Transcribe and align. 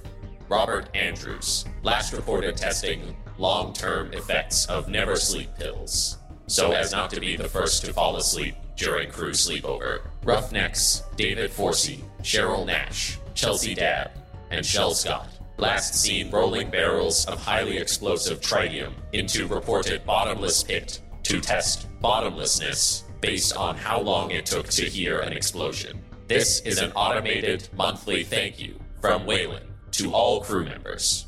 Robert 0.50 0.94
Andrews. 0.94 1.64
Last 1.82 2.12
reported 2.12 2.58
testing 2.58 3.16
long 3.38 3.72
term 3.72 4.12
effects 4.12 4.66
of 4.66 4.88
never 4.88 5.16
sleep 5.16 5.48
pills, 5.58 6.18
so 6.46 6.72
as 6.72 6.92
not 6.92 7.10
to 7.10 7.20
be 7.20 7.36
the 7.36 7.48
first 7.48 7.84
to 7.84 7.92
fall 7.92 8.16
asleep 8.16 8.54
during 8.76 9.10
crew 9.10 9.32
sleepover. 9.32 10.02
Roughnecks 10.24 11.02
David 11.16 11.50
Forsey, 11.50 12.00
Cheryl 12.22 12.66
Nash, 12.66 13.18
Chelsea 13.34 13.74
Dabb, 13.74 14.10
and 14.50 14.64
Shell 14.64 14.94
Scott. 14.94 15.28
Last 15.56 15.94
seen 15.94 16.30
rolling 16.30 16.70
barrels 16.70 17.26
of 17.26 17.40
highly 17.40 17.78
explosive 17.78 18.40
tritium 18.40 18.92
into 19.12 19.48
reported 19.48 20.04
bottomless 20.06 20.62
pit 20.62 21.00
to 21.24 21.40
test 21.40 21.88
bottomlessness 22.00 23.04
based 23.20 23.56
on 23.56 23.76
how 23.76 24.00
long 24.00 24.30
it 24.30 24.46
took 24.46 24.68
to 24.68 24.84
hear 24.84 25.18
an 25.18 25.32
explosion. 25.32 26.00
This 26.28 26.60
is 26.60 26.78
an 26.78 26.92
automated 26.92 27.68
monthly 27.76 28.22
thank 28.22 28.60
you 28.60 28.78
from 29.00 29.26
Wayland 29.26 29.66
to 29.92 30.12
all 30.12 30.40
crew 30.42 30.64
members, 30.64 31.26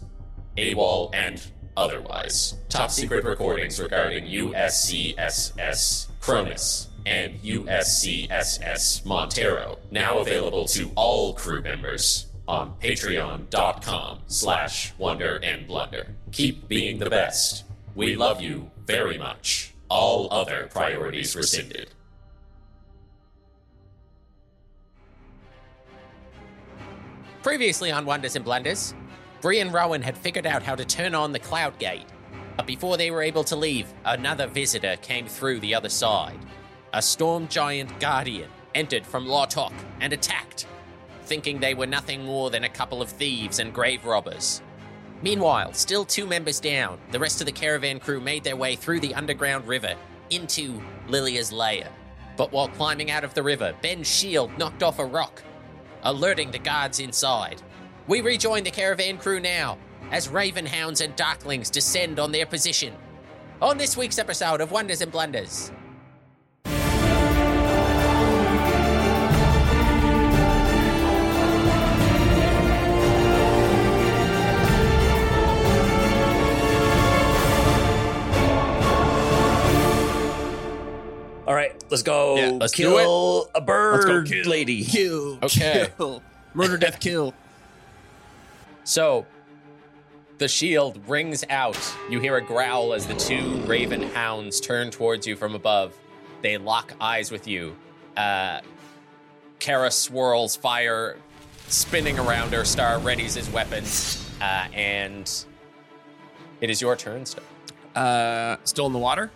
AWOL 0.57 1.11
and 1.13 1.43
otherwise. 1.81 2.55
Top 2.69 2.91
secret 2.91 3.25
recordings 3.25 3.81
regarding 3.81 4.27
USCSS 4.27 6.09
Cronus 6.21 6.89
and 7.07 7.41
USCSS 7.41 9.07
Montero 9.07 9.79
now 9.91 10.19
available 10.19 10.67
to 10.67 10.93
all 10.95 11.33
crew 11.33 11.63
members 11.63 12.27
on 12.47 12.75
patreon.com 12.81 14.19
slash 14.27 14.93
wonder 14.99 15.41
and 15.43 15.67
blunder. 15.67 16.15
Keep 16.33 16.69
being 16.69 16.99
the 16.99 17.09
best. 17.09 17.65
We 17.95 18.15
love 18.17 18.43
you 18.43 18.71
very 18.87 19.17
much. 19.17 19.73
All 19.89 20.29
other 20.31 20.69
priorities 20.71 21.35
rescinded. 21.35 21.91
Previously 27.43 27.91
on 27.91 28.05
Wonders 28.05 28.37
and 28.37 28.45
Blunders, 28.45 28.95
Bri 29.41 29.61
and 29.61 29.73
Rowan 29.73 30.03
had 30.03 30.19
figured 30.19 30.47
out 30.47 30.63
how 30.63 30.75
to 30.75 30.85
turn 30.85 31.15
on 31.15 31.33
the 31.33 31.39
Cloud 31.39 31.79
Gate. 31.79 32.07
But 32.57 32.67
before 32.67 32.99
they 32.99 33.11
were 33.11 33.23
able 33.23 33.45
to 33.45 33.57
leave, 33.57 33.93
another 34.05 34.47
visitor 34.47 34.97
came 35.01 35.27
through 35.27 35.61
the 35.61 35.75
other 35.75 35.89
side. 35.89 36.39
A 36.93 37.01
storm 37.01 37.49
giant 37.49 37.99
guardian 38.01 38.51
entered 38.75 39.07
from 39.07 39.27
Lawtok 39.27 39.73
and 40.01 40.13
attacked, 40.13 40.67
thinking 41.25 41.59
they 41.59 41.73
were 41.73 41.87
nothing 41.87 42.25
more 42.27 42.51
than 42.51 42.65
a 42.65 42.69
couple 42.69 43.01
of 43.01 43.09
thieves 43.09 43.61
and 43.61 43.73
grave 43.73 44.05
robbers. 44.05 44.61
Meanwhile, 45.23 45.73
still 45.73 46.05
two 46.05 46.27
members 46.27 46.61
down, 46.61 46.99
the 47.11 47.19
rest 47.19 47.41
of 47.41 47.47
the 47.47 47.53
caravan 47.53 47.99
crew 47.99 48.21
made 48.21 48.45
their 48.45 48.57
way 48.57 48.77
through 48.77 49.01
the 49.01 49.15
underground 49.15 49.67
river 49.67 49.95
into 50.29 50.83
Lilia's 51.09 51.53
lair. 51.53 51.89
But 52.37 52.53
while 52.53 52.69
climbing 52.69 53.11
out 53.11 53.25
of 53.25 53.35
the 53.35 53.43
river, 53.43 53.75
Ben's 53.81 54.07
shield 54.07 54.57
knocked 54.59 54.83
off 54.83 54.99
a 54.99 55.05
rock, 55.05 55.43
alerting 56.03 56.51
the 56.51 56.59
guards 56.59 57.01
inside. 57.01 57.63
We 58.07 58.21
rejoin 58.21 58.65
the 58.65 58.71
caravan 58.71 59.19
crew 59.19 59.41
now 59.41 59.79
as 60.11 60.29
Ravenhounds 60.29 61.05
and 61.05 61.17
Darklings 61.17 61.71
descend 61.71 62.19
on 62.19 62.33
their 62.33 62.47
position. 62.47 62.95
On 63.63 63.79
this 63.79 63.97
week's 63.97 64.19
episode 64.19 64.61
of 64.61 64.73
Wonders 64.73 65.01
and 65.03 65.13
Blunders. 65.13 65.71
All 81.47 81.57
right, 81.57 81.73
let's 81.91 82.05
go. 82.05 82.37
Yeah, 82.37 82.51
let's 82.61 82.73
do 82.73 82.85
kill 82.85 83.51
a 83.57 83.61
bird, 83.61 83.95
Let's 83.95 84.05
go 84.05 84.23
kill. 84.43 84.51
lady. 84.51 84.85
Kill. 84.85 85.39
Okay. 85.43 85.89
Kill. 85.97 86.23
Murder, 86.55 86.77
death, 86.77 87.01
kill. 87.01 87.35
So, 88.91 89.25
the 90.39 90.49
shield 90.49 90.99
rings 91.09 91.45
out. 91.49 91.79
You 92.11 92.19
hear 92.19 92.39
a 92.39 92.41
growl 92.41 92.93
as 92.93 93.07
the 93.07 93.15
two 93.15 93.59
raven 93.65 94.03
hounds 94.03 94.59
turn 94.61 94.91
towards 94.91 95.29
you 95.29 95.37
from 95.37 95.55
above. 95.55 95.97
They 96.43 96.59
lock 96.59 96.93
eyes 97.01 97.31
with 97.31 97.47
you. 97.47 97.77
Uh, 98.17 98.63
Cara 99.61 99.93
swirls 99.93 100.57
fire, 100.57 101.19
spinning 101.69 102.19
around 102.19 102.53
her. 102.53 102.65
Star 102.65 102.99
readies 102.99 103.37
his 103.37 103.49
weapons, 103.51 104.29
uh, 104.41 104.67
and 104.73 105.45
it 106.61 106.69
is 106.69 106.81
your 106.81 106.97
turn, 106.97 107.25
Star. 107.27 107.45
Uh, 107.95 108.57
still 108.65 108.87
in 108.87 108.93
the 108.93 108.99
water 108.99 109.31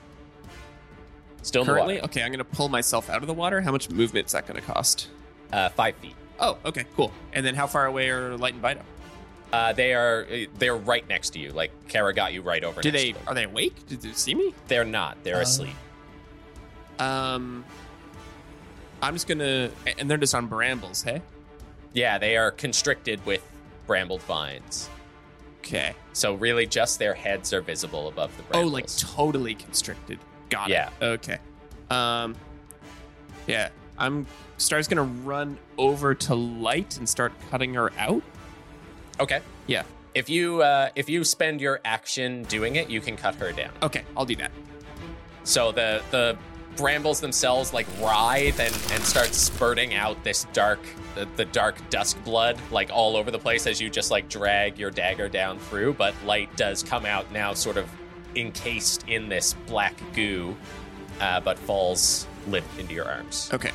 Still 1.42 1.62
in 1.62 1.69
the 1.69 1.72
currently. 1.75 1.94
water. 1.94 2.06
Okay, 2.06 2.25
I'm 2.25 2.32
gonna 2.32 2.42
pull 2.42 2.69
myself 2.69 3.09
out 3.09 3.19
of 3.22 3.28
the 3.28 3.34
water. 3.34 3.60
How 3.60 3.71
much 3.71 3.88
movement 3.88 4.26
is 4.26 4.32
that 4.32 4.48
gonna 4.48 4.60
cost? 4.60 5.10
Uh, 5.53 5.69
five 5.69 5.94
feet. 5.98 6.16
Oh, 6.41 6.59
okay, 6.65 6.86
cool. 6.97 7.12
And 7.32 7.47
then 7.47 7.54
how 7.54 7.69
far 7.69 7.86
away 7.86 8.10
are 8.10 8.36
Light 8.36 8.54
and 8.54 8.62
Vita? 8.62 8.81
Uh, 9.53 9.72
they 9.72 9.94
are 9.94 10.27
they're 10.59 10.77
right 10.77 11.09
next 11.09 11.31
to 11.31 11.38
you. 11.38 11.50
Like 11.50 11.71
Cara 11.88 12.12
got 12.12 12.32
you 12.32 12.43
right 12.43 12.65
over. 12.65 12.81
Do 12.81 12.91
next 12.91 13.03
they 13.03 13.12
to 13.12 13.19
them. 13.19 13.28
are 13.28 13.34
they 13.34 13.44
awake? 13.44 13.87
Did 13.87 14.03
they 14.03 14.12
see 14.12 14.34
me? 14.34 14.55
They're 14.69 14.84
not. 14.84 15.22
They're 15.22 15.37
Oh. 15.38 15.43
asleep. 15.43 15.75
Um, 16.99 17.65
I'm 19.03 19.15
just 19.15 19.27
gonna, 19.28 19.71
and 19.99 20.10
they're 20.10 20.16
just 20.19 20.34
on 20.34 20.47
brambles. 20.47 21.03
Hey. 21.03 21.22
Yeah, 21.93 22.19
they 22.19 22.37
are 22.37 22.50
constricted 22.50 23.25
with 23.27 23.43
brambled 23.87 24.22
vines. 24.22 24.88
Okay. 25.60 25.94
So 26.12 26.34
really, 26.34 26.66
just 26.66 26.99
their 26.99 27.15
heads 27.15 27.53
are 27.53 27.60
visible 27.60 28.09
above 28.09 28.37
the 28.37 28.43
brambles. 28.44 28.71
Oh, 28.71 28.75
like 28.75 28.87
totally 28.97 29.54
constricted. 29.54 30.19
Got 30.50 30.69
Yeah. 30.69 30.91
it. 31.00 31.04
Okay. 31.04 31.38
Um, 31.91 32.34
yeah. 33.47 33.69
I'm. 33.98 34.27
Star's 34.57 34.89
gonna 34.89 35.03
run 35.03 35.59
over 35.78 36.15
to 36.15 36.34
Light 36.34 36.97
and 36.98 37.09
start 37.09 37.33
cutting 37.51 37.74
her 37.74 37.92
out. 37.98 38.22
Okay. 39.21 39.41
Yeah. 39.66 39.84
If 40.15 40.31
you 40.31 40.63
uh, 40.63 40.91
if 40.95 41.09
you 41.09 41.25
spend 41.25 41.61
your 41.61 41.81
action 41.84 42.45
doing 42.45 42.77
it, 42.77 42.89
you 42.89 43.01
can 43.01 43.16
cut 43.16 43.34
her 43.37 43.53
down. 43.53 43.72
Okay, 43.83 44.05
I'll 44.16 44.25
do 44.25 44.37
that. 44.37 44.53
So 45.43 45.72
the 45.72 46.03
the 46.11 46.39
brambles 46.77 47.21
themselves 47.21 47.72
like 47.72 47.87
writhe 48.01 48.59
and, 48.59 48.75
and 48.93 49.05
start 49.05 49.33
spurting 49.33 49.95
out 49.95 50.22
this 50.25 50.45
dark 50.53 50.81
the, 51.15 51.28
the 51.37 51.45
dark 51.45 51.77
dusk 51.89 52.22
blood 52.25 52.59
like 52.72 52.91
all 52.93 53.16
over 53.16 53.31
the 53.31 53.39
place 53.39 53.66
as 53.66 53.81
you 53.81 53.89
just 53.89 54.11
like 54.11 54.28
drag 54.28 54.78
your 54.78 54.91
dagger 54.91 55.28
down 55.28 55.59
through. 55.59 55.95
But 55.95 56.15
light 56.25 56.55
does 56.57 56.83
come 56.83 57.07
out 57.07 57.31
now, 57.33 57.53
sort 57.55 57.77
of 57.77 57.89
encased 58.37 59.09
in 59.09 59.28
this 59.28 59.55
black 59.67 59.95
goo, 60.15 60.57
uh, 61.21 61.41
but 61.41 61.59
falls 61.59 62.27
limp 62.47 62.67
into 62.78 62.95
your 62.95 63.07
arms. 63.07 63.51
Okay. 63.53 63.71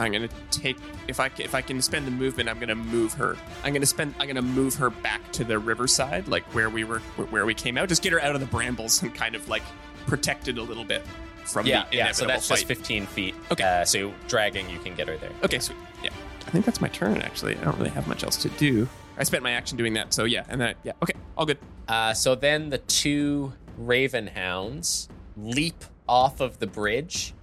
I'm 0.00 0.12
gonna 0.12 0.28
take 0.50 0.76
if 1.08 1.20
I 1.20 1.28
ca- 1.28 1.44
if 1.44 1.54
I 1.54 1.60
can 1.62 1.80
spend 1.82 2.06
the 2.06 2.10
movement, 2.10 2.48
I'm 2.48 2.58
gonna 2.58 2.74
move 2.74 3.12
her. 3.14 3.36
I'm 3.64 3.72
gonna 3.72 3.86
spend. 3.86 4.14
I'm 4.18 4.26
gonna 4.26 4.42
move 4.42 4.74
her 4.76 4.90
back 4.90 5.30
to 5.32 5.44
the 5.44 5.58
riverside, 5.58 6.28
like 6.28 6.44
where 6.54 6.70
we 6.70 6.84
were, 6.84 7.00
where 7.30 7.44
we 7.46 7.54
came 7.54 7.76
out. 7.78 7.88
Just 7.88 8.02
get 8.02 8.12
her 8.12 8.20
out 8.22 8.34
of 8.34 8.40
the 8.40 8.46
brambles 8.46 9.02
and 9.02 9.14
kind 9.14 9.34
of 9.34 9.48
like 9.48 9.62
protected 10.06 10.58
a 10.58 10.62
little 10.62 10.84
bit 10.84 11.02
from 11.44 11.66
Yeah, 11.66 11.84
the 11.90 11.96
yeah. 11.96 12.12
So 12.12 12.26
that's 12.26 12.48
fight. 12.48 12.56
just 12.56 12.66
15 12.68 13.06
feet. 13.06 13.34
Okay. 13.50 13.62
Uh, 13.64 13.84
so 13.84 14.12
dragging, 14.28 14.68
you 14.70 14.78
can 14.78 14.94
get 14.94 15.08
her 15.08 15.16
there. 15.16 15.30
Okay, 15.44 15.58
sweet. 15.58 15.76
Yeah. 16.02 16.10
I 16.46 16.50
think 16.50 16.64
that's 16.64 16.80
my 16.80 16.88
turn, 16.88 17.20
actually. 17.22 17.56
I 17.58 17.64
don't 17.64 17.76
really 17.78 17.90
have 17.90 18.06
much 18.08 18.24
else 18.24 18.36
to 18.38 18.48
do. 18.50 18.88
I 19.18 19.24
spent 19.24 19.42
my 19.42 19.52
action 19.52 19.76
doing 19.76 19.92
that, 19.94 20.14
so 20.14 20.24
yeah. 20.24 20.44
And 20.48 20.60
then, 20.60 20.74
yeah. 20.84 20.92
Okay, 21.02 21.12
all 21.36 21.44
good. 21.46 21.58
Uh, 21.86 22.14
so 22.14 22.34
then 22.34 22.70
the 22.70 22.78
two 22.78 23.52
raven 23.76 24.26
hounds 24.28 25.08
leap 25.36 25.84
off 26.08 26.40
of 26.40 26.58
the 26.58 26.66
bridge 26.66 27.34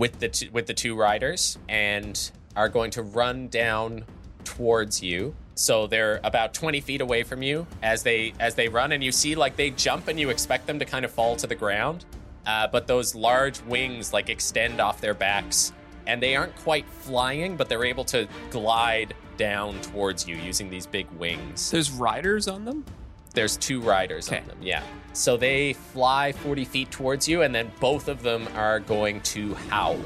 with 0.00 0.18
the 0.18 0.28
two, 0.28 0.48
with 0.50 0.66
the 0.66 0.72
two 0.72 0.96
riders 0.96 1.58
and 1.68 2.30
are 2.56 2.70
going 2.70 2.90
to 2.90 3.02
run 3.02 3.48
down 3.48 4.02
towards 4.44 5.02
you. 5.02 5.34
So 5.54 5.86
they're 5.86 6.20
about 6.24 6.54
20 6.54 6.80
feet 6.80 7.02
away 7.02 7.22
from 7.22 7.42
you 7.42 7.66
as 7.82 8.02
they 8.02 8.32
as 8.40 8.54
they 8.54 8.68
run, 8.68 8.92
and 8.92 9.04
you 9.04 9.12
see 9.12 9.34
like 9.34 9.56
they 9.56 9.68
jump, 9.70 10.08
and 10.08 10.18
you 10.18 10.30
expect 10.30 10.66
them 10.66 10.78
to 10.78 10.86
kind 10.86 11.04
of 11.04 11.10
fall 11.10 11.36
to 11.36 11.46
the 11.46 11.54
ground, 11.54 12.06
uh, 12.46 12.66
but 12.68 12.86
those 12.86 13.14
large 13.14 13.60
wings 13.62 14.14
like 14.14 14.30
extend 14.30 14.80
off 14.80 15.02
their 15.02 15.12
backs, 15.12 15.74
and 16.06 16.22
they 16.22 16.34
aren't 16.34 16.56
quite 16.56 16.86
flying, 16.88 17.58
but 17.58 17.68
they're 17.68 17.84
able 17.84 18.04
to 18.06 18.26
glide 18.50 19.14
down 19.36 19.78
towards 19.82 20.26
you 20.26 20.34
using 20.36 20.70
these 20.70 20.86
big 20.86 21.10
wings. 21.18 21.70
There's 21.70 21.90
riders 21.90 22.48
on 22.48 22.64
them? 22.64 22.86
There's 23.32 23.56
two 23.56 23.80
riders 23.80 24.28
Okay. 24.28 24.40
on 24.40 24.46
them, 24.48 24.58
yeah. 24.60 24.82
So 25.12 25.36
they 25.36 25.72
fly 25.72 26.32
40 26.32 26.64
feet 26.64 26.90
towards 26.90 27.28
you, 27.28 27.42
and 27.42 27.54
then 27.54 27.70
both 27.80 28.08
of 28.08 28.22
them 28.22 28.48
are 28.54 28.80
going 28.80 29.20
to 29.22 29.54
howl. 29.68 29.98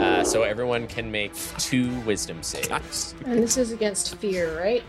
Uh, 0.00 0.24
so 0.24 0.42
everyone 0.42 0.86
can 0.86 1.10
make 1.10 1.32
two 1.58 1.98
wisdom 2.00 2.42
saves. 2.42 3.14
And 3.24 3.42
this 3.42 3.56
is 3.56 3.70
against 3.72 4.16
fear, 4.16 4.58
right? 4.60 4.82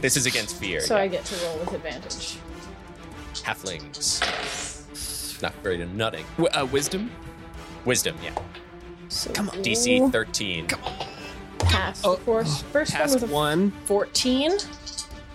This 0.00 0.16
is 0.16 0.26
against 0.26 0.56
fear. 0.56 0.80
So 0.80 0.96
yeah. 0.96 1.02
I 1.02 1.08
get 1.08 1.24
to 1.26 1.46
roll 1.46 1.58
with 1.58 1.72
advantage. 1.72 2.36
Halflings. 3.34 4.20
Not 5.42 5.54
great 5.62 5.80
at 5.80 5.88
nutting. 5.90 6.24
W- 6.38 6.48
uh, 6.60 6.66
wisdom? 6.66 7.10
Wisdom, 7.84 8.16
yeah. 8.24 8.34
So 9.08 9.32
Come 9.32 9.50
on. 9.50 9.62
DC 9.62 10.10
13. 10.10 10.66
Come 10.66 10.82
on. 10.84 11.06
Pass. 11.58 12.02
Oh, 12.04 12.14
of 12.14 12.24
course. 12.24 12.62
First 12.72 12.92
one 12.92 13.00
Past 13.00 13.14
with 13.20 13.30
a 13.30 13.32
one. 13.32 13.70
14. 13.86 14.52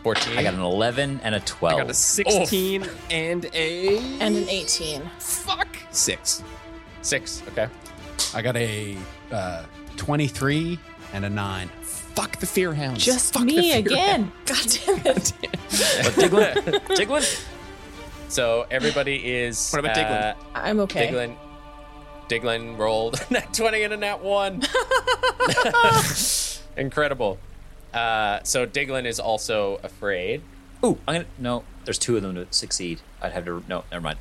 14. 0.04 0.38
I 0.38 0.44
got 0.44 0.54
an 0.54 0.62
11 0.62 1.22
and 1.24 1.36
a 1.36 1.40
12. 1.40 1.76
I 1.76 1.82
got 1.82 1.90
a 1.90 1.94
16 1.94 2.86
and 3.10 3.46
a. 3.54 3.98
And 4.20 4.36
an 4.36 4.50
18. 4.50 5.02
Fuck. 5.20 5.68
Six. 5.92 6.44
Six. 7.02 7.44
Okay. 7.50 7.68
I 8.34 8.42
got 8.42 8.56
a 8.56 8.98
uh, 9.32 9.64
23 9.98 10.80
and 11.14 11.26
a 11.26 11.30
9. 11.30 11.70
Fuck 11.82 12.38
the 12.38 12.46
fear 12.46 12.74
hounds. 12.74 13.04
Just 13.04 13.34
Fuck 13.34 13.44
me 13.44 13.62
fear 13.62 13.80
again. 13.80 14.32
God 14.46 14.66
damn 14.68 14.98
it. 15.16 15.34
But 15.42 16.14
Diglin, 16.16 16.54
Diglin, 16.98 17.46
So 18.28 18.66
everybody 18.70 19.34
is. 19.34 19.72
What 19.72 19.80
about 19.80 19.96
Diglin? 19.96 20.32
uh, 20.32 20.36
I'm 20.54 20.80
okay. 20.82 21.08
Diglin. 21.08 21.36
Diglin 22.28 22.78
rolled 22.78 23.20
a 23.30 23.34
nat 23.34 23.54
20 23.54 23.84
and 23.84 23.94
a 23.94 23.98
nat 23.98 24.22
1. 24.22 24.62
Incredible. 26.78 27.38
Uh, 27.94 28.42
so 28.44 28.66
Diglin 28.66 29.06
is 29.06 29.20
also 29.20 29.80
afraid. 29.84 30.42
Ooh, 30.84 30.98
I'm 31.08 31.16
gonna. 31.16 31.26
No, 31.38 31.64
there's 31.86 31.98
two 31.98 32.16
of 32.16 32.24
them 32.24 32.36
to 32.36 32.48
succeed. 32.52 33.02
I'd 33.22 33.34
have 33.34 33.46
to. 33.46 33.64
No, 33.68 33.84
never 33.92 34.04
mind. 34.04 34.20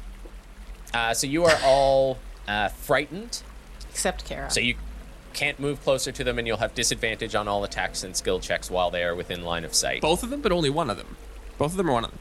Uh, 0.92 1.14
so 1.14 1.26
you 1.26 1.44
are 1.44 1.58
all 1.64 2.18
uh, 2.48 2.68
frightened. 2.68 3.42
Except 3.90 4.24
Cara. 4.24 4.50
So 4.50 4.60
you 4.60 4.74
can't 5.32 5.60
move 5.60 5.82
closer 5.82 6.12
to 6.12 6.24
them, 6.24 6.38
and 6.38 6.46
you'll 6.46 6.58
have 6.58 6.74
disadvantage 6.74 7.34
on 7.34 7.48
all 7.48 7.64
attacks 7.64 8.02
and 8.02 8.16
skill 8.16 8.40
checks 8.40 8.70
while 8.70 8.90
they 8.90 9.04
are 9.04 9.14
within 9.14 9.44
line 9.44 9.64
of 9.64 9.74
sight. 9.74 10.02
Both 10.02 10.22
of 10.22 10.30
them, 10.30 10.40
but 10.40 10.52
only 10.52 10.70
one 10.70 10.90
of 10.90 10.96
them. 10.96 11.16
Both 11.58 11.72
of 11.72 11.76
them 11.76 11.88
or 11.88 11.92
one 11.92 12.04
of 12.04 12.10
them? 12.10 12.18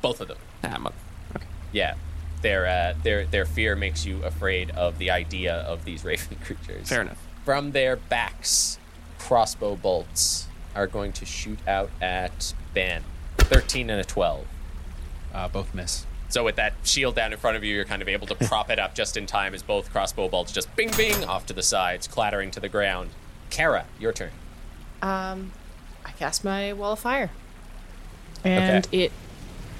Both 0.00 0.20
of 0.20 0.28
them. 0.28 0.38
Ah, 0.64 0.78
mother. 0.78 0.96
Okay. 1.36 1.46
Yeah. 1.72 1.94
Their, 2.40 2.66
uh, 2.66 2.94
their, 3.02 3.24
their 3.26 3.44
fear 3.44 3.76
makes 3.76 4.04
you 4.04 4.22
afraid 4.24 4.70
of 4.70 4.98
the 4.98 5.10
idea 5.10 5.54
of 5.54 5.84
these 5.84 6.04
raven 6.04 6.38
creatures. 6.44 6.88
Fair 6.88 7.02
enough. 7.02 7.18
From 7.44 7.72
their 7.72 7.96
backs, 7.96 8.78
crossbow 9.18 9.76
bolts 9.76 10.48
are 10.74 10.86
going 10.86 11.12
to 11.12 11.24
shoot 11.24 11.58
out 11.66 11.90
at 12.00 12.54
Ben. 12.74 13.02
13 13.38 13.90
and 13.90 14.00
a 14.00 14.04
12. 14.04 14.46
Uh, 15.34 15.48
both 15.48 15.74
miss. 15.74 16.06
So 16.28 16.44
with 16.44 16.56
that 16.56 16.72
shield 16.82 17.14
down 17.14 17.32
in 17.32 17.38
front 17.38 17.58
of 17.58 17.64
you, 17.64 17.74
you're 17.74 17.84
kind 17.84 18.00
of 18.00 18.08
able 18.08 18.26
to 18.28 18.34
prop 18.34 18.70
it 18.70 18.78
up 18.78 18.94
just 18.94 19.16
in 19.18 19.26
time 19.26 19.52
as 19.54 19.62
both 19.62 19.92
crossbow 19.92 20.28
bolts 20.28 20.50
just 20.50 20.74
bing 20.76 20.90
bing 20.96 21.24
off 21.24 21.44
to 21.46 21.52
the 21.52 21.62
sides, 21.62 22.06
clattering 22.08 22.50
to 22.52 22.60
the 22.60 22.70
ground. 22.70 23.10
Cara, 23.50 23.84
your 24.00 24.12
turn. 24.12 24.30
Um, 25.02 25.52
I 26.06 26.12
cast 26.12 26.42
my 26.42 26.72
wall 26.72 26.92
of 26.92 27.00
fire, 27.00 27.30
and 28.44 28.88
it 28.92 29.12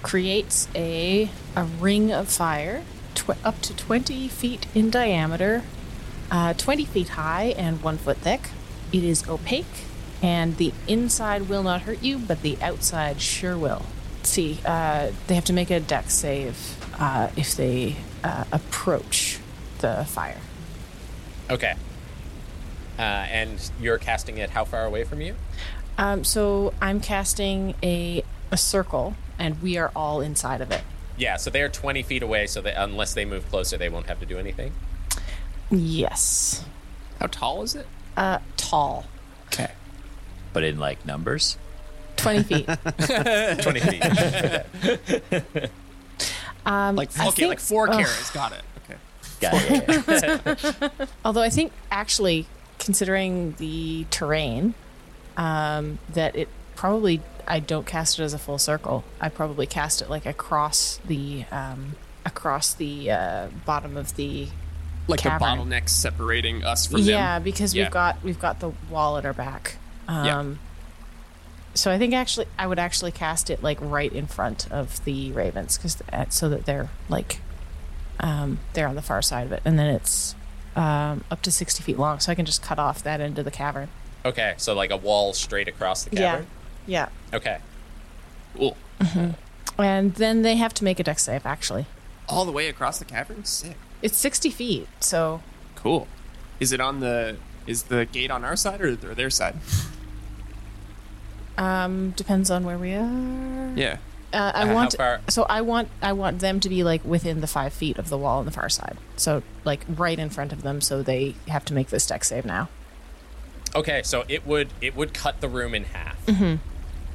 creates 0.02 0.68
a 0.74 1.30
a 1.56 1.64
ring 1.64 2.12
of 2.12 2.28
fire, 2.28 2.82
tw- 3.14 3.42
up 3.42 3.62
to 3.62 3.74
twenty 3.74 4.28
feet 4.28 4.66
in 4.74 4.90
diameter, 4.90 5.62
uh, 6.30 6.52
twenty 6.52 6.84
feet 6.84 7.10
high, 7.10 7.54
and 7.56 7.82
one 7.82 7.96
foot 7.96 8.18
thick. 8.18 8.50
It 8.92 9.04
is 9.04 9.26
opaque, 9.26 9.86
and 10.22 10.56
the 10.56 10.72
inside 10.86 11.48
will 11.48 11.62
not 11.62 11.82
hurt 11.82 12.02
you, 12.02 12.18
but 12.18 12.42
the 12.42 12.56
outside 12.62 13.20
sure 13.20 13.58
will. 13.58 13.84
Let's 14.18 14.30
see, 14.30 14.60
uh, 14.64 15.10
they 15.26 15.34
have 15.34 15.44
to 15.46 15.52
make 15.52 15.70
a 15.70 15.80
dex 15.80 16.14
save 16.14 16.78
uh, 16.98 17.30
if 17.36 17.56
they 17.56 17.96
uh, 18.22 18.44
approach 18.52 19.40
the 19.78 20.04
fire. 20.08 20.40
Okay. 21.50 21.74
Uh, 22.98 23.02
and 23.02 23.70
you're 23.80 23.98
casting 23.98 24.38
it 24.38 24.50
how 24.50 24.64
far 24.64 24.84
away 24.84 25.02
from 25.04 25.20
you? 25.20 25.34
Um, 25.98 26.24
so 26.24 26.72
I'm 26.80 27.00
casting 27.00 27.74
a 27.82 28.22
a 28.52 28.56
circle, 28.56 29.16
and 29.38 29.60
we 29.62 29.78
are 29.78 29.90
all 29.96 30.20
inside 30.20 30.60
of 30.60 30.70
it. 30.70 30.82
Yeah, 31.16 31.36
so 31.36 31.50
they're 31.50 31.70
20 31.70 32.02
feet 32.02 32.22
away, 32.22 32.46
so 32.46 32.60
that 32.60 32.74
unless 32.76 33.14
they 33.14 33.24
move 33.24 33.48
closer, 33.48 33.76
they 33.76 33.88
won't 33.88 34.06
have 34.06 34.20
to 34.20 34.26
do 34.26 34.38
anything. 34.38 34.72
Yes. 35.70 36.64
How 37.18 37.26
tall 37.26 37.62
is 37.62 37.74
it? 37.74 37.86
Uh, 38.16 38.38
tall. 38.56 39.06
Okay. 39.46 39.70
But 40.52 40.64
in 40.64 40.78
like 40.78 41.04
numbers. 41.06 41.56
20 42.16 42.42
feet. 42.44 42.66
20 43.62 43.80
feet. 43.80 44.02
Um, 46.64 46.94
Like 46.96 47.10
okay, 47.18 47.30
think- 47.30 47.48
like 47.48 47.60
four 47.60 47.88
ugh. 47.88 47.94
carats. 48.04 48.30
Got 48.30 48.52
it. 48.52 48.62
Okay. 48.84 48.96
Got 49.40 49.54
it. 49.54 50.68
yeah, 50.68 50.88
yeah. 50.98 51.06
Although 51.24 51.42
I 51.42 51.48
think 51.50 51.72
actually, 51.90 52.46
considering 52.78 53.54
the 53.58 54.06
terrain, 54.10 54.74
um, 55.36 55.98
that 56.12 56.36
it 56.36 56.48
probably 56.76 57.20
I 57.48 57.58
don't 57.58 57.86
cast 57.86 58.20
it 58.20 58.22
as 58.22 58.34
a 58.34 58.38
full 58.38 58.58
circle. 58.58 59.02
I 59.20 59.28
probably 59.28 59.66
cast 59.66 60.02
it 60.02 60.08
like 60.10 60.26
across 60.26 61.00
the 61.06 61.44
um, 61.50 61.96
across 62.24 62.74
the 62.74 63.10
uh, 63.10 63.46
bottom 63.66 63.96
of 63.96 64.14
the 64.14 64.46
Like 65.08 65.18
Cavern. 65.20 65.58
the 65.58 65.64
bottlenecks 65.76 65.88
separating 65.88 66.62
us 66.62 66.86
from 66.86 67.00
yeah 67.00 67.34
them. 67.38 67.42
because 67.42 67.74
Yeah. 67.74 67.84
we've 67.86 67.92
got 67.92 68.22
we've 68.22 68.38
got 68.40 68.60
the 68.60 68.70
wall 68.88 69.18
at 69.18 69.24
our 69.26 69.32
back. 69.32 69.78
Um, 70.08 70.26
Yeah. 70.26 70.54
So 71.74 71.90
I 71.90 71.96
think 71.96 72.12
actually 72.12 72.46
I 72.58 72.66
would 72.66 72.78
actually 72.78 73.12
cast 73.12 73.48
it 73.48 73.62
like 73.62 73.78
right 73.80 74.12
in 74.12 74.26
front 74.26 74.70
of 74.70 75.02
the 75.06 75.32
ravens 75.32 75.78
because 75.78 76.02
so 76.28 76.48
that 76.50 76.66
they're 76.66 76.90
like 77.08 77.40
um, 78.20 78.58
they're 78.74 78.86
on 78.86 78.94
the 78.94 79.00
far 79.02 79.22
side 79.22 79.46
of 79.46 79.52
it, 79.52 79.62
and 79.64 79.78
then 79.78 79.86
it's 79.86 80.34
um, 80.76 81.24
up 81.30 81.40
to 81.42 81.50
sixty 81.50 81.82
feet 81.82 81.98
long, 81.98 82.20
so 82.20 82.30
I 82.30 82.34
can 82.34 82.44
just 82.44 82.62
cut 82.62 82.78
off 82.78 83.02
that 83.04 83.20
end 83.22 83.38
of 83.38 83.44
the 83.46 83.50
cavern. 83.50 83.88
okay, 84.24 84.52
so 84.58 84.74
like 84.74 84.90
a 84.90 84.96
wall 84.98 85.32
straight 85.32 85.66
across 85.66 86.04
the 86.04 86.14
Yeah. 86.14 86.30
cavern? 86.32 86.46
Yeah, 86.86 87.08
Okay. 87.32 87.58
Cool. 88.54 88.76
and 89.78 90.14
then 90.16 90.42
they 90.42 90.56
have 90.56 90.74
to 90.74 90.84
make 90.84 91.00
a 91.00 91.02
dex 91.02 91.22
save. 91.24 91.46
Actually, 91.46 91.86
All 92.28 92.44
the 92.44 92.52
way 92.52 92.68
across 92.68 92.98
the 92.98 93.04
cavern. 93.06 93.44
Sick. 93.46 93.76
it's 94.02 94.18
sixty 94.18 94.50
feet, 94.50 94.88
so 95.00 95.40
Cool. 95.74 96.06
Is 96.60 96.70
it 96.72 96.80
on 96.82 97.00
the? 97.00 97.36
Is 97.66 97.84
the 97.84 98.06
gate 98.06 98.30
on 98.30 98.44
our 98.44 98.56
side 98.56 98.80
or, 98.80 98.88
or 98.90 99.14
their 99.14 99.30
side? 99.30 99.56
um, 101.58 102.10
depends 102.10 102.50
on 102.50 102.64
where 102.64 102.78
we 102.78 102.92
are. 102.94 103.72
Yeah. 103.76 103.98
Uh, 104.32 104.50
I 104.54 104.62
Uh, 104.62 104.66
how 104.66 104.74
want 104.74 104.94
far- 104.96 105.20
so 105.28 105.42
I 105.48 105.60
want 105.60 105.88
I 106.00 106.12
want 106.14 106.38
them 106.40 106.58
to 106.60 106.68
be 106.68 106.82
like 106.82 107.04
within 107.04 107.40
the 107.42 107.46
five 107.46 107.72
feet 107.74 107.98
of 107.98 108.08
the 108.08 108.16
wall 108.16 108.38
on 108.38 108.46
the 108.46 108.50
far 108.50 108.68
side. 108.70 108.96
So 109.16 109.42
like 109.64 109.80
right 109.88 110.18
in 110.18 110.30
front 110.30 110.52
of 110.52 110.62
them, 110.62 110.80
so 110.80 111.02
they 111.02 111.34
have 111.48 111.64
to 111.66 111.74
make 111.74 111.88
this 111.88 112.06
deck 112.06 112.24
save 112.24 112.46
now. 112.46 112.68
Okay, 113.76 114.02
so 114.02 114.24
it 114.28 114.46
would 114.46 114.70
it 114.80 114.96
would 114.96 115.12
cut 115.12 115.40
the 115.42 115.48
room 115.48 115.74
in 115.74 115.84
half. 115.84 116.16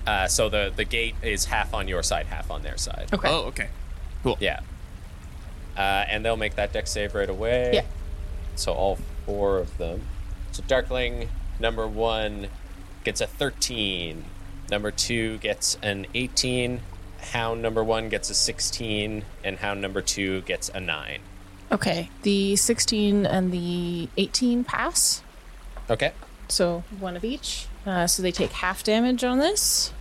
Uh, 0.06 0.28
so 0.28 0.48
the 0.48 0.72
the 0.76 0.86
gate 0.86 1.16
is 1.24 1.46
half 1.46 1.74
on 1.74 1.88
your 1.88 2.04
side, 2.04 2.28
half 2.28 2.52
on 2.52 2.62
their 2.62 2.78
side. 2.78 3.10
Okay. 3.12 3.28
Oh, 3.30 3.46
okay. 3.48 3.70
Cool. 4.24 4.38
Yeah. 4.40 4.60
Uh, 5.76 6.06
and 6.08 6.24
they'll 6.24 6.38
make 6.38 6.56
that 6.56 6.72
deck 6.72 6.88
save 6.88 7.14
right 7.16 7.30
away. 7.30 7.72
Yeah. 7.74 7.82
So 8.56 8.74
all 8.74 8.98
four 9.26 9.58
of 9.58 9.76
them. 9.80 10.02
So 10.58 10.64
Darkling 10.68 11.30
number 11.60 11.88
one 11.88 12.48
gets 13.04 13.22
a 13.22 13.28
13. 13.28 14.26
Number 14.72 14.90
two 14.90 15.38
gets 15.38 15.78
an 15.84 16.08
18. 16.16 16.82
Hound 17.32 17.62
number 17.62 17.84
one 17.84 18.10
gets 18.10 18.32
a 18.32 18.34
16. 18.34 19.24
And 19.44 19.58
Hound 19.60 19.82
number 19.84 20.02
two 20.02 20.42
gets 20.42 20.70
a 20.70 20.80
9. 20.80 21.20
Okay. 21.72 22.10
The 22.24 22.56
sixteen 22.56 23.26
and 23.26 23.52
the 23.52 24.08
eighteen 24.18 24.64
pass. 24.64 25.22
Okay. 25.92 26.14
So 26.48 26.84
one 27.00 27.16
of 27.18 27.24
each. 27.26 27.68
Uh, 27.86 28.08
so 28.08 28.24
they 28.24 28.32
take 28.32 28.52
half 28.52 28.84
damage 28.84 29.26
on 29.26 29.38
this. 29.38 29.92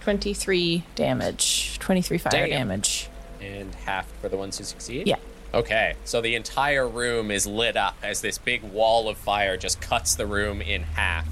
Twenty-three 0.00 0.84
damage. 0.94 1.78
Twenty-three 1.80 2.18
fire 2.18 2.30
Damn. 2.30 2.50
damage. 2.50 3.08
And 3.40 3.74
half 3.74 4.06
for 4.20 4.28
the 4.28 4.36
ones 4.36 4.56
who 4.56 4.64
succeed? 4.64 5.08
Yeah. 5.08 5.16
Okay, 5.56 5.94
so 6.04 6.20
the 6.20 6.34
entire 6.34 6.86
room 6.86 7.30
is 7.30 7.46
lit 7.46 7.78
up 7.78 7.96
as 8.02 8.20
this 8.20 8.36
big 8.36 8.62
wall 8.62 9.08
of 9.08 9.16
fire 9.16 9.56
just 9.56 9.80
cuts 9.80 10.14
the 10.14 10.26
room 10.26 10.60
in 10.60 10.82
half, 10.82 11.26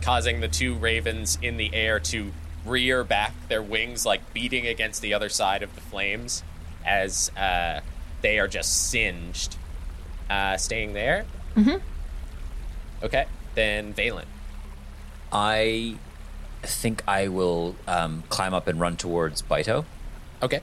causing 0.00 0.40
the 0.40 0.46
two 0.46 0.74
ravens 0.76 1.36
in 1.42 1.56
the 1.56 1.74
air 1.74 1.98
to 1.98 2.30
rear 2.64 3.02
back, 3.02 3.32
their 3.48 3.60
wings 3.62 4.06
like 4.06 4.32
beating 4.32 4.64
against 4.68 5.02
the 5.02 5.12
other 5.12 5.28
side 5.28 5.64
of 5.64 5.74
the 5.74 5.80
flames 5.80 6.44
as 6.86 7.32
uh, 7.36 7.80
they 8.22 8.38
are 8.38 8.46
just 8.46 8.90
singed. 8.90 9.56
Uh, 10.30 10.56
staying 10.56 10.92
there? 10.92 11.26
Mm-hmm. 11.56 11.84
Okay, 13.04 13.24
then 13.56 13.92
Vaelin. 13.92 14.24
I 15.32 15.96
think 16.62 17.02
I 17.08 17.26
will 17.26 17.74
um, 17.88 18.22
climb 18.28 18.54
up 18.54 18.68
and 18.68 18.78
run 18.78 18.96
towards 18.96 19.42
Baito, 19.42 19.84
Okay. 20.40 20.60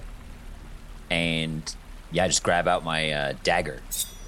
and 1.09 1.75
yeah, 2.11 2.25
I 2.25 2.27
just 2.27 2.43
grab 2.43 2.67
out 2.67 2.83
my 2.83 3.11
uh, 3.11 3.33
dagger 3.43 3.81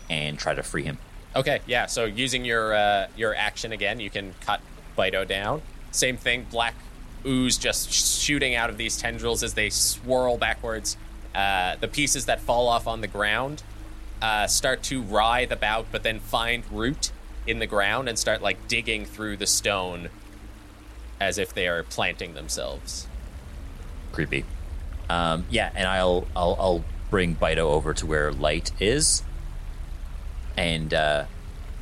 and 0.10 0.38
try 0.38 0.54
to 0.54 0.64
free 0.64 0.84
him. 0.84 0.98
Okay, 1.36 1.62
yeah. 1.66 1.88
So 1.88 2.06
using 2.06 2.46
your 2.46 2.74
uh, 2.74 3.08
your 3.16 3.36
action 3.36 3.72
again, 3.72 4.00
you 4.00 4.10
can 4.10 4.34
cut 4.42 4.62
Bido 4.98 5.28
down. 5.28 5.62
Same 5.92 6.18
thing, 6.18 6.46
black 6.50 6.76
ooze 7.26 7.58
just 7.58 7.92
shooting 7.92 8.56
out 8.56 8.70
of 8.70 8.78
these 8.78 8.98
tendrils 8.98 9.44
as 9.44 9.54
they 9.54 9.70
swirl 9.70 10.38
backwards. 10.38 10.98
Uh, 11.34 11.76
the 11.78 11.88
pieces 11.88 12.26
that 12.26 12.40
fall 12.42 12.68
off 12.68 12.88
on 12.88 13.02
the 13.02 13.08
ground 13.08 13.64
uh, 14.22 14.48
start 14.48 14.84
to 14.84 15.02
writhe 15.02 15.52
about, 15.52 15.88
but 15.92 16.04
then 16.04 16.20
find 16.20 16.64
root 16.72 17.12
in 17.48 17.60
the 17.60 17.68
ground 17.68 18.08
and 18.08 18.18
start 18.18 18.42
like 18.42 18.68
digging 18.68 19.06
through 19.06 19.38
the 19.38 19.48
stone 19.48 20.10
as 21.20 21.38
if 21.38 21.54
they 21.54 21.68
are 21.68 21.84
planting 21.84 22.34
themselves. 22.34 23.08
Creepy. 24.12 24.46
Um, 25.10 25.46
yeah, 25.50 25.72
and 25.76 25.88
I'll 25.88 26.28
I'll 26.36 26.56
I'll 26.60 26.84
bring 27.14 27.36
Baito 27.36 27.60
over 27.60 27.94
to 27.94 28.08
where 28.08 28.32
light 28.32 28.72
is, 28.80 29.22
and 30.58 30.92
uh, 30.96 31.26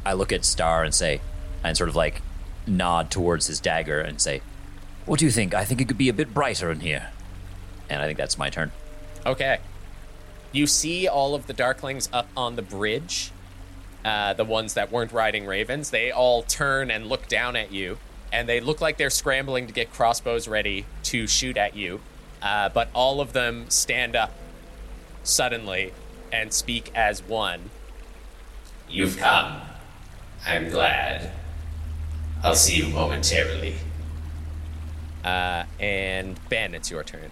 I 0.06 0.12
look 0.12 0.34
at 0.34 0.44
Star 0.44 0.84
and 0.84 0.94
say, 0.94 1.22
and 1.64 1.78
sort 1.78 1.88
of 1.88 1.96
like 1.96 2.22
nod 2.68 3.10
towards 3.10 3.48
his 3.48 3.62
dagger 3.62 4.02
and 4.02 4.20
say, 4.20 4.42
"What 5.06 5.20
do 5.20 5.26
you 5.26 5.32
think? 5.32 5.54
I 5.54 5.64
think 5.64 5.80
it 5.80 5.88
could 5.88 5.98
be 5.98 6.10
a 6.10 6.14
bit 6.14 6.34
brighter 6.34 6.70
in 6.70 6.82
here." 6.82 7.12
And 7.90 8.02
I 8.02 8.08
think 8.08 8.18
that's 8.18 8.38
my 8.38 8.50
turn. 8.50 8.74
Okay. 9.26 9.60
You 10.52 10.68
see 10.68 11.08
all 11.08 11.34
of 11.34 11.48
the 11.48 11.54
Darklings 11.54 12.10
up 12.12 12.28
on 12.36 12.58
the 12.58 12.62
bridge, 12.62 13.32
uh, 14.04 14.34
the 14.34 14.44
ones 14.44 14.74
that 14.74 14.92
weren't 14.92 15.14
riding 15.14 15.46
ravens. 15.46 15.92
They 15.92 16.12
all 16.12 16.44
turn 16.44 16.92
and 16.92 17.08
look 17.08 17.30
down 17.30 17.56
at 17.56 17.72
you, 17.72 18.00
and 18.34 18.50
they 18.50 18.60
look 18.60 18.82
like 18.82 18.98
they're 18.98 19.10
scrambling 19.10 19.66
to 19.68 19.72
get 19.72 19.94
crossbows 19.94 20.50
ready 20.50 20.88
to 21.04 21.26
shoot 21.26 21.56
at 21.56 21.74
you. 21.74 22.02
Uh, 22.42 22.68
but 22.68 22.90
all 22.94 23.22
of 23.22 23.32
them 23.32 23.70
stand 23.70 24.18
up 24.18 24.34
suddenly 25.24 25.94
and 26.32 26.54
speak 26.54 26.92
as 26.96 27.22
one. 27.24 27.70
You've 28.90 29.18
come. 29.18 29.62
I'm 30.46 30.70
glad. 30.70 31.32
I'll 32.44 32.56
see 32.56 32.78
you 32.78 32.88
momentarily. 32.94 33.76
Uh, 35.24 35.66
and 35.80 36.40
Ben, 36.50 36.74
it's 36.74 36.90
your 36.90 37.04
turn. 37.04 37.30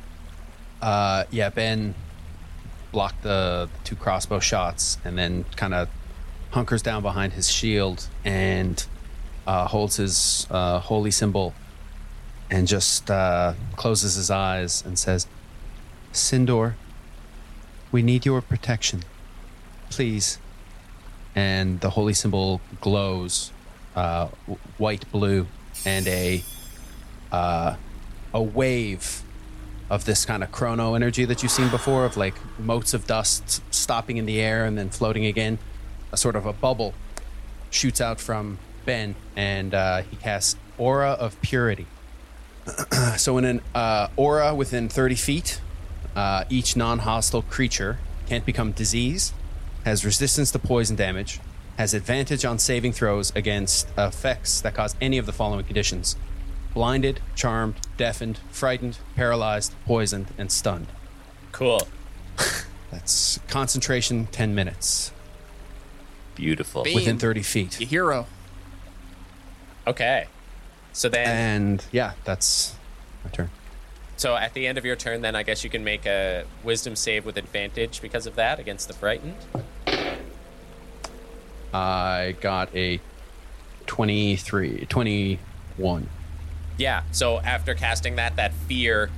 Uh, 0.81 1.24
yeah, 1.31 1.50
Ben 1.50 1.96
blocked 2.91 3.24
the 3.24 3.69
two 3.84 3.96
crossbow 3.96 4.39
shots 4.39 4.98
and 5.03 5.17
then 5.17 5.46
kind 5.55 5.74
of 5.74 5.89
hunkers 6.51 6.81
down 6.81 7.01
behind 7.01 7.34
his 7.34 7.50
shield 7.50 8.08
and 8.24 8.86
uh, 9.46 9.67
holds 9.67 9.98
his 9.98 10.48
uh, 10.50 10.79
holy 10.79 11.12
symbol 11.12 11.53
and 12.50 12.67
just 12.67 13.10
uh, 13.12 13.53
closes 13.75 14.15
his 14.15 14.31
eyes 14.31 14.84
and 14.86 14.98
says, 14.98 15.27
Sindor, 16.13 16.74
we 17.91 18.01
need 18.01 18.25
your 18.25 18.41
protection. 18.41 19.03
Please. 19.89 20.39
And 21.36 21.79
the 21.79 21.91
holy 21.91 22.13
symbol 22.13 22.62
glows 22.81 23.51
uh, 23.96 24.27
white, 24.77 25.10
blue, 25.12 25.48
and 25.86 26.08
a 26.08 26.43
uh, 27.31 27.75
a 28.34 28.41
wave 28.41 29.24
of 29.89 30.05
this 30.05 30.25
kind 30.25 30.43
of 30.43 30.51
chrono 30.51 30.93
energy 30.93 31.25
that 31.25 31.41
you've 31.41 31.51
seen 31.51 31.69
before 31.69 32.05
of 32.05 32.15
like 32.15 32.36
motes 32.60 32.93
of 32.93 33.08
dust 33.08 33.62
stopping 33.74 34.17
in 34.17 34.25
the 34.25 34.39
air 34.39 34.65
and 34.65 34.77
then 34.77 34.89
floating 34.89 35.25
again. 35.25 35.58
A 36.12 36.17
sort 36.17 36.36
of 36.36 36.46
a 36.46 36.53
bubble 36.53 36.93
shoots 37.69 38.01
out 38.01 38.19
from 38.19 38.58
Ben 38.86 39.15
and 39.36 39.74
uh, 39.74 40.01
he 40.01 40.15
casts 40.15 40.55
Aura 40.77 41.12
of 41.12 41.39
Purity. 41.41 41.88
so, 43.17 43.38
in 43.38 43.46
an 43.46 43.62
uh, 43.74 44.08
aura 44.15 44.53
within 44.53 44.89
30 44.89 45.15
feet, 45.15 45.62
uh, 46.16 46.44
each 46.50 46.75
non 46.75 47.00
hostile 47.00 47.42
creature 47.42 47.98
can't 48.28 48.46
become 48.46 48.72
diseased, 48.72 49.34
has 49.86 50.06
resistance 50.06 50.51
to 50.51 50.60
poison 50.60 50.96
damage, 50.96 51.39
has 51.78 51.94
advantage 51.94 52.46
on 52.46 52.60
saving 52.60 52.94
throws 52.94 53.32
against 53.36 53.88
effects 53.98 54.62
that 54.62 54.74
cause 54.74 54.96
any 55.01 55.18
of 55.18 55.25
the 55.25 55.34
following 55.34 55.66
conditions 55.66 56.16
blinded, 56.74 57.20
charmed, 57.36 57.75
deafened, 57.98 58.39
frightened, 58.51 59.00
paralyzed, 59.16 59.74
poisoned, 59.86 60.28
and 60.38 60.51
stunned. 60.51 60.88
Cool. 61.51 61.88
That's 62.92 63.39
concentration 63.48 64.28
10 64.28 64.56
minutes 64.56 65.12
Beautiful. 66.36 66.84
Beam. 66.84 66.96
within 66.96 67.18
30 67.20 67.42
feet. 67.42 67.80
You 67.80 67.86
hero. 67.88 68.28
Okay. 69.86 70.28
So 70.94 71.10
then, 71.10 71.28
And 71.28 71.86
yeah, 71.92 72.13
that's 72.24 72.75
my 73.24 73.30
turn. 73.30 73.50
So 74.19 74.35
at 74.35 74.53
the 74.53 74.67
end 74.67 74.77
of 74.77 74.83
your 74.83 74.97
turn, 74.97 75.21
then 75.21 75.33
I 75.33 75.43
guess 75.43 75.63
you 75.63 75.69
can 75.69 75.85
make 75.85 76.05
a 76.05 76.43
wisdom 76.61 76.97
save 76.97 77.25
with 77.25 77.38
advantage 77.38 78.01
because 78.01 78.27
of 78.27 78.35
that 78.35 78.59
against 78.59 78.89
the 78.89 78.93
frightened. 78.93 79.38
I 81.73 82.35
got 82.41 82.75
a 82.75 82.99
23, 83.85 84.88
21. 84.89 86.09
Yeah. 86.77 87.03
So 87.13 87.39
after 87.39 87.73
casting 87.73 88.17
that, 88.17 88.35
that 88.35 88.51
fear 88.51 89.09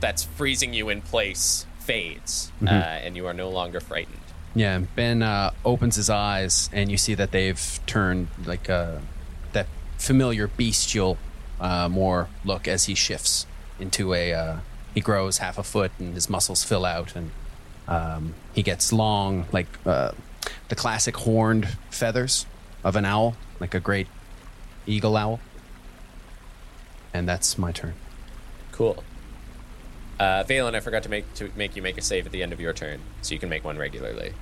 that's 0.00 0.24
freezing 0.24 0.72
you 0.72 0.88
in 0.88 1.02
place 1.02 1.66
fades, 1.80 2.50
uh, 2.66 2.70
and 2.70 3.16
you 3.16 3.26
are 3.26 3.34
no 3.34 3.50
longer 3.50 3.78
frightened. 3.78 4.20
Yeah, 4.54 4.78
Ben 4.96 5.22
uh, 5.22 5.50
opens 5.66 5.96
his 5.96 6.08
eyes, 6.08 6.70
and 6.72 6.90
you 6.90 6.96
see 6.96 7.14
that 7.14 7.30
they've 7.30 7.80
turned 7.84 8.28
like 8.46 8.70
uh, 8.70 9.00
that 9.52 9.66
familiar 9.98 10.46
bestial, 10.46 11.18
uh, 11.60 11.90
more 11.90 12.28
look 12.42 12.66
as 12.66 12.84
he 12.84 12.94
shifts 12.94 13.46
into 13.84 14.14
a. 14.14 14.32
Uh, 14.32 14.56
he 14.94 15.00
grows 15.00 15.38
half 15.38 15.58
a 15.58 15.62
foot, 15.62 15.92
and 15.98 16.14
his 16.14 16.30
muscles 16.30 16.64
fill 16.64 16.84
out, 16.84 17.14
and 17.16 17.30
um, 17.88 18.34
he 18.52 18.62
gets 18.62 18.92
long, 18.92 19.46
like 19.52 19.66
uh, 19.84 20.12
the 20.68 20.76
classic 20.76 21.16
horned 21.16 21.68
feathers 21.90 22.46
of 22.82 22.96
an 22.96 23.04
owl, 23.04 23.36
like 23.60 23.74
a 23.74 23.80
great 23.80 24.06
eagle 24.86 25.16
owl. 25.16 25.40
And 27.12 27.28
that's 27.28 27.58
my 27.58 27.72
turn. 27.72 27.94
Cool. 28.72 29.02
Uh, 30.18 30.44
Vaelin, 30.44 30.74
I 30.74 30.80
forgot 30.80 31.02
to 31.04 31.08
make 31.08 31.32
to 31.34 31.50
make 31.56 31.76
you 31.76 31.82
make 31.82 31.98
a 31.98 32.02
save 32.02 32.26
at 32.26 32.32
the 32.32 32.42
end 32.42 32.52
of 32.52 32.60
your 32.60 32.72
turn, 32.72 33.00
so 33.22 33.34
you 33.34 33.40
can 33.40 33.48
make 33.48 33.64
one 33.64 33.78
regularly. 33.78 34.32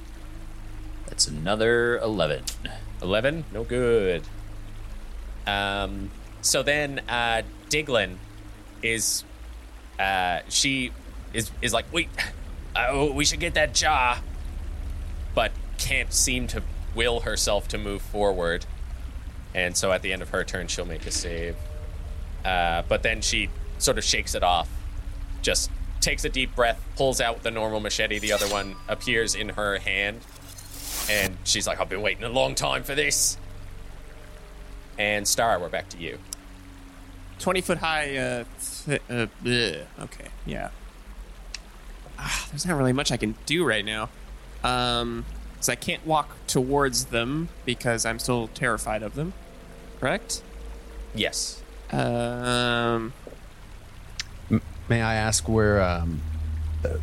That's 1.06 1.26
another 1.26 1.98
11. 1.98 2.44
11 3.02 3.44
no 3.52 3.64
good 3.64 4.22
um 5.46 6.10
so 6.40 6.62
then 6.62 7.00
uh 7.08 7.42
diglin 7.68 8.16
is 8.82 9.24
uh 9.98 10.40
she 10.48 10.92
is 11.32 11.50
is 11.60 11.72
like 11.72 11.86
wait 11.92 12.08
uh, 12.74 13.08
we 13.12 13.22
should 13.22 13.40
get 13.40 13.52
that 13.52 13.74
jaw, 13.74 14.18
but 15.34 15.52
can't 15.76 16.12
seem 16.12 16.46
to 16.46 16.62
will 16.94 17.20
herself 17.20 17.68
to 17.68 17.78
move 17.78 18.00
forward 18.00 18.64
and 19.54 19.76
so 19.76 19.92
at 19.92 20.02
the 20.02 20.12
end 20.12 20.22
of 20.22 20.30
her 20.30 20.44
turn 20.44 20.66
she'll 20.66 20.84
make 20.84 21.06
a 21.06 21.10
save 21.10 21.56
uh 22.44 22.82
but 22.88 23.02
then 23.02 23.20
she 23.20 23.48
sort 23.78 23.98
of 23.98 24.04
shakes 24.04 24.34
it 24.34 24.42
off 24.42 24.68
just 25.40 25.70
takes 26.00 26.24
a 26.24 26.28
deep 26.28 26.54
breath 26.54 26.80
pulls 26.96 27.20
out 27.20 27.42
the 27.42 27.50
normal 27.50 27.80
machete 27.80 28.18
the 28.18 28.32
other 28.32 28.46
one 28.48 28.76
appears 28.88 29.34
in 29.34 29.48
her 29.50 29.78
hand 29.78 30.20
and 31.10 31.36
she's 31.44 31.66
like, 31.66 31.80
I've 31.80 31.88
been 31.88 32.02
waiting 32.02 32.24
a 32.24 32.28
long 32.28 32.54
time 32.54 32.82
for 32.82 32.94
this. 32.94 33.36
And 34.98 35.26
Star, 35.26 35.58
we're 35.58 35.68
back 35.68 35.88
to 35.90 35.98
you. 35.98 36.18
20 37.42 37.60
foot 37.60 37.78
high. 37.78 38.16
Uh, 38.16 38.44
th- 38.86 39.02
uh. 39.10 39.26
Okay, 40.04 40.28
yeah. 40.46 40.70
Ah, 42.18 42.46
there's 42.50 42.64
not 42.64 42.76
really 42.78 42.92
much 42.92 43.10
I 43.10 43.16
can 43.16 43.34
do 43.46 43.64
right 43.64 43.84
now. 43.84 44.08
Um, 44.64 45.24
because 45.52 45.68
I 45.68 45.74
can't 45.74 46.06
walk 46.06 46.30
towards 46.46 47.06
them 47.06 47.48
because 47.64 48.06
I'm 48.06 48.18
still 48.18 48.48
terrified 48.48 49.02
of 49.02 49.14
them. 49.14 49.32
Correct? 50.00 50.42
Yes. 51.14 51.62
Um, 51.90 53.12
May 54.88 55.02
I 55.02 55.14
ask 55.14 55.48
where 55.48 55.80
um, 55.82 56.20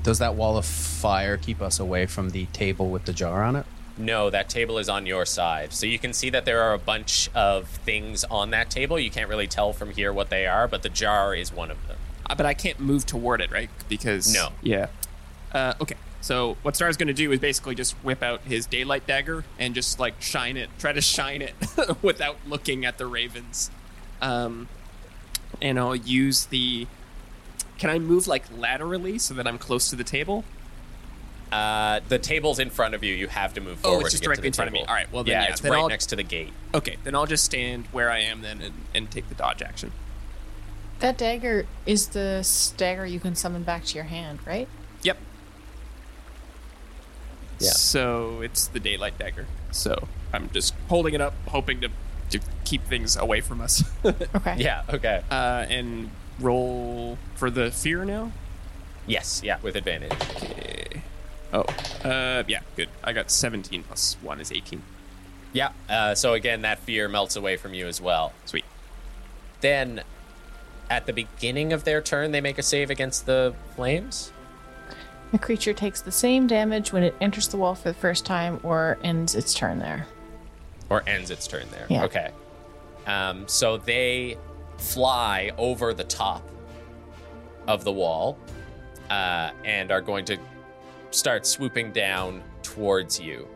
does 0.03 0.19
that 0.19 0.35
wall 0.35 0.57
of 0.57 0.65
fire 0.65 1.37
keep 1.37 1.61
us 1.61 1.79
away 1.79 2.05
from 2.05 2.31
the 2.31 2.45
table 2.47 2.89
with 2.89 3.05
the 3.05 3.13
jar 3.13 3.43
on 3.43 3.55
it? 3.55 3.65
No, 3.99 4.29
that 4.29 4.47
table 4.49 4.77
is 4.77 4.87
on 4.87 5.05
your 5.05 5.25
side. 5.25 5.73
So 5.73 5.85
you 5.85 5.99
can 5.99 6.13
see 6.13 6.29
that 6.29 6.45
there 6.45 6.61
are 6.61 6.73
a 6.73 6.79
bunch 6.79 7.29
of 7.35 7.67
things 7.67 8.23
on 8.23 8.51
that 8.51 8.69
table. 8.69 8.97
You 8.97 9.11
can't 9.11 9.29
really 9.29 9.47
tell 9.47 9.73
from 9.73 9.91
here 9.91 10.13
what 10.13 10.29
they 10.29 10.47
are, 10.47 10.67
but 10.67 10.83
the 10.83 10.89
jar 10.89 11.35
is 11.35 11.51
one 11.51 11.69
of 11.69 11.85
them. 11.87 11.97
uh, 12.29 12.35
but 12.35 12.45
I 12.45 12.53
can't 12.53 12.79
move 12.79 13.05
toward 13.05 13.41
it, 13.41 13.51
right? 13.51 13.69
Because 13.89 14.33
No. 14.33 14.49
Yeah. 14.61 14.87
Uh, 15.51 15.73
okay. 15.81 15.95
So 16.21 16.57
what 16.63 16.75
Star's 16.75 16.97
going 16.97 17.07
to 17.07 17.13
do 17.13 17.31
is 17.31 17.39
basically 17.39 17.75
just 17.75 17.93
whip 18.03 18.23
out 18.23 18.41
his 18.41 18.65
daylight 18.65 19.05
dagger 19.07 19.45
and 19.57 19.73
just 19.75 19.99
like 19.99 20.21
shine 20.21 20.57
it, 20.57 20.69
try 20.77 20.93
to 20.93 21.01
shine 21.01 21.41
it 21.41 21.53
without 22.01 22.37
looking 22.47 22.85
at 22.85 22.97
the 22.97 23.05
ravens. 23.05 23.69
Um, 24.21 24.67
and 25.61 25.77
I'll 25.79 25.95
use 25.95 26.45
the. 26.45 26.87
Can 27.77 27.89
I 27.89 27.99
move 27.99 28.27
like 28.27 28.43
laterally 28.55 29.17
so 29.17 29.33
that 29.33 29.47
I'm 29.47 29.57
close 29.57 29.89
to 29.89 29.95
the 29.95 30.03
table? 30.03 30.43
Uh, 31.51 31.99
the 32.09 32.19
table's 32.19 32.59
in 32.59 32.69
front 32.69 32.93
of 32.95 33.03
you. 33.03 33.13
You 33.13 33.27
have 33.27 33.53
to 33.55 33.61
move 33.61 33.79
forward. 33.79 34.03
Oh, 34.03 34.05
it's 34.05 34.11
just 34.11 34.23
to 34.23 34.29
get 34.29 34.35
to 34.35 34.41
directly 34.41 34.41
the 34.41 34.47
in 34.47 34.53
front 34.53 34.67
of 34.67 34.73
me. 34.73 34.85
All 34.87 34.93
right, 34.93 35.11
well 35.11 35.23
then, 35.23 35.31
yeah, 35.33 35.43
yeah, 35.43 35.51
it's 35.51 35.61
then 35.61 35.71
right 35.71 35.79
I'll- 35.81 35.89
next 35.89 36.07
to 36.07 36.15
the 36.15 36.23
gate. 36.23 36.53
Okay, 36.73 36.97
then 37.03 37.15
I'll 37.15 37.25
just 37.25 37.43
stand 37.43 37.85
where 37.91 38.11
I 38.11 38.19
am 38.19 38.41
then 38.41 38.61
and, 38.61 38.73
and 38.93 39.09
take 39.11 39.27
the 39.29 39.35
dodge 39.35 39.61
action. 39.61 39.91
That 40.99 41.17
dagger 41.17 41.65
is 41.85 42.09
the 42.09 42.37
s- 42.41 42.73
dagger 42.77 43.05
you 43.05 43.19
can 43.19 43.33
summon 43.35 43.63
back 43.63 43.85
to 43.85 43.95
your 43.95 44.03
hand, 44.03 44.39
right? 44.45 44.67
Yep. 45.03 45.17
Yeah. 47.59 47.69
So 47.71 48.41
it's 48.41 48.67
the 48.67 48.79
daylight 48.79 49.17
dagger. 49.17 49.45
So 49.71 50.07
I'm 50.33 50.49
just 50.51 50.73
holding 50.87 51.13
it 51.13 51.21
up, 51.21 51.33
hoping 51.47 51.81
to 51.81 51.89
to 52.31 52.39
keep 52.63 52.83
things 52.83 53.15
away 53.15 53.41
from 53.41 53.59
us. 53.61 53.83
Okay. 54.05 54.55
Yeah. 54.59 54.83
Okay. 54.89 55.23
uh, 55.31 55.65
and 55.67 56.11
roll 56.39 57.17
for 57.35 57.49
the 57.49 57.71
fear 57.71 58.05
now. 58.05 58.31
Yes. 59.07 59.41
Yeah. 59.43 59.57
With 59.63 59.75
advantage. 59.75 60.11
Okay. 60.13 60.58
Oh, 61.51 61.63
uh, 62.03 62.43
yeah, 62.47 62.61
good. 62.75 62.89
I 63.03 63.13
got 63.13 63.31
17 63.31 63.83
plus 63.83 64.17
one 64.21 64.39
is 64.39 64.51
18. 64.51 64.81
Yeah. 65.53 65.71
Uh, 65.89 66.13
so 66.15 66.33
again, 66.33 66.61
that 66.61 66.79
fear 66.79 67.07
melts 67.07 67.35
away 67.35 67.57
from 67.57 67.73
you 67.73 67.87
as 67.87 67.99
well. 67.99 68.33
Sweet. 68.45 68.65
Then, 69.61 70.01
at 70.89 71.05
the 71.05 71.13
beginning 71.13 71.73
of 71.73 71.83
their 71.83 72.01
turn, 72.01 72.31
they 72.31 72.41
make 72.41 72.57
a 72.57 72.63
save 72.63 72.89
against 72.89 73.25
the 73.25 73.53
flames. 73.75 74.31
The 75.31 75.39
creature 75.39 75.73
takes 75.73 76.01
the 76.01 76.11
same 76.11 76.47
damage 76.47 76.91
when 76.93 77.03
it 77.03 77.15
enters 77.21 77.47
the 77.47 77.57
wall 77.57 77.75
for 77.75 77.89
the 77.89 77.93
first 77.97 78.25
time 78.25 78.59
or 78.63 78.97
ends 79.03 79.35
its 79.35 79.53
turn 79.53 79.79
there. 79.79 80.07
or 80.89 81.03
ends 81.07 81.29
its 81.29 81.45
turn 81.47 81.65
there. 81.71 81.85
Yeah. 81.89 82.05
Okay. 82.05 82.31
Um, 83.05 83.47
so 83.47 83.77
they 83.77 84.37
fly 84.77 85.51
over 85.57 85.93
the 85.93 86.03
top 86.03 86.41
of 87.67 87.83
the 87.83 87.91
wall 87.91 88.37
uh, 89.11 89.51
and 89.63 89.91
are 89.91 90.01
going 90.01 90.25
to 90.25 90.37
start 91.11 91.45
swooping 91.45 91.91
down 91.91 92.43
towards 92.63 93.19
you. 93.19 93.47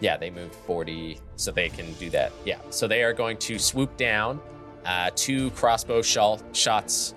Yeah, 0.00 0.16
they 0.16 0.30
moved 0.30 0.54
40, 0.54 1.18
so 1.36 1.52
they 1.52 1.68
can 1.68 1.92
do 1.94 2.10
that. 2.10 2.32
Yeah, 2.44 2.58
so 2.70 2.88
they 2.88 3.02
are 3.04 3.12
going 3.12 3.36
to 3.38 3.58
swoop 3.58 3.96
down. 3.96 4.40
Uh, 4.84 5.10
two 5.14 5.50
crossbow 5.52 6.00
shol- 6.00 6.42
shots 6.54 7.14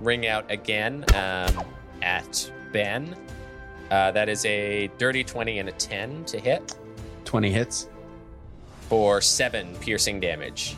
ring 0.00 0.26
out 0.28 0.48
again 0.50 1.04
um, 1.14 1.64
at 2.00 2.50
Ben. 2.72 3.16
Uh, 3.90 4.12
that 4.12 4.28
is 4.28 4.44
a 4.44 4.88
dirty 4.98 5.24
20 5.24 5.58
and 5.58 5.68
a 5.68 5.72
10 5.72 6.24
to 6.26 6.38
hit 6.38 6.76
20 7.24 7.50
hits. 7.50 7.88
for 8.82 9.20
seven 9.20 9.74
piercing 9.80 10.20
damage. 10.20 10.76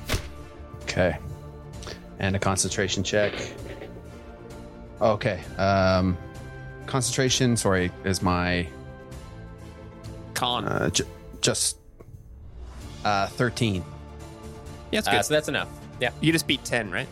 Okay. 0.85 1.17
And 2.21 2.35
a 2.37 2.39
concentration 2.39 3.03
check. 3.05 3.33
Okay. 5.01 5.41
Um, 5.59 6.17
concentration, 6.91 7.57
sorry, 7.57 7.91
is 8.05 8.21
my 8.21 8.67
Con. 10.35 10.65
uh, 10.67 10.91
j- 10.91 11.05
just 11.41 11.77
uh, 13.05 13.29
13. 13.29 13.77
yeah, 14.91 14.99
that's 15.01 15.09
Uh, 15.09 15.11
good. 15.13 15.25
so 15.25 15.35
that's 15.35 15.49
enough. 15.49 15.69
Yeah, 16.01 16.11
you 16.21 16.33
just 16.33 16.47
beat 16.47 16.65
10, 16.65 16.91
right? 16.91 17.09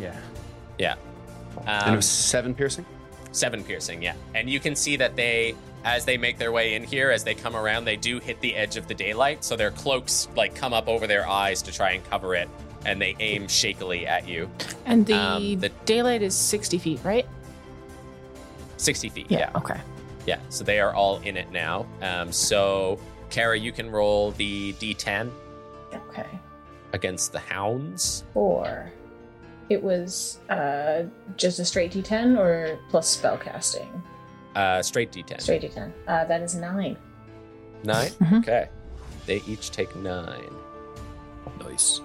Yeah. 0.00 0.16
yeah. 0.78 0.96
and 1.66 1.68
Um, 1.88 1.92
it 1.94 1.96
was 1.96 2.06
seven 2.06 2.54
piercing? 2.54 2.84
seven 3.32 3.62
piercing. 3.62 4.02
Yeah, 4.02 4.14
and 4.34 4.50
you 4.50 4.58
can 4.58 4.74
see 4.74 4.96
that 4.96 5.14
they, 5.14 5.54
as 5.84 6.04
they 6.04 6.16
make 6.18 6.36
their 6.38 6.50
way 6.50 6.74
in 6.74 6.82
here, 6.82 7.10
as 7.12 7.22
they 7.22 7.34
come 7.34 7.54
around, 7.54 7.84
they 7.84 7.96
do 7.96 8.18
hit 8.18 8.40
the 8.40 8.56
edge 8.56 8.76
of 8.76 8.88
the 8.88 8.94
daylight. 8.94 9.44
So 9.44 9.54
their 9.56 9.70
cloaks 9.70 10.26
like 10.34 10.54
come 10.56 10.72
up 10.72 10.88
over 10.88 11.06
their 11.06 11.28
eyes 11.28 11.62
to 11.62 11.72
try 11.72 11.92
and 11.92 12.04
cover 12.10 12.34
it, 12.34 12.48
and 12.86 13.00
they 13.00 13.14
aim 13.20 13.46
shakily 13.46 14.04
at 14.06 14.26
you. 14.26 14.50
And 14.84 15.06
the, 15.06 15.14
Um, 15.14 15.60
the- 15.60 15.68
daylight 15.84 16.22
is 16.22 16.34
60 16.34 16.78
feet, 16.78 16.98
right? 17.04 17.26
Sixty 18.80 19.08
feet. 19.10 19.26
Yeah, 19.28 19.50
Okay. 19.54 19.78
yeah. 20.26 20.38
So 20.48 20.64
they 20.64 20.80
are 20.80 20.94
all 20.94 21.18
in 21.18 21.36
it 21.36 21.50
now. 21.52 21.86
Um, 22.02 22.32
so 22.32 22.98
Cara, 23.28 23.58
you 23.58 23.72
can 23.72 23.90
roll 23.90 24.32
the 24.32 24.72
D10 24.74 25.30
Okay. 25.94 26.26
against 26.92 27.32
the 27.32 27.38
hounds. 27.38 28.24
Four. 28.32 28.90
It 29.68 29.80
was 29.82 30.40
uh, 30.48 31.04
just 31.36 31.58
a 31.60 31.64
straight 31.64 31.92
d10 31.92 32.36
or 32.38 32.78
plus 32.88 33.06
spell 33.08 33.36
casting? 33.38 34.02
Uh, 34.56 34.82
straight 34.82 35.12
D10. 35.12 35.40
Straight 35.40 35.62
d10. 35.62 35.92
Uh, 36.08 36.24
that 36.24 36.40
is 36.42 36.54
nine. 36.56 36.96
9 37.84 38.10
Mhm. 38.10 38.38
Okay. 38.40 38.68
They 39.26 39.42
each 39.46 39.70
take 39.70 39.94
nine. 39.94 40.50
Nice. 41.60 42.00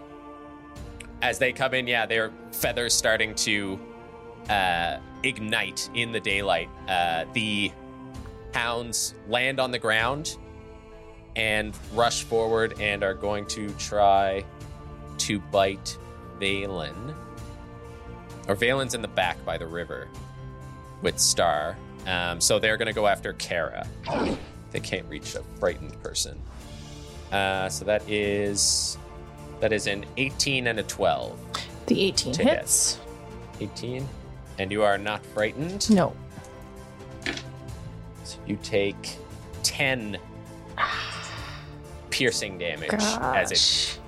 As 1.22 1.40
they 1.40 1.52
come 1.54 1.74
in, 1.74 1.88
yeah, 1.88 2.06
their 2.06 2.32
feathers 2.52 2.94
starting 2.94 3.34
to 3.36 3.80
uh, 4.50 4.98
ignite 5.26 5.90
in 5.94 6.12
the 6.12 6.20
daylight. 6.20 6.70
Uh, 6.88 7.26
the 7.34 7.72
hounds 8.54 9.16
land 9.28 9.60
on 9.60 9.72
the 9.72 9.80
ground 9.80 10.38
and 11.36 11.78
rush 11.94 12.24
forward 12.24 12.80
and 12.80 13.04
are 13.04 13.14
going 13.14 13.46
to 13.48 13.70
try 13.72 14.44
to 15.18 15.40
bite 15.40 15.98
Vaelin. 16.40 17.14
Or 18.48 18.56
Vaelin's 18.56 18.94
in 18.94 19.02
the 19.02 19.08
back 19.08 19.44
by 19.44 19.58
the 19.58 19.68
river 19.68 20.08
with 21.02 21.20
Star. 21.20 21.76
Um, 22.08 22.40
so 22.40 22.60
they're 22.60 22.78
going 22.78 22.86
to 22.88 22.94
go 22.94 23.08
after 23.08 23.34
Cara. 23.34 23.86
They 24.72 24.80
can't 24.80 25.08
reach 25.10 25.36
a 25.36 25.44
frightened 25.60 26.02
person. 26.04 26.40
Uh, 27.32 27.68
so 27.70 27.84
that 27.86 28.08
is 28.10 28.98
that 29.62 29.74
is 29.74 29.88
an 29.88 30.06
18 30.18 30.68
and 30.68 30.80
a 30.80 30.84
12. 30.84 31.40
The 31.88 32.02
18 32.04 32.34
To 32.34 32.44
hit. 32.44 32.60
hits. 32.60 33.00
18. 33.60 34.08
And 34.58 34.72
you 34.72 34.84
are 34.84 34.98
not 34.98 35.26
frightened. 35.26 35.89
No. 35.89 36.15
So 38.24 38.38
you 38.48 38.58
take 38.63 39.18
10 39.63 40.18
piercing 42.10 42.58
damage 42.58 42.91
as 42.94 43.52
it 43.52 44.00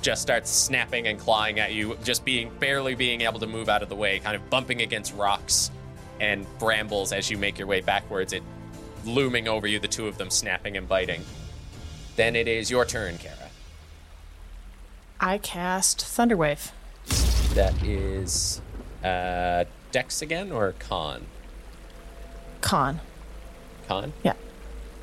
just 0.00 0.22
starts 0.22 0.50
snapping 0.50 1.06
and 1.06 1.18
clawing 1.18 1.60
at 1.60 1.72
you, 1.72 1.96
just 2.04 2.24
being 2.24 2.50
barely 2.58 2.94
being 2.94 3.22
able 3.22 3.40
to 3.40 3.46
move 3.46 3.68
out 3.68 3.82
of 3.82 3.88
the 3.88 3.94
way, 3.94 4.18
kind 4.18 4.36
of 4.36 4.50
bumping 4.50 4.82
against 4.82 5.14
rocks 5.14 5.70
and 6.20 6.46
brambles 6.58 7.12
as 7.12 7.30
you 7.30 7.38
make 7.38 7.58
your 7.58 7.66
way 7.66 7.80
backwards. 7.80 8.32
It 8.32 8.42
looming 9.04 9.48
over 9.48 9.66
you, 9.66 9.78
the 9.78 9.88
two 9.88 10.06
of 10.06 10.18
them 10.18 10.30
snapping 10.30 10.76
and 10.76 10.88
biting. 10.88 11.22
Then 12.16 12.36
it 12.36 12.48
is 12.48 12.70
your 12.70 12.84
turn, 12.84 13.18
Cara. 13.18 13.50
I 15.20 15.38
cast 15.38 15.98
Thunderwave. 15.98 16.70
That 17.54 17.74
is 17.82 18.60
uh, 19.04 19.64
Dex 19.92 20.22
again 20.22 20.50
or 20.50 20.72
Con? 20.78 21.26
Con. 22.60 23.00
Con. 23.86 24.12
Yeah. 24.22 24.34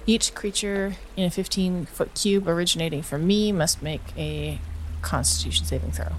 Each 0.08 0.34
creature 0.34 0.96
in 1.16 1.26
a 1.26 1.30
15 1.30 1.86
foot 1.86 2.14
cube 2.16 2.48
originating 2.48 3.04
from 3.04 3.28
me 3.28 3.52
must 3.52 3.82
make 3.82 4.02
a 4.18 4.60
constitution 5.02 5.66
saving 5.66 5.92
throw. 5.92 6.14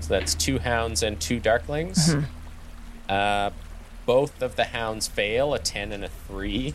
So 0.00 0.08
that's 0.08 0.34
two 0.34 0.58
hounds 0.58 1.02
and 1.02 1.20
two 1.20 1.40
darklings. 1.40 2.24
Uh, 3.08 3.50
both 4.04 4.42
of 4.42 4.56
the 4.56 4.64
hounds 4.64 5.08
fail 5.08 5.54
a 5.54 5.58
10 5.58 5.92
and 5.92 6.04
a 6.04 6.08
3. 6.08 6.74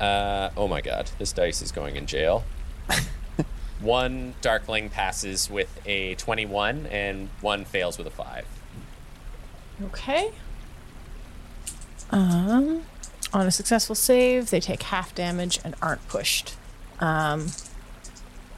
Uh, 0.00 0.50
oh 0.56 0.66
my 0.66 0.80
god, 0.80 1.10
this 1.18 1.32
dice 1.32 1.62
is 1.62 1.72
going 1.72 1.96
in 1.96 2.06
jail. 2.06 2.44
one 3.80 4.34
darkling 4.40 4.90
passes 4.90 5.50
with 5.50 5.80
a 5.86 6.14
21, 6.16 6.86
and 6.86 7.28
one 7.40 7.64
fails 7.64 7.98
with 7.98 8.06
a 8.06 8.10
5. 8.10 8.46
Okay. 9.86 10.30
Um, 12.10 12.82
on 13.32 13.46
a 13.46 13.50
successful 13.50 13.94
save, 13.94 14.50
they 14.50 14.60
take 14.60 14.82
half 14.84 15.14
damage 15.14 15.60
and 15.64 15.74
aren't 15.80 16.06
pushed. 16.08 16.56
Um, 16.98 17.48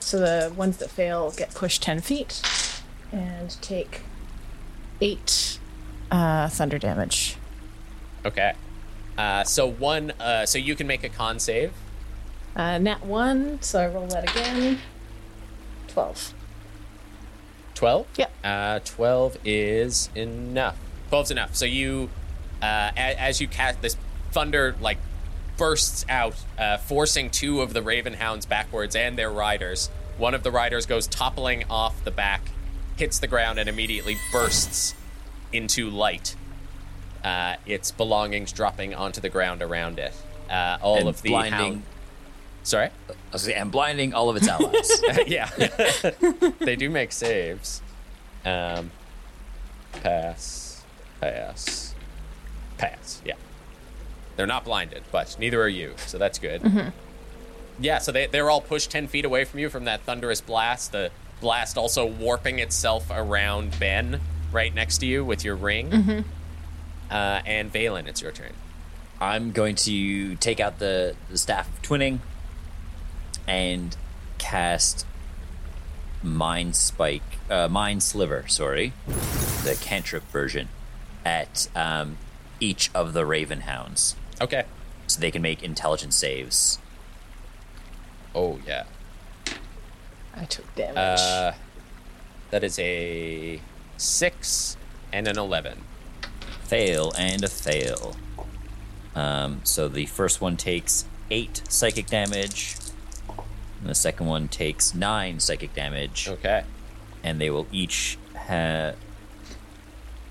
so 0.00 0.18
the 0.18 0.52
ones 0.54 0.78
that 0.78 0.90
fail 0.90 1.30
get 1.30 1.54
pushed 1.54 1.82
10 1.82 2.00
feet 2.00 2.42
and 3.12 3.60
take 3.62 4.02
8 5.00 5.58
uh, 6.10 6.48
thunder 6.48 6.78
damage. 6.78 7.36
Okay. 8.24 8.54
Uh, 9.16 9.44
so 9.44 9.66
one, 9.66 10.12
uh, 10.18 10.46
so 10.46 10.58
you 10.58 10.74
can 10.74 10.86
make 10.86 11.04
a 11.04 11.08
con 11.08 11.38
save. 11.38 11.72
Uh, 12.56 12.78
nat 12.78 13.04
1, 13.04 13.62
so 13.62 13.80
I 13.80 13.86
roll 13.88 14.06
that 14.08 14.30
again. 14.30 14.78
12. 15.92 16.34
12? 17.74 18.06
Yeah. 18.16 18.26
Uh, 18.44 18.78
12 18.84 19.38
is 19.44 20.08
enough. 20.14 20.76
12's 21.10 21.30
enough. 21.30 21.54
So 21.54 21.64
you, 21.64 22.10
uh, 22.62 22.90
a- 22.96 23.20
as 23.20 23.40
you 23.40 23.48
cast 23.48 23.82
this 23.82 23.96
thunder, 24.30 24.76
like, 24.80 24.98
bursts 25.56 26.04
out, 26.08 26.34
uh, 26.58 26.78
forcing 26.78 27.30
two 27.30 27.60
of 27.60 27.72
the 27.72 27.82
Raven 27.82 28.14
Hounds 28.14 28.46
backwards 28.46 28.96
and 28.96 29.18
their 29.18 29.30
riders. 29.30 29.90
One 30.16 30.34
of 30.34 30.42
the 30.42 30.50
riders 30.50 30.86
goes 30.86 31.06
toppling 31.06 31.64
off 31.70 32.02
the 32.04 32.10
back, 32.10 32.42
hits 32.96 33.18
the 33.18 33.26
ground, 33.26 33.58
and 33.58 33.68
immediately 33.68 34.16
bursts 34.30 34.94
into 35.52 35.88
light. 35.90 36.36
uh, 37.24 37.54
its 37.66 37.92
belongings 37.92 38.50
dropping 38.50 38.92
onto 38.92 39.20
the 39.20 39.28
ground 39.28 39.62
around 39.62 40.00
it. 40.00 40.12
Uh, 40.50 40.76
all 40.82 40.96
And 40.98 41.08
of 41.08 41.22
the 41.22 41.28
blinding- 41.28 41.52
hound- 41.52 41.82
Sorry. 42.62 42.86
I 42.86 42.90
was 43.32 43.42
gonna 43.42 43.54
say, 43.54 43.54
and 43.54 43.70
blinding 43.72 44.14
all 44.14 44.30
of 44.30 44.36
its 44.36 44.48
allies. 44.48 45.02
yeah, 45.26 45.50
they 46.60 46.76
do 46.76 46.88
make 46.90 47.12
saves. 47.12 47.82
Um, 48.44 48.90
pass, 49.92 50.84
pass, 51.20 51.94
pass. 52.78 53.20
Yeah, 53.24 53.34
they're 54.36 54.46
not 54.46 54.64
blinded, 54.64 55.02
but 55.10 55.36
neither 55.38 55.60
are 55.60 55.68
you, 55.68 55.94
so 56.06 56.18
that's 56.18 56.38
good. 56.38 56.92
Yeah, 57.80 57.98
so 57.98 58.12
they 58.12 58.26
they're 58.26 58.50
all 58.50 58.60
pushed 58.60 58.90
ten 58.90 59.08
feet 59.08 59.24
away 59.24 59.44
from 59.44 59.58
you 59.58 59.68
from 59.68 59.84
that 59.86 60.02
thunderous 60.02 60.40
blast. 60.40 60.92
The 60.92 61.10
blast 61.40 61.76
also 61.76 62.06
warping 62.06 62.60
itself 62.60 63.06
around 63.10 63.78
Ben 63.80 64.20
right 64.52 64.72
next 64.72 64.98
to 64.98 65.06
you 65.06 65.24
with 65.24 65.44
your 65.44 65.56
ring. 65.56 66.24
Uh, 67.10 67.42
and 67.44 67.72
Vaelin, 67.72 68.06
it's 68.06 68.22
your 68.22 68.32
turn. 68.32 68.52
I'm 69.20 69.52
going 69.52 69.74
to 69.76 70.34
take 70.36 70.60
out 70.60 70.78
the, 70.78 71.14
the 71.30 71.38
staff 71.38 71.68
of 71.68 71.82
twinning 71.82 72.20
and 73.46 73.96
cast 74.38 75.06
Mind 76.22 76.76
Spike, 76.76 77.22
uh, 77.50 77.68
Mind 77.68 78.02
Sliver, 78.02 78.44
sorry, 78.48 78.92
the 79.64 79.76
cantrip 79.80 80.22
version, 80.30 80.68
at 81.24 81.68
um, 81.74 82.16
each 82.60 82.90
of 82.94 83.12
the 83.12 83.24
Raven 83.26 83.62
Hounds 83.62 84.16
Okay. 84.40 84.64
so 85.06 85.20
they 85.20 85.30
can 85.30 85.42
make 85.42 85.62
intelligence 85.62 86.16
saves. 86.16 86.78
Oh 88.34 88.60
yeah. 88.66 88.84
I 90.34 90.44
took 90.46 90.72
damage. 90.74 90.96
Uh, 90.96 91.52
that 92.50 92.64
is 92.64 92.78
a 92.78 93.60
six 93.96 94.76
and 95.12 95.28
an 95.28 95.38
eleven. 95.38 95.82
Fail 96.64 97.12
and 97.18 97.44
a 97.44 97.48
fail. 97.48 98.16
Um, 99.14 99.60
so 99.64 99.88
the 99.88 100.06
first 100.06 100.40
one 100.40 100.56
takes 100.56 101.04
eight 101.30 101.62
psychic 101.68 102.06
damage, 102.06 102.76
and 103.82 103.90
the 103.90 103.94
second 103.94 104.26
one 104.26 104.48
takes 104.48 104.94
nine 104.94 105.40
psychic 105.40 105.74
damage. 105.74 106.28
Okay. 106.28 106.64
and 107.22 107.40
they 107.40 107.50
will 107.50 107.66
each 107.70 108.16
ha- 108.36 108.92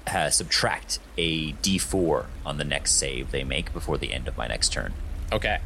ha- 0.08 0.30
subtract 0.30 1.00
a 1.18 1.54
d4 1.54 2.26
on 2.46 2.58
the 2.58 2.64
next 2.64 2.94
save 2.94 3.32
they 3.32 3.44
make 3.44 3.72
before 3.74 3.98
the 3.98 4.12
end 4.14 4.28
of 4.28 4.36
my 4.38 4.48
next 4.48 4.72
turn. 4.74 4.94
Okay. 5.32 5.60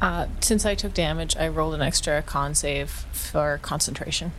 Uh, 0.00 0.26
since 0.40 0.66
I 0.66 0.74
took 0.74 0.92
damage, 0.94 1.36
I 1.36 1.48
rolled 1.48 1.74
an 1.74 1.80
extra 1.82 2.20
con 2.22 2.54
save 2.54 2.90
for 3.12 3.58
concentration. 3.62 4.32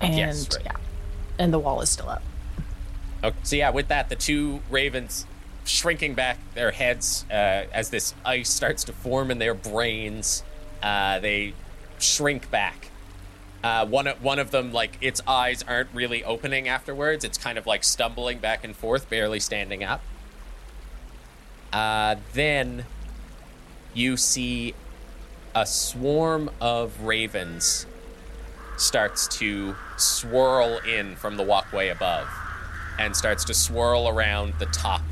And 0.00 0.16
Yes, 0.16 0.48
right. 0.54 0.64
yeah, 0.64 0.76
and 1.38 1.52
the 1.52 1.58
wall 1.58 1.80
is 1.80 1.88
still 1.90 2.08
up. 2.08 2.22
Okay. 3.22 3.36
So 3.44 3.56
yeah, 3.56 3.70
with 3.70 3.88
that, 3.88 4.08
the 4.08 4.16
two 4.16 4.60
ravens 4.68 5.26
shrinking 5.64 6.14
back 6.14 6.38
their 6.54 6.72
heads 6.72 7.24
uh, 7.30 7.34
as 7.72 7.90
this 7.90 8.14
ice 8.24 8.50
starts 8.50 8.82
to 8.84 8.92
form 8.92 9.30
in 9.30 9.38
their 9.38 9.54
brains. 9.54 10.42
Uh, 10.82 11.18
they 11.20 11.54
shrink 11.98 12.50
back. 12.50 12.90
Uh, 13.62 13.86
one 13.86 14.08
of 14.08 14.22
one 14.22 14.38
of 14.38 14.50
them, 14.50 14.72
like 14.72 14.98
its 15.00 15.20
eyes 15.26 15.62
aren't 15.62 15.88
really 15.94 16.24
opening 16.24 16.68
afterwards. 16.68 17.24
It's 17.24 17.38
kind 17.38 17.56
of 17.56 17.66
like 17.66 17.84
stumbling 17.84 18.38
back 18.38 18.64
and 18.64 18.74
forth, 18.74 19.08
barely 19.08 19.38
standing 19.38 19.84
up. 19.84 20.02
Uh, 21.72 22.16
then 22.32 22.84
you 23.94 24.16
see 24.16 24.74
a 25.54 25.66
swarm 25.66 26.50
of 26.60 27.02
ravens 27.02 27.86
starts 28.76 29.28
to 29.28 29.76
swirl 29.96 30.78
in 30.78 31.14
from 31.14 31.36
the 31.36 31.42
walkway 31.42 31.88
above 31.88 32.28
and 32.98 33.14
starts 33.16 33.44
to 33.44 33.54
swirl 33.54 34.08
around 34.08 34.54
the 34.58 34.66
top 34.66 35.02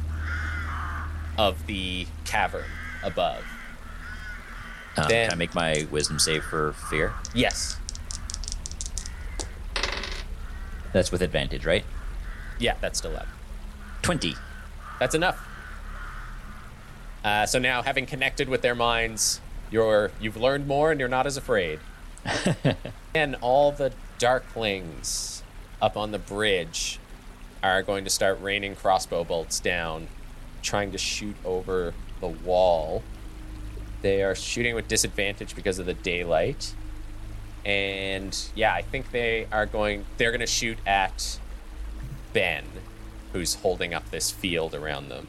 of 1.38 1.66
the 1.66 2.06
cavern 2.24 2.64
above. 3.02 3.44
Um, 5.00 5.08
Then- 5.08 5.28
can 5.28 5.34
I 5.34 5.38
make 5.38 5.54
my 5.54 5.86
wisdom 5.90 6.18
save 6.18 6.44
for 6.44 6.72
fear? 6.90 7.14
Yes. 7.34 7.76
That's 10.92 11.12
with 11.12 11.22
advantage, 11.22 11.64
right? 11.64 11.84
Yeah, 12.58 12.74
that's 12.80 12.98
still 12.98 13.16
up. 13.16 13.28
20. 14.02 14.34
That's 14.98 15.14
enough. 15.14 15.46
Uh, 17.24 17.46
so 17.46 17.58
now, 17.58 17.82
having 17.82 18.06
connected 18.06 18.48
with 18.48 18.62
their 18.62 18.74
minds, 18.74 19.40
you're 19.70 20.10
you've 20.20 20.36
learned 20.36 20.66
more 20.66 20.90
and 20.90 20.98
you're 20.98 21.08
not 21.08 21.26
as 21.26 21.36
afraid. 21.36 21.78
and 23.14 23.36
all 23.40 23.72
the 23.72 23.92
darklings 24.18 25.42
up 25.80 25.96
on 25.96 26.10
the 26.10 26.18
bridge 26.18 26.98
are 27.62 27.82
going 27.82 28.04
to 28.04 28.10
start 28.10 28.40
raining 28.40 28.74
crossbow 28.74 29.22
bolts 29.22 29.60
down, 29.60 30.08
trying 30.62 30.92
to 30.92 30.98
shoot 30.98 31.36
over 31.44 31.94
the 32.20 32.28
wall. 32.28 33.02
They 34.02 34.22
are 34.22 34.34
shooting 34.34 34.74
with 34.74 34.88
disadvantage 34.88 35.54
because 35.54 35.78
of 35.78 35.86
the 35.86 35.94
daylight. 35.94 36.74
And 37.64 38.36
yeah, 38.54 38.72
I 38.72 38.82
think 38.82 39.10
they 39.10 39.46
are 39.52 39.66
going 39.66 40.06
they're 40.16 40.30
going 40.30 40.40
to 40.40 40.46
shoot 40.46 40.78
at 40.86 41.38
Ben, 42.32 42.64
who's 43.32 43.54
holding 43.54 43.92
up 43.92 44.10
this 44.10 44.30
field 44.30 44.74
around 44.74 45.08
them. 45.08 45.28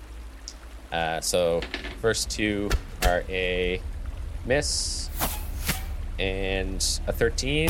Uh, 0.92 1.22
so, 1.22 1.62
first 2.02 2.30
two 2.30 2.70
are 3.04 3.24
a 3.30 3.82
miss 4.46 5.10
and 6.20 7.00
a 7.08 7.14
13. 7.14 7.70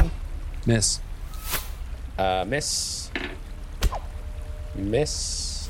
Miss. 0.65 0.99
Uh, 2.17 2.45
miss. 2.47 3.09
Miss. 4.75 5.69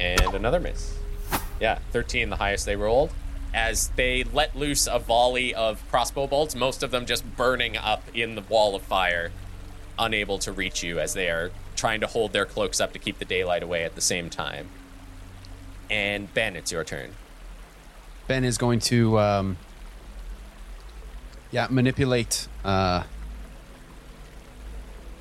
And 0.00 0.34
another 0.34 0.60
miss. 0.60 0.98
Yeah, 1.60 1.78
13, 1.92 2.30
the 2.30 2.36
highest 2.36 2.66
they 2.66 2.76
rolled. 2.76 3.12
As 3.54 3.88
they 3.96 4.24
let 4.24 4.56
loose 4.56 4.86
a 4.86 4.98
volley 4.98 5.54
of 5.54 5.82
crossbow 5.90 6.26
bolts, 6.26 6.54
most 6.54 6.82
of 6.82 6.90
them 6.90 7.04
just 7.04 7.36
burning 7.36 7.76
up 7.76 8.02
in 8.14 8.34
the 8.34 8.40
wall 8.42 8.74
of 8.74 8.82
fire, 8.82 9.30
unable 9.98 10.38
to 10.38 10.52
reach 10.52 10.82
you 10.82 10.98
as 10.98 11.12
they 11.14 11.28
are 11.28 11.50
trying 11.76 12.00
to 12.00 12.06
hold 12.06 12.32
their 12.32 12.46
cloaks 12.46 12.80
up 12.80 12.92
to 12.92 12.98
keep 12.98 13.18
the 13.18 13.24
daylight 13.24 13.62
away 13.62 13.84
at 13.84 13.94
the 13.94 14.00
same 14.00 14.30
time. 14.30 14.68
And 15.90 16.32
Ben, 16.32 16.56
it's 16.56 16.72
your 16.72 16.84
turn. 16.84 17.10
Ben 18.26 18.44
is 18.44 18.56
going 18.56 18.80
to, 18.80 19.18
um, 19.18 19.56
yeah, 21.50 21.66
manipulate 21.68 22.48
uh, 22.64 23.02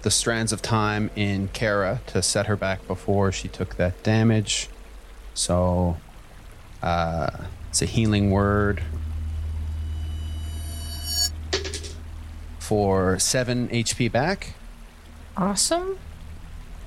the 0.04 0.12
strands 0.12 0.54
of 0.54 0.62
time 0.62 1.10
in 1.16 1.50
Cara 1.50 2.02
to 2.08 2.22
set 2.22 2.46
her 2.46 2.56
back 2.56 2.88
before 2.88 3.32
she 3.32 3.48
took 3.48 3.76
that 3.76 4.02
damage. 4.04 4.70
So, 5.34 5.98
uh, 6.82 7.32
it's 7.72 7.82
a 7.82 7.86
healing 7.86 8.32
word 8.32 8.84
for 12.60 13.18
seven 13.20 13.68
HP 13.70 14.12
back, 14.12 14.54
Awesome. 15.38 15.98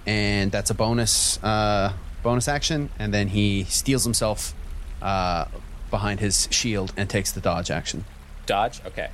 and 0.07 0.53
that's 0.53 0.68
a 0.70 0.75
bonus 0.75 1.42
uh, 1.42 1.92
bonus 2.23 2.49
action. 2.49 2.90
And 2.99 3.12
then 3.14 3.29
he 3.29 3.64
steals 3.64 4.05
himself 4.05 4.55
uh, 5.03 5.47
behind 5.90 6.20
his 6.20 6.49
shield 6.51 6.92
and 6.97 7.09
takes 7.09 7.33
the 7.33 7.40
dodge 7.40 7.70
action. 7.70 8.05
Dodge? 8.47 8.81
Okay. 8.85 9.09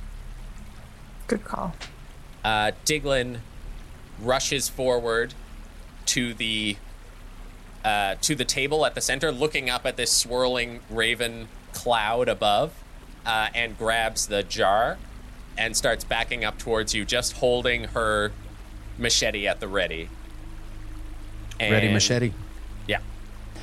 Good 1.27 1.45
call. 1.45 1.73
uh, 2.43 2.71
Diglin 2.85 3.39
rushes 4.21 4.67
forward 4.67 5.33
to 6.07 6.33
the 6.33 6.75
uh, 7.85 8.15
to 8.21 8.35
the 8.35 8.43
table 8.45 8.85
at 8.85 8.93
the 8.93 9.01
center, 9.01 9.31
looking 9.31 9.69
up 9.69 9.85
at 9.85 9.95
this 9.97 10.11
swirling 10.11 10.81
raven 10.89 11.47
cloud 11.73 12.29
above, 12.29 12.73
uh, 13.25 13.49
and 13.53 13.77
grabs 13.77 14.27
the 14.27 14.43
jar 14.43 14.97
and 15.57 15.75
starts 15.75 16.03
backing 16.03 16.43
up 16.43 16.57
towards 16.57 16.95
you, 16.95 17.05
just 17.05 17.33
holding 17.33 17.85
her 17.85 18.31
machete 18.97 19.47
at 19.47 19.59
the 19.59 19.67
ready. 19.67 20.09
Ready, 21.59 21.91
machete. 21.91 22.33
Yeah. 22.87 22.99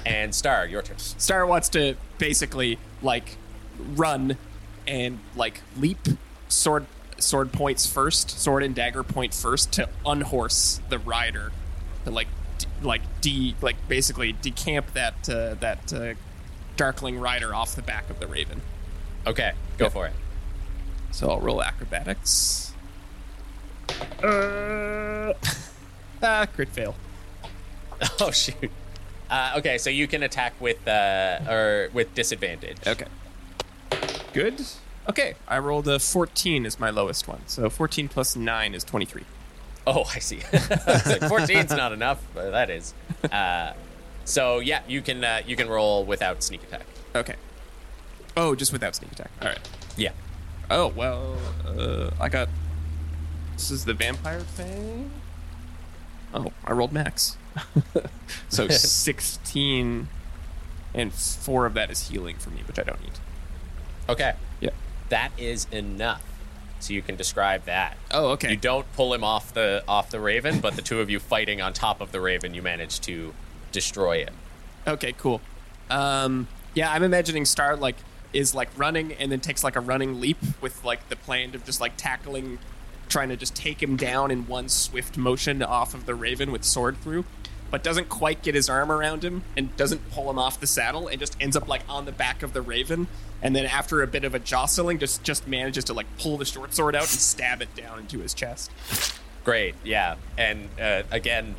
And 0.07 0.35
Star, 0.35 0.66
your 0.66 0.83
turn. 0.83 0.99
Star 0.99 1.44
wants 1.47 1.68
to 1.71 1.97
basically 2.18 2.79
like 3.03 3.37
run 3.97 4.37
and 4.87 5.18
like 5.35 5.61
leap 5.77 5.99
sword 6.49 6.87
sword 7.18 7.53
points 7.53 7.87
first, 7.87 8.31
sword 8.31 8.62
and 8.62 8.75
dagger 8.75 9.03
point 9.03 9.35
first 9.35 9.73
to 9.73 9.88
unhorse 10.07 10.81
the 10.88 10.99
rider, 10.99 11.51
to 12.05 12.11
like 12.11 12.29
d- 12.59 12.66
like 12.83 13.03
de 13.21 13.55
like 13.61 13.88
basically 13.88 14.33
decamp 14.33 14.92
that 14.92 15.29
uh, 15.29 15.55
that 15.55 15.92
uh, 15.92 16.14
darkling 16.79 17.19
rider 17.19 17.55
off 17.55 17.75
the 17.77 17.83
back 17.83 18.09
of 18.09 18.19
the 18.21 18.27
raven. 18.27 18.62
Okay, 19.27 19.53
go 19.77 19.85
Yep. 19.87 19.93
for 19.93 20.07
it. 20.07 20.14
So 21.11 21.29
I'll 21.31 21.41
roll 21.41 21.62
acrobatics. 21.62 22.73
Uh, 24.23 25.35
ah, 26.23 26.47
crit 26.55 26.71
fail. 26.71 26.95
Oh 28.21 28.31
shoot. 28.31 28.71
Uh, 29.29 29.55
okay, 29.59 29.77
so 29.77 29.91
you 29.91 30.07
can 30.07 30.23
attack 30.23 30.55
with 30.61 30.87
uh, 30.88 31.41
or 31.49 31.91
with 31.93 32.14
disadvantage. 32.14 32.77
Okay. 32.87 33.07
Good. 34.33 34.64
Okay, 35.09 35.35
I 35.49 35.59
rolled 35.59 35.88
a 35.88 35.99
14 35.99 36.64
as 36.64 36.79
my 36.79 36.91
lowest 36.91 37.27
one. 37.27 37.41
So 37.47 37.69
14 37.69 38.09
plus 38.09 38.37
9 38.37 38.75
is 38.75 38.85
23. 38.85 39.25
Oh, 39.87 40.05
I 40.14 40.19
see. 40.21 40.37
14's 40.37 41.71
not 41.73 41.93
enough, 41.93 42.23
but 42.35 42.51
that 42.51 42.71
is. 42.71 42.95
Uh, 43.33 43.73
So 44.29 44.59
yeah, 44.59 44.83
you 44.87 45.01
can 45.01 45.25
uh, 45.25 45.41
you 45.47 45.57
can 45.57 45.71
roll 45.71 46.05
without 46.05 46.43
sneak 46.43 46.62
attack. 46.62 46.85
Okay. 47.14 47.37
Oh, 48.37 48.55
just 48.55 48.75
without 48.75 48.95
sneak 48.95 49.11
attack. 49.12 49.31
All 49.41 49.49
right. 49.49 49.71
Yeah. 49.97 50.12
Oh 50.71 50.88
well, 50.88 51.38
uh, 51.67 52.11
I 52.21 52.29
got. 52.29 52.51
This 53.55 53.71
is 53.71 53.87
the 53.87 53.95
vampire 53.95 54.41
thing. 54.41 55.11
Oh, 56.35 56.53
I 56.67 56.73
rolled 56.75 56.93
max. 56.93 57.38
so 58.51 58.69
sixteen, 58.69 60.09
and 60.93 61.11
four 61.11 61.64
of 61.64 61.73
that 61.73 61.91
is 61.91 62.11
healing 62.11 62.37
for 62.37 62.51
me, 62.51 62.61
which 62.67 62.79
I 62.79 62.83
don't 62.83 63.01
need. 63.01 63.12
Okay. 64.11 64.35
Yeah. 64.61 64.71
That 65.09 65.31
is 65.38 65.67
enough. 65.73 66.23
So 66.81 66.93
you 66.93 67.01
can 67.01 67.17
describe 67.17 67.64
that. 67.64 67.97
Oh, 68.11 68.33
okay. 68.33 68.51
You 68.51 68.57
don't 68.59 68.93
pull 68.93 69.14
him 69.14 69.25
off 69.25 69.55
the 69.55 69.83
off 69.88 70.11
the 70.11 70.21
raven, 70.21 70.61
but 70.61 70.77
the 70.77 70.83
two 70.83 71.01
of 71.01 71.09
you 71.09 71.19
fighting 71.19 71.62
on 71.62 71.73
top 71.73 72.03
of 72.03 72.12
the 72.12 72.21
raven, 72.21 72.53
you 72.53 72.61
manage 72.61 73.01
to 73.01 73.33
destroy 73.73 74.19
it. 74.19 74.33
Okay, 74.87 75.13
cool. 75.19 75.41
Um, 75.91 76.49
yeah, 76.75 76.93
I'm 76.93 77.03
imagining 77.03 77.45
Star 77.45 77.77
like 77.77 77.97
is 78.33 78.55
like 78.55 78.69
running 78.77 79.13
and 79.15 79.33
then 79.33 79.41
takes 79.41 79.65
like 79.65 79.77
a 79.77 79.81
running 79.81 80.21
leap 80.21 80.39
with 80.61 80.85
like 80.85 81.09
the 81.09 81.17
plan 81.17 81.55
of 81.55 81.65
just 81.65 81.81
like 81.81 81.97
tackling, 81.97 82.59
trying 83.09 83.29
to 83.31 83.37
just 83.37 83.55
take 83.57 83.83
him 83.83 83.97
down 83.97 84.31
in 84.31 84.47
one 84.47 84.69
swift 84.69 85.17
motion 85.17 85.63
off 85.63 85.95
of 85.95 86.07
the 86.07 86.15
Raven 86.15 86.53
with 86.53 86.65
sword 86.65 86.99
through, 86.99 87.25
but 87.71 87.83
doesn't 87.83 88.09
quite 88.09 88.43
get 88.43 88.55
his 88.55 88.69
arm 88.69 88.93
around 88.93 89.25
him 89.25 89.43
and 89.57 89.75
doesn't 89.77 90.11
pull 90.11 90.29
him 90.31 90.39
off 90.39 90.61
the 90.61 90.67
saddle 90.67 91.09
and 91.09 91.19
just 91.19 91.37
ends 91.41 91.57
up 91.57 91.69
like 91.69 91.83
on 91.89 92.05
the 92.05 92.13
back 92.13 92.43
of 92.43 92.53
the 92.53 92.63
Raven. 92.63 93.09
And 93.41 93.55
then 93.55 93.67
after 93.67 94.03
a 94.03 94.07
bit 94.07 94.25
of 94.25 94.35
a 94.35 94.39
jostling, 94.39 94.99
just 94.99 95.23
just 95.23 95.47
manages 95.47 95.85
to 95.85 95.95
like 95.95 96.07
pull 96.19 96.37
the 96.37 96.45
short 96.45 96.75
sword 96.75 96.97
out 96.97 97.03
and 97.03 97.21
stab 97.21 97.63
it 97.63 97.75
down 97.75 98.01
into 98.01 98.19
his 98.19 98.35
chest. 98.35 98.71
Great, 99.45 99.75
yeah. 99.85 100.17
And 100.37 100.69
uh, 100.81 101.05
again, 101.11 101.55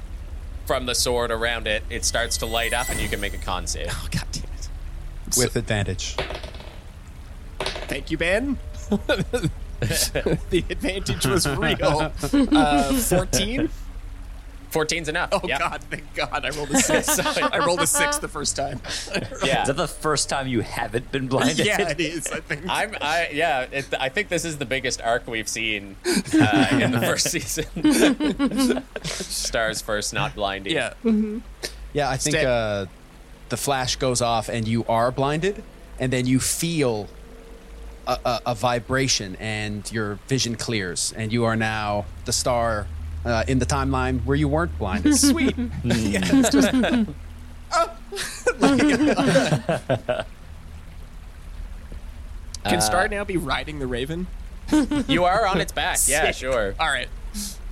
from 0.69 0.85
the 0.85 0.93
sword 0.93 1.31
around 1.31 1.65
it, 1.65 1.81
it 1.89 2.05
starts 2.05 2.37
to 2.37 2.45
light 2.45 2.73
up, 2.73 2.89
and 2.89 2.99
you 2.99 3.09
can 3.09 3.19
make 3.19 3.33
a 3.33 3.39
con 3.39 3.65
save. 3.65 3.87
Oh 3.89 4.07
god 4.11 4.27
damn 4.31 4.43
it! 4.43 4.69
With 5.35 5.55
advantage. 5.55 6.15
Thank 7.87 8.11
you, 8.11 8.19
Ben. 8.19 8.59
the 8.91 10.63
advantage 10.69 11.25
was 11.25 11.47
real. 11.47 12.13
Uh, 12.55 12.93
14? 12.93 13.67
14's 14.71 15.09
enough. 15.09 15.29
Oh, 15.31 15.41
Yep. 15.43 15.59
God, 15.59 15.83
thank 15.89 16.13
God. 16.13 16.45
I 16.45 16.49
rolled 16.49 16.69
a 16.71 16.79
six. 16.79 17.19
I 17.41 17.65
rolled 17.65 17.81
a 17.81 17.87
six 17.87 18.17
the 18.17 18.27
first 18.27 18.55
time. 18.55 18.81
Yeah. 19.43 19.61
Is 19.61 19.67
that 19.67 19.77
the 19.77 19.87
first 19.87 20.27
time 20.29 20.47
you 20.47 20.61
haven't 20.61 21.11
been 21.11 21.27
blinded? 21.27 21.65
yeah, 21.65 21.89
it 21.89 21.99
is, 21.99 22.27
I 22.31 22.39
think. 22.41 22.65
I'm, 22.69 22.95
I 23.01 23.29
yeah. 23.33 23.61
It, 23.71 23.87
I 23.99 24.09
think 24.09 24.27
this 24.29 24.43
is 24.45 24.57
the 24.57 24.65
biggest 24.65 25.01
arc 25.01 25.27
we've 25.27 25.47
seen 25.47 25.95
uh, 26.05 26.67
in 26.79 26.91
the 26.91 26.99
first 27.01 27.29
season. 27.31 28.83
Star's 29.03 29.81
first 29.81 30.13
not 30.13 30.35
blinding. 30.35 30.73
yeah. 30.73 30.93
Yeah, 31.93 32.09
I 32.09 32.17
think 32.17 32.35
Stay- 32.35 32.45
uh, 32.45 32.85
the 33.49 33.57
flash 33.57 33.95
goes 33.95 34.21
off 34.21 34.49
and 34.49 34.67
you 34.67 34.85
are 34.85 35.11
blinded, 35.11 35.63
and 35.99 36.13
then 36.13 36.25
you 36.27 36.39
feel 36.39 37.07
a, 38.05 38.17
a, 38.25 38.41
a 38.47 38.55
vibration 38.55 39.35
and 39.39 39.89
your 39.91 40.15
vision 40.27 40.55
clears, 40.55 41.13
and 41.15 41.31
you 41.33 41.45
are 41.45 41.55
now 41.55 42.05
the 42.25 42.33
star 42.33 42.87
uh, 43.25 43.43
in 43.47 43.59
the 43.59 43.65
timeline 43.65 44.23
where 44.25 44.35
you 44.37 44.47
weren't 44.47 44.77
blinded. 44.77 45.15
Sweet. 45.17 45.55
yeah, 45.83 46.21
it's 46.23 46.49
just. 46.49 46.69
Can 52.65 52.81
Star 52.81 53.07
now 53.07 53.23
be 53.23 53.37
riding 53.37 53.79
the 53.79 53.87
Raven? 53.87 54.27
You 55.07 55.25
are 55.25 55.47
on 55.47 55.61
its 55.61 55.71
back. 55.71 55.97
Yeah, 56.07 56.31
sure. 56.31 56.75
All 56.79 56.87
right. 56.89 57.07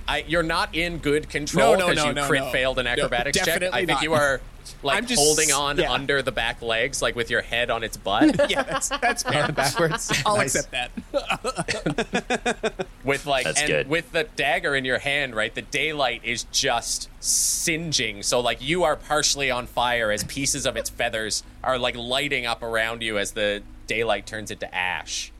I, 0.06 0.24
you're 0.26 0.42
not 0.42 0.74
in 0.74 0.98
good 0.98 1.28
control 1.28 1.72
No, 1.72 1.78
no, 1.78 1.88
because 1.88 2.04
no, 2.04 2.08
you 2.08 2.14
no, 2.14 2.26
crit 2.26 2.42
no. 2.42 2.50
failed 2.50 2.78
an 2.78 2.86
No, 2.86 2.92
acrobatics 2.92 3.38
check. 3.44 3.62
I 3.62 3.70
think 3.84 3.88
not. 3.88 4.02
you 4.02 4.14
are 4.14 4.40
like 4.82 4.98
I'm 4.98 5.06
just- 5.06 5.20
holding 5.20 5.52
on 5.52 5.78
yeah. 5.78 5.92
under 5.92 6.22
the 6.22 6.32
back 6.32 6.62
legs, 6.62 7.02
like 7.02 7.14
with 7.16 7.30
your 7.30 7.42
head 7.42 7.70
on 7.70 7.82
its 7.84 7.96
butt, 7.96 8.36
Yeah, 8.50 8.62
that's, 8.62 8.88
that's 8.88 9.22
fair. 9.22 9.50
Backwards. 9.52 10.12
I'll 10.26 10.36
Nice. 10.36 10.54
accept 10.54 10.70
that. 10.72 12.86
with 13.04 13.26
like 13.26 13.44
That's 13.44 13.60
and 13.60 13.68
good. 13.68 13.88
with 13.88 14.12
the 14.12 14.24
dagger 14.36 14.74
in 14.74 14.84
your 14.84 14.98
hand. 14.98 15.34
Right, 15.34 15.54
the 15.54 15.62
daylight 15.62 16.22
is 16.24 16.44
just 16.52 17.08
singeing. 17.20 18.22
So 18.22 18.40
like 18.40 18.60
you 18.62 18.84
are 18.84 18.96
partially 18.96 19.50
on 19.50 19.66
fire 19.66 20.10
as 20.10 20.24
pieces 20.24 20.66
of 20.66 20.76
its 20.76 20.90
feathers 20.90 21.42
are 21.62 21.78
like 21.78 21.96
lighting 21.96 22.46
up 22.46 22.62
around 22.62 23.02
you 23.02 23.18
as 23.18 23.32
the 23.32 23.62
daylight 23.86 24.26
turns 24.26 24.50
into 24.50 24.72
ash. 24.74 25.32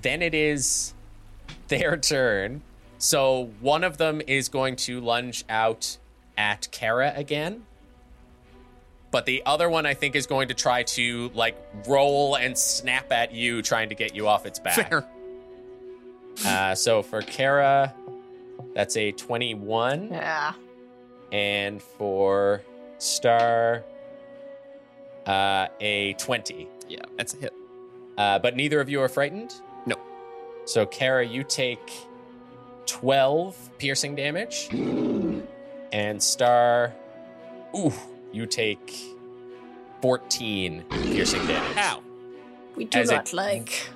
Then 0.00 0.22
it 0.22 0.34
is 0.34 0.94
their 1.68 1.96
turn. 1.96 2.62
So 2.98 3.50
one 3.60 3.84
of 3.84 3.96
them 3.98 4.20
is 4.26 4.48
going 4.48 4.76
to 4.76 5.00
lunge 5.00 5.44
out 5.48 5.98
at 6.36 6.68
Cara 6.70 7.12
again. 7.16 7.64
But 9.18 9.26
the 9.26 9.42
other 9.46 9.68
one, 9.68 9.84
I 9.84 9.94
think, 9.94 10.14
is 10.14 10.28
going 10.28 10.46
to 10.46 10.54
try 10.54 10.84
to 10.84 11.28
like 11.34 11.56
roll 11.88 12.36
and 12.36 12.56
snap 12.56 13.10
at 13.10 13.32
you, 13.32 13.62
trying 13.62 13.88
to 13.88 13.96
get 13.96 14.14
you 14.14 14.28
off 14.28 14.46
its 14.46 14.60
back. 14.60 14.88
Fair. 14.88 15.04
Uh, 16.46 16.72
so 16.76 17.02
for 17.02 17.20
Cara, 17.22 17.92
that's 18.76 18.96
a 18.96 19.10
21. 19.10 20.10
Yeah. 20.12 20.52
And 21.32 21.82
for 21.82 22.62
Star, 22.98 23.82
uh, 25.26 25.66
a 25.80 26.12
20. 26.12 26.68
Yeah, 26.88 27.00
that's 27.16 27.34
a 27.34 27.38
hit. 27.38 27.54
Uh, 28.16 28.38
but 28.38 28.54
neither 28.54 28.80
of 28.80 28.88
you 28.88 29.00
are 29.00 29.08
frightened? 29.08 29.52
No. 29.84 29.96
So, 30.64 30.86
Cara, 30.86 31.26
you 31.26 31.42
take 31.42 31.90
12 32.86 33.78
piercing 33.78 34.14
damage. 34.14 34.68
And 35.90 36.22
Star, 36.22 36.92
ooh, 37.74 37.94
you 38.32 38.46
take 38.46 38.94
14 40.02 40.84
piercing 40.90 41.46
damage. 41.46 41.76
Ow. 41.76 42.02
We 42.76 42.84
do 42.84 42.98
As 42.98 43.10
it- 43.10 43.14
not 43.14 43.32
like. 43.32 43.88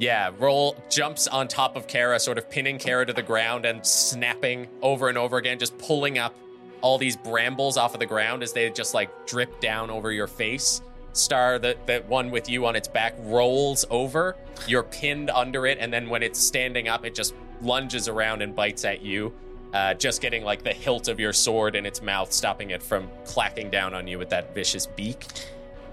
Yeah, 0.00 0.30
roll 0.38 0.76
jumps 0.88 1.26
on 1.26 1.48
top 1.48 1.74
of 1.74 1.88
Cara, 1.88 2.20
sort 2.20 2.38
of 2.38 2.48
pinning 2.48 2.78
Cara 2.78 3.04
to 3.06 3.12
the 3.12 3.22
ground 3.22 3.64
and 3.64 3.84
snapping 3.84 4.68
over 4.80 5.08
and 5.08 5.18
over 5.18 5.38
again, 5.38 5.58
just 5.58 5.76
pulling 5.76 6.18
up 6.18 6.34
all 6.82 6.98
these 6.98 7.16
brambles 7.16 7.76
off 7.76 7.94
of 7.94 7.98
the 8.00 8.06
ground 8.06 8.44
as 8.44 8.52
they 8.52 8.70
just 8.70 8.94
like 8.94 9.26
drip 9.26 9.58
down 9.60 9.90
over 9.90 10.12
your 10.12 10.28
face. 10.28 10.80
Star, 11.14 11.58
that 11.58 11.84
that 11.88 12.06
one 12.08 12.30
with 12.30 12.48
you 12.48 12.64
on 12.66 12.76
its 12.76 12.86
back, 12.86 13.14
rolls 13.18 13.84
over. 13.90 14.36
You're 14.68 14.84
pinned 14.84 15.30
under 15.30 15.66
it, 15.66 15.78
and 15.80 15.92
then 15.92 16.08
when 16.08 16.22
it's 16.22 16.38
standing 16.38 16.86
up, 16.86 17.04
it 17.04 17.12
just 17.12 17.34
lunges 17.60 18.06
around 18.06 18.40
and 18.42 18.54
bites 18.54 18.84
at 18.84 19.02
you. 19.02 19.32
Uh, 19.72 19.92
just 19.94 20.22
getting 20.22 20.44
like 20.44 20.62
the 20.62 20.72
hilt 20.72 21.08
of 21.08 21.20
your 21.20 21.32
sword 21.32 21.76
in 21.76 21.84
its 21.84 22.00
mouth, 22.00 22.32
stopping 22.32 22.70
it 22.70 22.82
from 22.82 23.08
clacking 23.26 23.68
down 23.70 23.92
on 23.92 24.06
you 24.08 24.18
with 24.18 24.30
that 24.30 24.54
vicious 24.54 24.86
beak. 24.86 25.26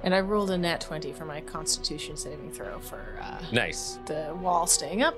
And 0.04 0.14
I 0.16 0.22
rolled 0.22 0.50
a 0.52 0.58
nat 0.58 0.80
20 0.82 1.12
for 1.14 1.26
my 1.26 1.42
constitution 1.42 2.16
saving 2.16 2.52
throw 2.52 2.80
for 2.80 3.20
uh, 3.22 3.40
Nice. 3.52 4.00
the 4.06 4.34
wall 4.42 4.66
staying 4.68 5.02
up. 5.04 5.16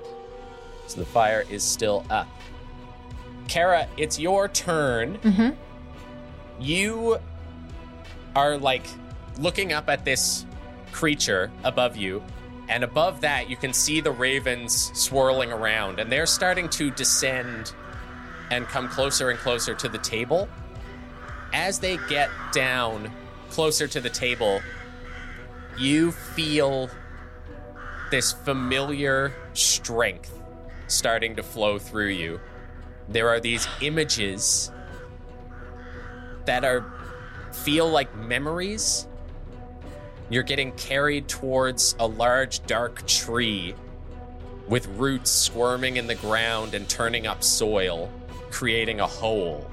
So 0.88 0.98
the 0.98 1.06
fire 1.06 1.44
is 1.50 1.62
still 1.62 2.04
up. 2.10 2.26
Cara, 3.46 3.86
it's 3.96 4.18
your 4.18 4.48
turn. 4.48 5.18
Mhm. 5.18 5.54
You 6.58 7.18
are 8.34 8.56
like 8.58 8.84
looking 9.38 9.72
up 9.72 9.88
at 9.88 10.04
this 10.04 10.44
creature 10.90 11.50
above 11.64 11.96
you, 11.96 12.22
and 12.68 12.82
above 12.82 13.20
that, 13.20 13.48
you 13.48 13.56
can 13.56 13.72
see 13.72 14.00
the 14.00 14.10
ravens 14.10 14.90
swirling 14.98 15.52
around, 15.52 16.00
and 16.00 16.10
they're 16.10 16.26
starting 16.26 16.68
to 16.70 16.90
descend 16.90 17.72
and 18.50 18.66
come 18.66 18.88
closer 18.88 19.30
and 19.30 19.38
closer 19.38 19.74
to 19.74 19.88
the 19.88 19.98
table. 19.98 20.48
As 21.52 21.78
they 21.78 21.98
get 22.08 22.30
down 22.52 23.10
closer 23.50 23.86
to 23.88 24.00
the 24.00 24.10
table, 24.10 24.60
you 25.76 26.12
feel 26.12 26.90
this 28.10 28.32
familiar 28.32 29.32
strength 29.52 30.32
starting 30.86 31.36
to 31.36 31.42
flow 31.42 31.78
through 31.78 32.08
you. 32.08 32.40
There 33.08 33.28
are 33.28 33.40
these 33.40 33.66
images 33.80 34.70
that 36.46 36.64
are 36.64 36.92
feel 37.52 37.88
like 37.88 38.14
memories. 38.16 39.06
You're 40.30 40.42
getting 40.42 40.72
carried 40.72 41.28
towards 41.28 41.96
a 41.98 42.06
large 42.06 42.64
dark 42.66 43.06
tree 43.06 43.74
with 44.68 44.86
roots 44.88 45.30
squirming 45.30 45.96
in 45.96 46.06
the 46.06 46.14
ground 46.14 46.74
and 46.74 46.88
turning 46.88 47.26
up 47.26 47.42
soil, 47.42 48.10
creating 48.50 49.00
a 49.00 49.06
hole. 49.06 49.70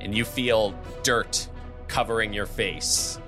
And 0.00 0.14
you 0.14 0.24
feel 0.24 0.74
dirt 1.02 1.48
covering 1.88 2.32
your 2.32 2.46
face. 2.46 3.18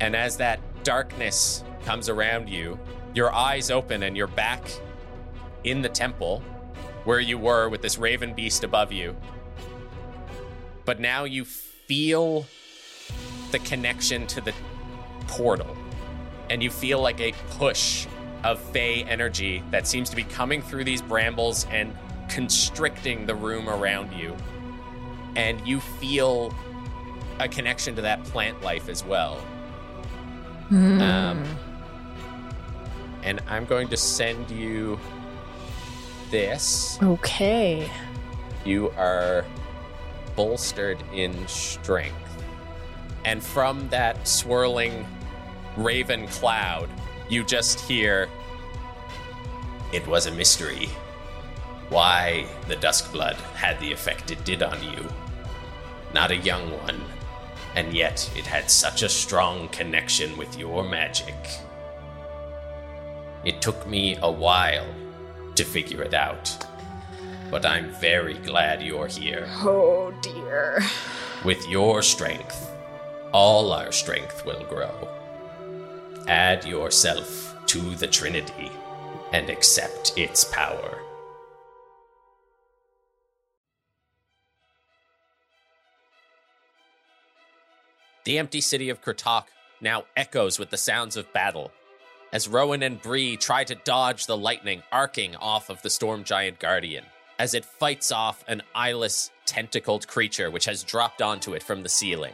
And 0.00 0.16
as 0.16 0.36
that 0.38 0.60
darkness 0.84 1.64
comes 1.84 2.08
around 2.08 2.48
you, 2.48 2.78
your 3.14 3.32
eyes 3.32 3.70
open 3.70 4.02
and 4.02 4.16
you're 4.16 4.26
back 4.26 4.64
in 5.64 5.82
the 5.82 5.88
temple 5.88 6.42
where 7.04 7.20
you 7.20 7.38
were 7.38 7.68
with 7.68 7.82
this 7.82 7.98
raven 7.98 8.34
beast 8.34 8.64
above 8.64 8.92
you. 8.92 9.16
But 10.84 11.00
now 11.00 11.24
you 11.24 11.44
feel 11.44 12.46
the 13.50 13.58
connection 13.60 14.26
to 14.28 14.40
the 14.40 14.52
portal. 15.28 15.76
And 16.50 16.62
you 16.62 16.70
feel 16.70 17.00
like 17.00 17.20
a 17.20 17.32
push 17.50 18.06
of 18.44 18.60
Fey 18.60 19.04
energy 19.04 19.62
that 19.70 19.86
seems 19.86 20.10
to 20.10 20.16
be 20.16 20.24
coming 20.24 20.60
through 20.60 20.84
these 20.84 21.00
brambles 21.00 21.66
and 21.70 21.96
constricting 22.32 23.26
the 23.26 23.34
room 23.34 23.68
around 23.68 24.12
you. 24.12 24.34
And 25.36 25.66
you 25.66 25.80
feel 25.80 26.54
a 27.38 27.48
connection 27.48 27.94
to 27.96 28.02
that 28.02 28.24
plant 28.24 28.62
life 28.62 28.88
as 28.88 29.04
well. 29.04 29.38
Um, 30.70 31.44
and 33.22 33.40
I'm 33.46 33.66
going 33.66 33.88
to 33.88 33.96
send 33.96 34.50
you 34.50 34.98
this. 36.30 36.98
Okay. 37.02 37.90
You 38.64 38.90
are 38.96 39.44
bolstered 40.34 41.02
in 41.12 41.46
strength. 41.46 42.16
And 43.26 43.44
from 43.44 43.88
that 43.90 44.26
swirling 44.26 45.06
raven 45.76 46.26
cloud, 46.28 46.88
you 47.28 47.44
just 47.44 47.80
hear 47.80 48.28
It 49.92 50.06
was 50.06 50.24
a 50.24 50.32
mystery 50.32 50.88
why 51.92 52.46
the 52.68 52.76
Duskblood 52.76 53.36
had 53.54 53.78
the 53.78 53.92
effect 53.92 54.30
it 54.30 54.44
did 54.44 54.62
on 54.62 54.82
you. 54.82 55.06
Not 56.14 56.30
a 56.30 56.36
young 56.36 56.70
one, 56.82 57.00
and 57.74 57.92
yet 57.92 58.30
it 58.34 58.46
had 58.46 58.70
such 58.70 59.02
a 59.02 59.08
strong 59.08 59.68
connection 59.68 60.36
with 60.38 60.58
your 60.58 60.82
magic. 60.82 61.34
It 63.44 63.60
took 63.60 63.86
me 63.86 64.16
a 64.22 64.30
while 64.30 64.86
to 65.54 65.64
figure 65.64 66.02
it 66.02 66.14
out, 66.14 66.66
but 67.50 67.66
I'm 67.66 67.90
very 68.00 68.34
glad 68.38 68.82
you're 68.82 69.06
here. 69.06 69.46
Oh 69.58 70.14
dear. 70.22 70.82
With 71.44 71.68
your 71.68 72.00
strength, 72.02 72.70
all 73.32 73.70
our 73.72 73.92
strength 73.92 74.46
will 74.46 74.64
grow. 74.64 75.08
Add 76.26 76.64
yourself 76.64 77.54
to 77.66 77.80
the 77.96 78.06
Trinity 78.06 78.70
and 79.32 79.50
accept 79.50 80.16
its 80.16 80.44
power. 80.44 81.00
The 88.24 88.38
empty 88.38 88.60
city 88.60 88.88
of 88.88 89.02
Kra'Tok 89.02 89.44
now 89.80 90.04
echoes 90.16 90.58
with 90.58 90.70
the 90.70 90.76
sounds 90.76 91.16
of 91.16 91.32
battle 91.32 91.72
as 92.32 92.48
Rowan 92.48 92.82
and 92.82 93.00
Bri 93.02 93.36
try 93.36 93.64
to 93.64 93.74
dodge 93.74 94.26
the 94.26 94.36
lightning 94.36 94.82
arcing 94.90 95.36
off 95.36 95.68
of 95.68 95.82
the 95.82 95.90
storm 95.90 96.24
giant 96.24 96.58
guardian 96.58 97.04
as 97.38 97.54
it 97.54 97.64
fights 97.64 98.12
off 98.12 98.44
an 98.46 98.62
eyeless, 98.74 99.30
tentacled 99.44 100.06
creature 100.06 100.50
which 100.50 100.64
has 100.64 100.84
dropped 100.84 101.20
onto 101.20 101.52
it 101.54 101.62
from 101.62 101.82
the 101.82 101.88
ceiling. 101.88 102.32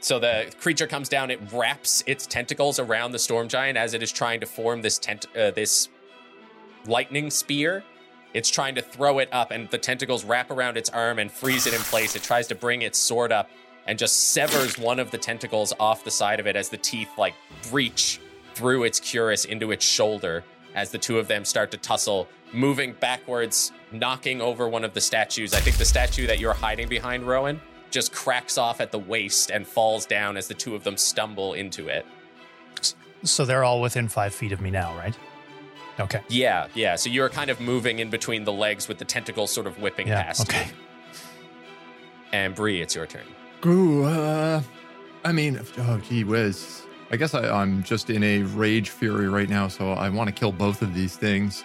So 0.00 0.18
the 0.18 0.52
creature 0.60 0.86
comes 0.86 1.08
down, 1.08 1.30
it 1.30 1.40
wraps 1.52 2.02
its 2.06 2.26
tentacles 2.26 2.78
around 2.78 3.12
the 3.12 3.18
storm 3.18 3.48
giant 3.48 3.78
as 3.78 3.94
it 3.94 4.02
is 4.02 4.10
trying 4.10 4.40
to 4.40 4.46
form 4.46 4.82
this 4.82 4.98
tent- 4.98 5.26
uh, 5.36 5.50
this 5.52 5.88
lightning 6.86 7.30
spear. 7.30 7.84
It's 8.32 8.48
trying 8.48 8.76
to 8.76 8.82
throw 8.82 9.18
it 9.18 9.28
up, 9.32 9.50
and 9.50 9.68
the 9.70 9.78
tentacles 9.78 10.24
wrap 10.24 10.50
around 10.50 10.76
its 10.76 10.90
arm 10.90 11.18
and 11.18 11.30
freeze 11.30 11.66
it 11.66 11.74
in 11.74 11.80
place. 11.80 12.14
It 12.14 12.22
tries 12.22 12.46
to 12.48 12.54
bring 12.54 12.82
its 12.82 12.98
sword 12.98 13.32
up 13.32 13.50
and 13.86 13.98
just 13.98 14.32
severs 14.32 14.78
one 14.78 15.00
of 15.00 15.10
the 15.10 15.18
tentacles 15.18 15.72
off 15.80 16.04
the 16.04 16.10
side 16.10 16.38
of 16.38 16.46
it 16.46 16.54
as 16.54 16.68
the 16.68 16.76
teeth 16.76 17.10
like 17.18 17.34
breach 17.70 18.20
through 18.54 18.84
its 18.84 19.00
cuirass 19.00 19.44
into 19.46 19.72
its 19.72 19.84
shoulder 19.84 20.44
as 20.74 20.90
the 20.90 20.98
two 20.98 21.18
of 21.18 21.26
them 21.26 21.44
start 21.44 21.70
to 21.72 21.76
tussle, 21.76 22.28
moving 22.52 22.92
backwards, 22.92 23.72
knocking 23.90 24.40
over 24.40 24.68
one 24.68 24.84
of 24.84 24.94
the 24.94 25.00
statues. 25.00 25.52
I 25.54 25.60
think 25.60 25.76
the 25.76 25.84
statue 25.84 26.26
that 26.28 26.38
you're 26.38 26.54
hiding 26.54 26.88
behind, 26.88 27.24
Rowan, 27.24 27.60
just 27.90 28.12
cracks 28.12 28.56
off 28.56 28.80
at 28.80 28.92
the 28.92 28.98
waist 28.98 29.50
and 29.50 29.66
falls 29.66 30.06
down 30.06 30.36
as 30.36 30.46
the 30.46 30.54
two 30.54 30.76
of 30.76 30.84
them 30.84 30.96
stumble 30.96 31.54
into 31.54 31.88
it. 31.88 32.06
So 33.24 33.44
they're 33.44 33.64
all 33.64 33.80
within 33.80 34.08
five 34.08 34.32
feet 34.32 34.52
of 34.52 34.60
me 34.60 34.70
now, 34.70 34.96
right? 34.96 35.16
Okay. 36.00 36.20
Yeah, 36.28 36.66
yeah. 36.74 36.96
So 36.96 37.10
you're 37.10 37.28
kind 37.28 37.50
of 37.50 37.60
moving 37.60 37.98
in 37.98 38.10
between 38.10 38.44
the 38.44 38.52
legs 38.52 38.88
with 38.88 38.98
the 38.98 39.04
tentacles 39.04 39.52
sort 39.52 39.66
of 39.66 39.78
whipping 39.80 40.08
Yeah. 40.08 40.22
past 40.22 40.42
Okay. 40.48 40.66
you. 40.66 40.72
And 42.32 42.54
Bri, 42.54 42.80
it's 42.80 42.94
your 42.94 43.06
turn. 43.06 43.24
Ooh, 43.66 44.04
uh, 44.04 44.62
I 45.24 45.32
mean, 45.32 45.60
oh, 45.78 45.98
gee 46.08 46.24
whiz. 46.24 46.82
I 47.10 47.16
guess 47.16 47.34
I, 47.34 47.48
I'm 47.50 47.82
just 47.82 48.08
in 48.08 48.22
a 48.22 48.42
rage 48.42 48.90
fury 48.90 49.28
right 49.28 49.48
now, 49.48 49.68
so 49.68 49.90
I 49.92 50.08
want 50.08 50.28
to 50.28 50.32
kill 50.32 50.52
both 50.52 50.80
of 50.80 50.94
these 50.94 51.16
things. 51.16 51.64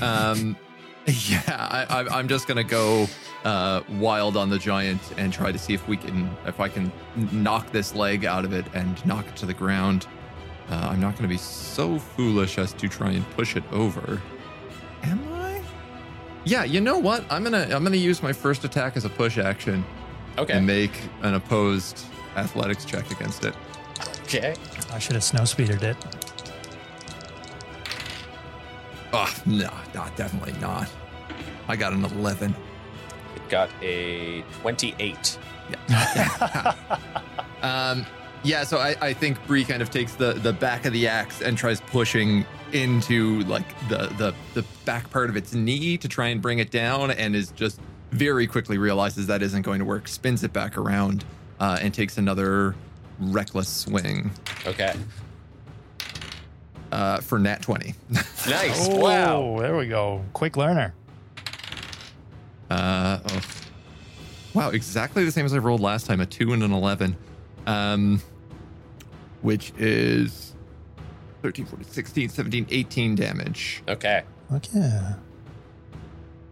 Um, 0.00 0.56
yeah, 1.06 1.42
I, 1.46 1.84
I, 2.02 2.18
I'm 2.18 2.28
just 2.28 2.48
gonna 2.48 2.64
go 2.64 3.06
uh, 3.44 3.82
wild 3.90 4.36
on 4.36 4.48
the 4.48 4.58
giant 4.58 5.00
and 5.18 5.32
try 5.32 5.52
to 5.52 5.58
see 5.58 5.74
if 5.74 5.86
we 5.86 5.96
can, 5.96 6.34
if 6.46 6.60
I 6.60 6.68
can 6.68 6.90
knock 7.30 7.70
this 7.72 7.94
leg 7.94 8.24
out 8.24 8.44
of 8.44 8.52
it 8.52 8.64
and 8.74 9.04
knock 9.06 9.26
it 9.28 9.36
to 9.36 9.46
the 9.46 9.54
ground. 9.54 10.06
Uh, 10.70 10.88
I'm 10.90 11.00
not 11.00 11.16
gonna 11.16 11.28
be 11.28 11.36
so 11.36 11.98
foolish 11.98 12.56
as 12.58 12.72
to 12.74 12.88
try 12.88 13.10
and 13.10 13.28
push 13.30 13.56
it 13.56 13.64
over. 13.72 14.20
Am 15.02 15.20
I? 15.32 15.60
Yeah, 16.44 16.64
you 16.64 16.80
know 16.80 16.98
what? 16.98 17.24
I'm 17.30 17.42
gonna 17.42 17.66
I'm 17.72 17.82
gonna 17.82 17.96
use 17.96 18.22
my 18.22 18.32
first 18.32 18.64
attack 18.64 18.96
as 18.96 19.04
a 19.04 19.08
push 19.08 19.36
action 19.38 19.84
Okay. 20.38 20.52
and 20.54 20.66
make 20.66 20.92
an 21.22 21.34
opposed 21.34 22.04
athletics 22.36 22.84
check 22.84 23.10
against 23.10 23.44
it. 23.44 23.54
Okay. 24.22 24.54
I 24.92 24.98
should 25.00 25.14
have 25.14 25.24
snow 25.24 25.42
speedered 25.42 25.82
it. 25.82 25.96
Oh, 29.12 29.34
no, 29.44 29.70
no, 29.92 30.06
definitely 30.14 30.52
not. 30.60 30.88
I 31.66 31.74
got 31.74 31.92
an 31.92 32.04
11. 32.04 32.54
It 33.34 33.48
got 33.48 33.68
a 33.82 34.42
28. 34.62 35.38
Um, 37.62 38.06
yeah, 38.42 38.64
so 38.64 38.78
I, 38.78 38.96
I 39.00 39.12
think 39.12 39.44
Bri 39.46 39.64
kind 39.64 39.82
of 39.82 39.90
takes 39.90 40.14
the, 40.14 40.32
the 40.34 40.52
back 40.52 40.84
of 40.86 40.92
the 40.92 41.06
axe 41.08 41.40
and 41.42 41.56
tries 41.58 41.80
pushing 41.80 42.44
into 42.72 43.40
like 43.44 43.66
the, 43.88 44.06
the 44.16 44.34
the 44.54 44.64
back 44.84 45.10
part 45.10 45.28
of 45.28 45.36
its 45.36 45.54
knee 45.54 45.96
to 45.98 46.06
try 46.08 46.28
and 46.28 46.40
bring 46.40 46.58
it 46.60 46.70
down, 46.70 47.10
and 47.10 47.34
is 47.34 47.50
just 47.52 47.80
very 48.12 48.46
quickly 48.46 48.78
realizes 48.78 49.26
that 49.26 49.42
isn't 49.42 49.62
going 49.62 49.78
to 49.80 49.84
work. 49.84 50.06
Spins 50.08 50.42
it 50.44 50.52
back 50.52 50.76
around 50.78 51.24
uh, 51.60 51.78
and 51.80 51.92
takes 51.94 52.16
another 52.18 52.74
reckless 53.18 53.68
swing 53.68 54.30
Okay. 54.66 54.94
uh, 56.92 57.20
for 57.20 57.38
nat 57.38 57.62
20. 57.62 57.94
Nice. 58.48 58.88
Oh, 58.88 58.96
Wow. 58.98 59.56
there 59.60 59.76
we 59.76 59.86
go. 59.86 60.24
Quick 60.32 60.56
learner. 60.56 60.94
Uh, 62.70 63.18
oh. 63.28 63.40
Wow, 64.54 64.70
exactly 64.70 65.24
the 65.24 65.30
same 65.30 65.44
as 65.44 65.52
I 65.54 65.58
rolled 65.58 65.80
last 65.80 66.06
time, 66.06 66.20
a 66.20 66.26
2 66.26 66.52
and 66.52 66.62
an 66.62 66.72
11. 66.72 67.16
Um, 67.66 68.22
which 69.42 69.72
is 69.78 70.54
13, 71.42 71.66
14, 71.66 71.86
16, 71.86 72.28
17, 72.28 72.66
18 72.70 73.14
damage. 73.14 73.82
Okay. 73.88 74.22
Okay. 74.52 75.00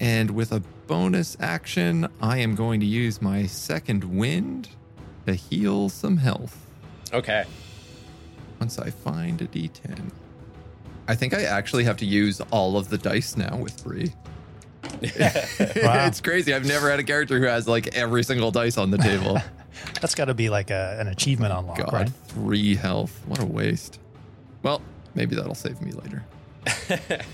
And 0.00 0.30
with 0.30 0.52
a 0.52 0.60
bonus 0.86 1.36
action, 1.40 2.08
I 2.22 2.38
am 2.38 2.54
going 2.54 2.80
to 2.80 2.86
use 2.86 3.20
my 3.20 3.46
second 3.46 4.04
wind 4.04 4.68
to 5.26 5.34
heal 5.34 5.88
some 5.88 6.16
health 6.16 6.66
Okay. 7.12 7.44
once 8.60 8.78
I 8.78 8.90
find 8.90 9.42
a 9.42 9.46
d10. 9.46 10.10
I 11.08 11.14
think 11.14 11.34
I 11.34 11.42
actually 11.42 11.84
have 11.84 11.96
to 11.98 12.06
use 12.06 12.40
all 12.50 12.76
of 12.76 12.88
the 12.90 12.98
dice 12.98 13.36
now 13.36 13.56
with 13.56 13.82
Bri. 13.82 14.12
Wow. 14.84 14.90
it's 16.06 16.20
crazy. 16.20 16.54
I've 16.54 16.66
never 16.66 16.90
had 16.90 17.00
a 17.00 17.04
character 17.04 17.38
who 17.38 17.46
has 17.46 17.66
like 17.66 17.96
every 17.96 18.22
single 18.22 18.50
dice 18.50 18.78
on 18.78 18.90
the 18.90 18.98
table. 18.98 19.38
That's 20.00 20.14
got 20.14 20.26
to 20.26 20.34
be 20.34 20.48
like 20.50 20.70
a, 20.70 20.96
an 21.00 21.08
achievement 21.08 21.52
unlock, 21.52 21.78
God, 21.78 21.92
right? 21.92 22.10
three 22.28 22.74
health. 22.76 23.20
What 23.26 23.40
a 23.40 23.44
waste. 23.46 23.98
Well, 24.62 24.82
maybe 25.14 25.36
that'll 25.36 25.54
save 25.54 25.80
me 25.82 25.92
later. 25.92 26.24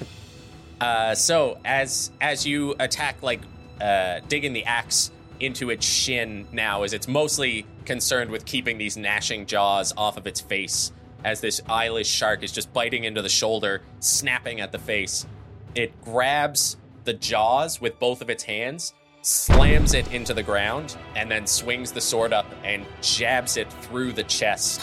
Uh, 0.81 1.15
so 1.15 1.59
as 1.65 2.11
as 2.21 2.45
you 2.47 2.75
attack, 2.79 3.23
like 3.23 3.41
uh, 3.81 4.21
digging 4.29 4.53
the 4.53 4.65
axe 4.65 5.11
into 5.41 5.71
its 5.71 5.87
shin 5.87 6.47
now, 6.53 6.83
as 6.83 6.93
it's 6.93 7.09
mostly 7.09 7.65
concerned 7.85 8.31
with 8.31 8.45
keeping 8.45 8.77
these 8.77 8.97
gnashing 8.97 9.47
jaws 9.47 9.95
off 9.97 10.17
of 10.17 10.27
its 10.27 10.41
face, 10.41 10.93
as 11.25 11.41
this 11.41 11.61
eyeless 11.69 12.09
shark 12.09 12.43
is 12.43 12.53
just 12.53 12.73
biting 12.73 13.05
into 13.05 13.23
the 13.23 13.29
shoulder, 13.29 13.83
snapping 14.01 14.61
at 14.61 14.73
the 14.73 14.79
face. 14.79 15.27
It 15.75 15.99
grabs 16.03 16.77
the 17.05 17.15
jaws 17.15 17.81
with 17.81 17.99
both 17.99 18.21
of 18.21 18.29
its 18.29 18.43
hands, 18.43 18.95
slams 19.25 19.95
it 19.95 20.13
into 20.13 20.35
the 20.35 20.43
ground, 20.43 20.99
and 21.17 21.31
then 21.31 21.47
swings 21.47 21.91
the 21.91 22.01
sword 22.01 22.35
up 22.35 22.45
and 22.63 22.85
jabs 23.01 23.57
it 23.57 23.73
through 23.73 24.13
the 24.13 24.25
chest 24.25 24.83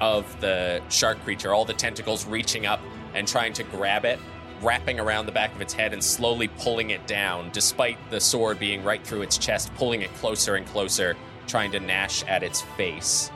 of 0.00 0.40
the 0.40 0.82
shark 0.88 1.16
creature, 1.22 1.54
all 1.54 1.64
the 1.64 1.72
tentacles 1.72 2.26
reaching 2.26 2.66
up 2.66 2.80
and 3.14 3.28
trying 3.28 3.52
to 3.52 3.62
grab 3.62 4.04
it, 4.04 4.18
wrapping 4.62 4.98
around 4.98 5.26
the 5.26 5.32
back 5.32 5.54
of 5.54 5.60
its 5.60 5.72
head 5.72 5.92
and 5.92 6.02
slowly 6.02 6.48
pulling 6.58 6.90
it 6.90 7.06
down, 7.06 7.50
despite 7.52 7.96
the 8.10 8.20
sword 8.20 8.58
being 8.58 8.82
right 8.82 9.06
through 9.06 9.22
its 9.22 9.38
chest, 9.38 9.72
pulling 9.76 10.02
it 10.02 10.12
closer 10.14 10.56
and 10.56 10.66
closer, 10.66 11.16
trying 11.46 11.70
to 11.70 11.78
gnash 11.78 12.24
at 12.24 12.42
its 12.42 12.62
face. 12.76 13.30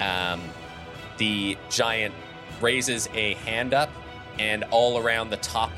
Um, 0.00 0.40
the 1.18 1.58
giant 1.68 2.14
raises 2.62 3.10
a 3.12 3.34
hand 3.34 3.74
up, 3.74 3.90
and 4.38 4.64
all 4.70 4.98
around 4.98 5.28
the 5.28 5.36
top 5.36 5.70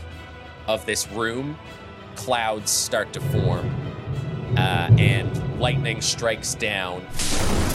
of 0.69 0.87
this 0.87 1.11
room, 1.11 1.59
clouds 2.15 2.71
start 2.71 3.13
to 3.13 3.21
form. 3.21 3.68
Uh, 4.59 4.91
and 4.99 5.61
lightning 5.61 6.01
strikes 6.01 6.55
down 6.55 7.01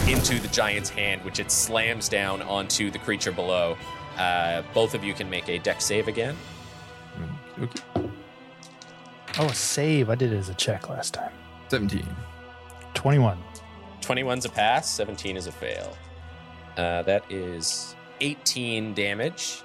into 0.07 0.37
the 0.39 0.49
giant's 0.51 0.89
hand, 0.89 1.23
which 1.23 1.39
it 1.39 1.49
slams 1.49 2.09
down 2.09 2.41
onto 2.41 2.91
the 2.91 2.99
creature 2.99 3.31
below. 3.31 3.77
Uh, 4.17 4.61
both 4.73 4.93
of 4.93 5.03
you 5.03 5.13
can 5.13 5.29
make 5.29 5.47
a 5.47 5.57
Dex 5.59 5.85
save 5.85 6.09
again. 6.09 6.35
Okay. 7.61 7.83
Oh, 9.39 9.45
a 9.45 9.55
save. 9.55 10.09
I 10.09 10.15
did 10.15 10.33
it 10.33 10.37
as 10.37 10.49
a 10.49 10.53
check 10.55 10.89
last 10.89 11.13
time. 11.13 11.31
17. 11.69 12.05
21. 12.93 13.37
21's 14.01 14.45
a 14.45 14.49
pass, 14.49 14.89
17 14.89 15.37
is 15.37 15.47
a 15.47 15.51
fail. 15.51 15.97
Uh, 16.77 17.01
that 17.03 17.23
is 17.31 17.95
18 18.19 18.93
damage. 18.93 19.63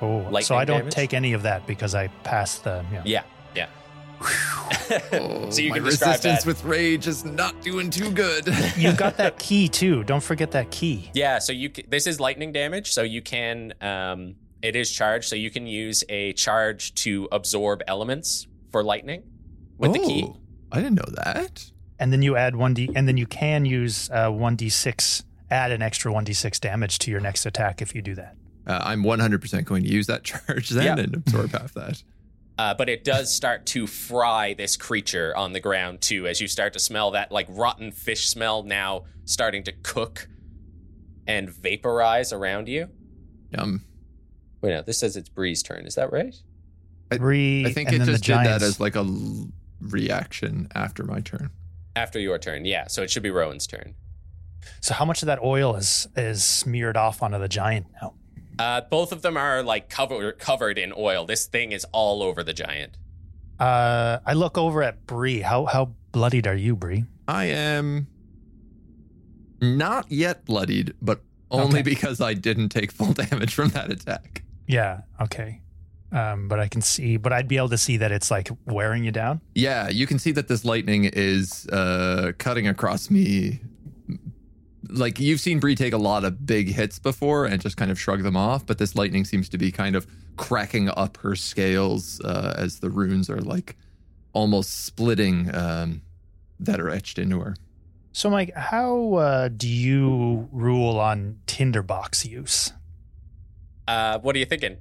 Oh, 0.00 0.40
so 0.40 0.56
I 0.56 0.64
don't 0.64 0.78
damage? 0.78 0.94
take 0.94 1.14
any 1.14 1.34
of 1.34 1.42
that 1.42 1.66
because 1.66 1.94
I 1.94 2.08
passed 2.24 2.64
the. 2.64 2.84
Yeah. 2.90 3.02
Yeah, 3.04 3.22
yeah. 3.54 3.66
So 4.20 5.60
you 5.60 5.70
my 5.70 5.76
can 5.76 5.84
describe 5.84 5.84
resistance 5.84 6.22
that. 6.22 6.46
with 6.46 6.64
rage 6.64 7.06
is 7.06 7.24
not 7.24 7.60
doing 7.62 7.90
too 7.90 8.10
good. 8.10 8.46
You 8.76 8.92
got 8.92 9.16
that 9.16 9.38
key 9.38 9.68
too. 9.68 10.04
Don't 10.04 10.22
forget 10.22 10.50
that 10.52 10.70
key. 10.70 11.10
Yeah, 11.14 11.38
so 11.38 11.52
you 11.52 11.70
this 11.88 12.06
is 12.06 12.20
lightning 12.20 12.52
damage, 12.52 12.92
so 12.92 13.02
you 13.02 13.22
can 13.22 13.72
um 13.80 14.36
it 14.62 14.74
is 14.76 14.90
charged, 14.90 15.28
so 15.28 15.36
you 15.36 15.50
can 15.50 15.66
use 15.66 16.02
a 16.08 16.32
charge 16.34 16.94
to 16.96 17.28
absorb 17.32 17.82
elements 17.86 18.46
for 18.72 18.82
lightning 18.82 19.22
with 19.78 19.92
the 19.92 19.98
key. 20.00 20.24
Oh, 20.26 20.36
I 20.72 20.76
didn't 20.80 20.94
know 20.96 21.12
that. 21.24 21.70
And 21.98 22.12
then 22.12 22.20
you 22.22 22.36
add 22.36 22.54
1d, 22.54 22.92
and 22.94 23.08
then 23.08 23.16
you 23.16 23.26
can 23.26 23.64
use 23.64 24.10
uh, 24.10 24.28
1d6, 24.30 25.24
add 25.50 25.70
an 25.72 25.80
extra 25.82 26.12
1d6 26.12 26.60
damage 26.60 26.98
to 27.00 27.10
your 27.10 27.20
next 27.20 27.46
attack 27.46 27.80
if 27.80 27.94
you 27.94 28.02
do 28.02 28.14
that. 28.16 28.34
Uh, 28.66 28.80
I'm 28.84 29.02
100% 29.02 29.64
going 29.64 29.82
to 29.84 29.88
use 29.88 30.06
that 30.08 30.22
charge 30.30 30.68
then 30.70 30.84
Yeah. 30.84 31.02
and 31.04 31.14
absorb 31.14 31.52
half 31.52 31.72
that. 31.74 32.02
Uh, 32.58 32.72
but 32.74 32.88
it 32.88 33.04
does 33.04 33.32
start 33.34 33.66
to 33.66 33.86
fry 33.86 34.54
this 34.54 34.76
creature 34.76 35.36
on 35.36 35.52
the 35.52 35.60
ground 35.60 36.00
too, 36.00 36.26
as 36.26 36.40
you 36.40 36.48
start 36.48 36.72
to 36.72 36.78
smell 36.78 37.10
that 37.10 37.30
like 37.30 37.46
rotten 37.50 37.92
fish 37.92 38.26
smell 38.28 38.62
now 38.62 39.04
starting 39.26 39.62
to 39.64 39.72
cook 39.82 40.28
and 41.26 41.50
vaporize 41.50 42.32
around 42.32 42.68
you. 42.68 42.88
Yum. 43.56 43.84
Wait, 44.62 44.70
no, 44.70 44.80
this 44.82 44.98
says 44.98 45.16
it's 45.16 45.28
Bri's 45.28 45.62
turn. 45.62 45.86
Is 45.86 45.96
that 45.96 46.10
right? 46.12 46.34
I- 47.12 47.18
Three, 47.18 47.66
I 47.66 47.72
think 47.72 47.92
it 47.92 48.02
just 48.02 48.24
did 48.24 48.36
that 48.38 48.62
as 48.62 48.80
like 48.80 48.96
a 48.96 49.00
l- 49.00 49.48
reaction 49.80 50.68
after 50.74 51.04
my 51.04 51.20
turn. 51.20 51.50
After 51.94 52.18
your 52.18 52.38
turn, 52.38 52.64
yeah. 52.64 52.86
So 52.88 53.02
it 53.02 53.10
should 53.10 53.22
be 53.22 53.30
Rowan's 53.30 53.66
turn. 53.66 53.94
So 54.80 54.94
how 54.94 55.04
much 55.04 55.22
of 55.22 55.26
that 55.26 55.40
oil 55.42 55.76
is 55.76 56.08
is 56.16 56.42
smeared 56.42 56.96
off 56.96 57.22
onto 57.22 57.38
the 57.38 57.48
giant 57.48 57.86
now? 58.02 58.14
Uh, 58.58 58.80
both 58.82 59.12
of 59.12 59.22
them 59.22 59.36
are 59.36 59.62
like 59.62 59.88
covered 59.90 60.38
covered 60.38 60.78
in 60.78 60.92
oil. 60.96 61.26
This 61.26 61.46
thing 61.46 61.72
is 61.72 61.84
all 61.92 62.22
over 62.22 62.42
the 62.42 62.52
giant. 62.54 62.96
Uh, 63.60 64.18
I 64.24 64.32
look 64.34 64.56
over 64.58 64.82
at 64.82 65.06
Bri. 65.06 65.40
How 65.40 65.64
how 65.66 65.92
bloodied 66.12 66.46
are 66.46 66.54
you, 66.54 66.74
Bri? 66.76 67.04
I 67.28 67.46
am 67.46 68.06
not 69.60 70.10
yet 70.10 70.44
bloodied, 70.44 70.94
but 71.02 71.22
only 71.50 71.80
Okay. 71.80 71.82
because 71.82 72.20
I 72.20 72.34
didn't 72.34 72.68
take 72.70 72.92
full 72.92 73.12
damage 73.14 73.54
from 73.54 73.68
that 73.70 73.90
attack. 73.90 74.42
Yeah. 74.66 75.02
Okay. 75.20 75.60
Um, 76.12 76.48
but 76.48 76.60
I 76.60 76.68
can 76.68 76.80
see, 76.82 77.16
but 77.16 77.32
I'd 77.32 77.48
be 77.48 77.56
able 77.56 77.68
to 77.70 77.78
see 77.78 77.96
that 77.98 78.12
it's 78.12 78.30
like 78.30 78.48
wearing 78.64 79.04
you 79.04 79.10
down. 79.10 79.40
Yeah, 79.54 79.88
you 79.88 80.06
can 80.06 80.18
see 80.18 80.30
that 80.32 80.48
this 80.48 80.64
lightning 80.64 81.04
is 81.04 81.66
uh, 81.68 82.32
cutting 82.38 82.68
across 82.68 83.10
me. 83.10 83.60
Like 84.90 85.18
you've 85.18 85.40
seen 85.40 85.60
Bri 85.60 85.74
take 85.74 85.92
a 85.92 85.98
lot 85.98 86.24
of 86.24 86.46
big 86.46 86.68
hits 86.68 86.98
before 86.98 87.46
and 87.46 87.60
just 87.60 87.76
kind 87.76 87.90
of 87.90 87.98
shrug 87.98 88.22
them 88.22 88.36
off, 88.36 88.66
but 88.66 88.78
this 88.78 88.94
lightning 88.94 89.24
seems 89.24 89.48
to 89.50 89.58
be 89.58 89.72
kind 89.72 89.96
of 89.96 90.06
cracking 90.36 90.88
up 90.90 91.16
her 91.18 91.34
scales 91.34 92.20
uh, 92.20 92.54
as 92.56 92.80
the 92.80 92.90
runes 92.90 93.30
are 93.30 93.40
like 93.40 93.76
almost 94.32 94.84
splitting 94.84 95.54
um, 95.54 96.02
that 96.60 96.80
are 96.80 96.90
etched 96.90 97.18
into 97.18 97.40
her. 97.40 97.56
So, 98.12 98.30
Mike, 98.30 98.54
how 98.54 99.14
uh, 99.14 99.48
do 99.48 99.68
you 99.68 100.48
rule 100.50 100.98
on 100.98 101.38
tinderbox 101.46 102.24
use? 102.24 102.72
Uh, 103.86 104.18
what 104.20 104.34
are 104.34 104.38
you 104.38 104.46
thinking? 104.46 104.78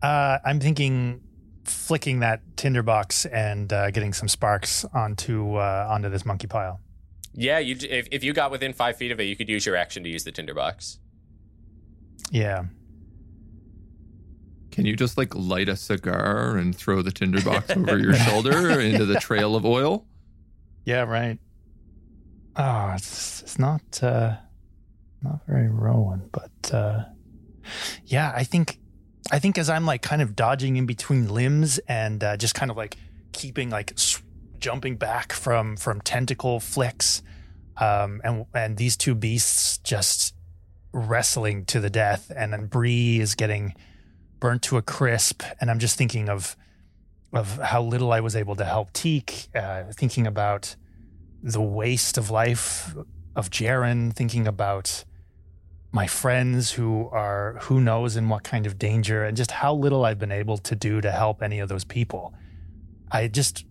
Uh, 0.00 0.38
I'm 0.44 0.58
thinking 0.58 1.20
flicking 1.64 2.20
that 2.20 2.40
tinderbox 2.56 3.26
and 3.26 3.72
uh, 3.72 3.90
getting 3.90 4.12
some 4.12 4.28
sparks 4.28 4.84
onto 4.94 5.56
uh, 5.56 5.86
onto 5.88 6.08
this 6.08 6.24
monkey 6.24 6.46
pile. 6.46 6.80
Yeah, 7.34 7.58
you 7.58 7.76
if, 7.88 8.08
if 8.10 8.22
you 8.24 8.32
got 8.32 8.50
within 8.50 8.72
five 8.72 8.96
feet 8.96 9.10
of 9.10 9.18
it, 9.20 9.24
you 9.24 9.36
could 9.36 9.48
use 9.48 9.64
your 9.64 9.76
action 9.76 10.02
to 10.04 10.08
use 10.10 10.24
the 10.24 10.32
tinderbox. 10.32 10.98
Yeah. 12.30 12.64
Can 14.70 14.86
you 14.86 14.96
just 14.96 15.18
like 15.18 15.34
light 15.34 15.68
a 15.68 15.76
cigar 15.76 16.56
and 16.56 16.74
throw 16.74 17.02
the 17.02 17.12
tinderbox 17.12 17.70
over 17.76 17.98
your 17.98 18.14
shoulder 18.14 18.80
into 18.80 19.04
the 19.04 19.16
trail 19.20 19.54
of 19.54 19.64
oil? 19.66 20.06
Yeah. 20.84 21.02
Right. 21.02 21.38
Oh, 22.56 22.92
it's 22.94 23.42
it's 23.42 23.58
not 23.58 23.80
uh, 24.02 24.36
not 25.22 25.40
very 25.46 25.68
Rowan, 25.68 26.28
but 26.32 26.74
uh, 26.74 27.04
yeah, 28.06 28.32
I 28.34 28.44
think 28.44 28.78
I 29.30 29.38
think 29.38 29.56
as 29.56 29.70
I'm 29.70 29.86
like 29.86 30.02
kind 30.02 30.20
of 30.20 30.36
dodging 30.36 30.76
in 30.76 30.84
between 30.84 31.28
limbs 31.28 31.78
and 31.88 32.22
uh, 32.22 32.36
just 32.36 32.54
kind 32.54 32.70
of 32.70 32.76
like 32.76 32.96
keeping 33.32 33.70
like 33.70 33.92
s- 33.92 34.22
jumping 34.62 34.96
back 34.96 35.32
from 35.32 35.76
from 35.76 36.00
tentacle 36.00 36.60
flicks, 36.60 37.22
um, 37.76 38.22
and 38.24 38.46
and 38.54 38.78
these 38.78 38.96
two 38.96 39.14
beasts 39.14 39.76
just 39.78 40.34
wrestling 40.92 41.66
to 41.66 41.80
the 41.80 41.90
death, 41.90 42.32
and 42.34 42.52
then 42.52 42.66
Bri 42.66 43.20
is 43.20 43.34
getting 43.34 43.74
burnt 44.40 44.62
to 44.62 44.78
a 44.78 44.82
crisp, 44.82 45.42
and 45.60 45.70
I'm 45.70 45.78
just 45.78 45.98
thinking 45.98 46.30
of 46.30 46.56
of 47.32 47.58
how 47.58 47.82
little 47.82 48.12
I 48.12 48.20
was 48.20 48.36
able 48.36 48.56
to 48.56 48.64
help 48.64 48.92
Teak, 48.92 49.48
uh, 49.54 49.84
thinking 49.92 50.26
about 50.26 50.76
the 51.42 51.62
waste 51.62 52.16
of 52.16 52.30
life 52.30 52.94
of 53.34 53.50
Jaren, 53.50 54.12
thinking 54.12 54.46
about 54.46 55.04
my 55.90 56.06
friends 56.06 56.72
who 56.72 57.08
are 57.10 57.58
who 57.62 57.80
knows 57.80 58.16
in 58.16 58.28
what 58.28 58.44
kind 58.44 58.66
of 58.66 58.78
danger 58.78 59.24
and 59.24 59.36
just 59.36 59.50
how 59.50 59.74
little 59.74 60.04
I've 60.04 60.18
been 60.18 60.32
able 60.32 60.56
to 60.58 60.76
do 60.76 61.00
to 61.00 61.10
help 61.10 61.42
any 61.42 61.58
of 61.58 61.68
those 61.68 61.84
people. 61.84 62.32
I 63.10 63.28
just 63.28 63.64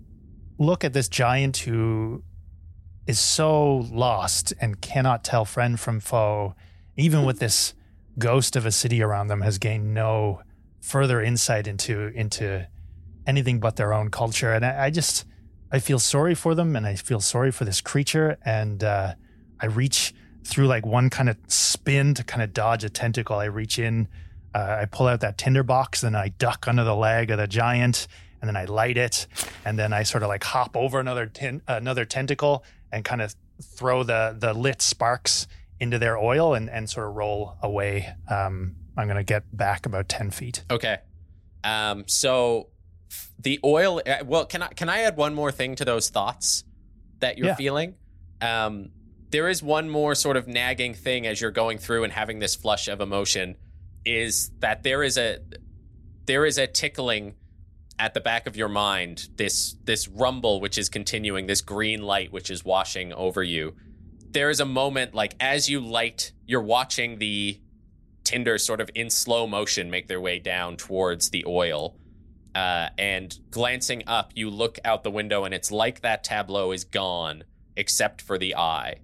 look 0.62 0.84
at 0.84 0.94
this 0.94 1.10
giant 1.10 1.58
who 1.58 2.24
is 3.08 3.20
so 3.20 3.78
lost 3.92 4.54
and 4.62 4.80
cannot 4.80 5.24
tell 5.24 5.44
friend 5.44 5.80
from 5.80 6.00
foe, 6.00 6.56
even 6.96 7.26
with 7.26 7.40
this 7.40 7.74
ghost 8.20 8.56
of 8.56 8.66
a 8.66 8.72
city 8.72 9.02
around 9.02 9.28
them 9.28 9.42
has 9.42 9.58
gained 9.58 9.94
no 9.94 10.42
further 10.80 11.22
insight 11.22 11.68
into 11.68 12.08
into 12.08 12.68
anything 13.26 13.60
but 13.60 13.76
their 13.76 13.94
own 13.94 14.10
culture. 14.10 14.54
And 14.54 14.66
I, 14.66 14.86
I 14.86 14.90
just 14.90 15.26
I 15.72 15.80
feel 15.80 16.00
sorry 16.00 16.36
for 16.36 16.54
them 16.54 16.76
and 16.76 16.86
I 16.86 16.96
feel 16.96 17.20
sorry 17.20 17.52
for 17.52 17.66
this 17.66 17.82
creature. 17.82 18.38
And 18.44 18.84
uh, 18.84 19.16
I 19.60 19.66
reach 19.68 20.14
through 20.44 20.68
like 20.68 20.86
one 20.86 21.10
kind 21.10 21.30
of 21.30 21.38
spin 21.48 22.14
to 22.16 22.24
kind 22.24 22.42
of 22.42 22.54
dodge 22.54 22.84
a 22.84 22.90
tentacle. 22.90 23.38
I 23.38 23.46
reach 23.46 23.80
in, 23.80 24.08
uh, 24.54 24.78
I 24.82 24.86
pull 24.86 25.08
out 25.08 25.22
that 25.22 25.38
tinder 25.38 25.64
box, 25.64 26.04
and 26.04 26.18
I 26.18 26.30
duck 26.30 26.68
under 26.68 26.84
the 26.84 26.96
leg 26.96 27.32
of 27.32 27.38
the 27.38 27.48
giant, 27.48 28.08
and 28.42 28.48
then 28.48 28.58
I 28.58 28.66
light 28.66 28.98
it, 28.98 29.28
and 29.66 29.78
then 29.80 29.94
I 29.94 30.04
sort 30.04 30.24
of 30.24 30.30
like 30.30 30.44
hop 30.44 30.76
over 30.76 31.00
another 31.00 31.28
tin- 31.28 31.62
another 31.68 32.06
tentacle 32.06 32.64
and 32.92 33.06
kind 33.06 33.22
of 33.22 33.36
throw 33.64 34.04
the 34.04 34.36
the 34.38 34.54
lit 34.54 34.82
sparks 34.82 35.48
into 35.80 35.98
their 36.00 36.18
oil 36.18 36.54
and 36.54 36.70
and 36.70 36.90
sort 36.90 37.08
of 37.08 37.16
roll 37.16 37.56
away. 37.62 38.14
Um, 38.30 38.76
I'm 38.98 39.08
gonna 39.08 39.24
get 39.24 39.44
back 39.56 39.86
about 39.86 40.10
ten 40.10 40.32
feet. 40.32 40.64
Okay. 40.70 40.98
Um, 41.64 42.04
so 42.08 42.68
the 43.40 43.60
oil. 43.64 44.02
uh, 44.06 44.24
Well, 44.26 44.46
can 44.46 44.64
I 44.64 44.68
can 44.70 44.90
I 44.90 45.02
add 45.02 45.16
one 45.18 45.34
more 45.36 45.52
thing 45.52 45.76
to 45.76 45.86
those 45.86 46.10
thoughts 46.10 46.64
that 47.20 47.38
you're 47.38 47.48
Yeah. 47.48 47.56
feeling? 47.56 47.96
Um, 48.42 48.90
there 49.30 49.48
is 49.48 49.62
one 49.64 49.90
more 49.90 50.14
sort 50.16 50.36
of 50.38 50.48
nagging 50.48 50.94
thing 50.94 51.26
as 51.28 51.40
you're 51.40 51.52
going 51.52 51.78
through 51.78 52.04
and 52.04 52.12
having 52.12 52.40
this 52.40 52.56
flush 52.56 52.88
of 52.88 53.00
emotion, 53.00 53.56
is 54.04 54.52
that 54.60 54.84
there 54.84 55.04
is 55.04 55.18
a 55.18 55.40
there 56.26 56.46
is 56.46 56.58
a 56.58 56.68
tickling 56.68 57.36
at 58.02 58.16
the 58.16 58.20
back 58.20 58.48
of 58.48 58.58
your 58.58 58.68
mind. 58.68 59.30
This 59.36 59.76
this 59.86 60.08
rumble 60.08 60.60
which 60.60 60.78
is 60.80 60.90
continuing. 60.90 61.46
This 61.46 61.62
green 61.62 62.02
light 62.02 62.34
which 62.34 62.50
is 62.50 62.66
washing 62.66 63.14
over 63.14 63.44
you. 63.44 63.76
There 64.32 64.50
is 64.50 64.60
a 64.60 64.66
moment 64.66 65.14
like 65.14 65.36
as 65.40 65.70
you 65.70 65.80
light, 65.80 66.32
you're 66.48 66.64
watching 66.64 67.20
the 67.20 67.62
tinder 68.24 68.58
sort 68.58 68.82
of 68.82 68.90
in 68.96 69.12
slow 69.12 69.46
motion 69.46 69.92
make 69.92 70.08
their 70.08 70.20
way 70.20 70.40
down 70.40 70.78
towards 70.78 71.30
the 71.30 71.46
oil. 71.46 71.96
Uh, 72.56 72.90
and 72.98 73.38
glancing 73.52 74.04
up, 74.08 74.32
you 74.36 74.50
look 74.50 74.78
out 74.84 75.04
the 75.04 75.12
window, 75.12 75.46
and 75.46 75.54
it's 75.54 75.72
like 75.72 76.02
that 76.02 76.22
tableau 76.22 76.74
is 76.74 76.84
gone, 76.84 77.46
except 77.78 78.22
for 78.22 78.38
the 78.38 78.56
eye. 78.56 78.96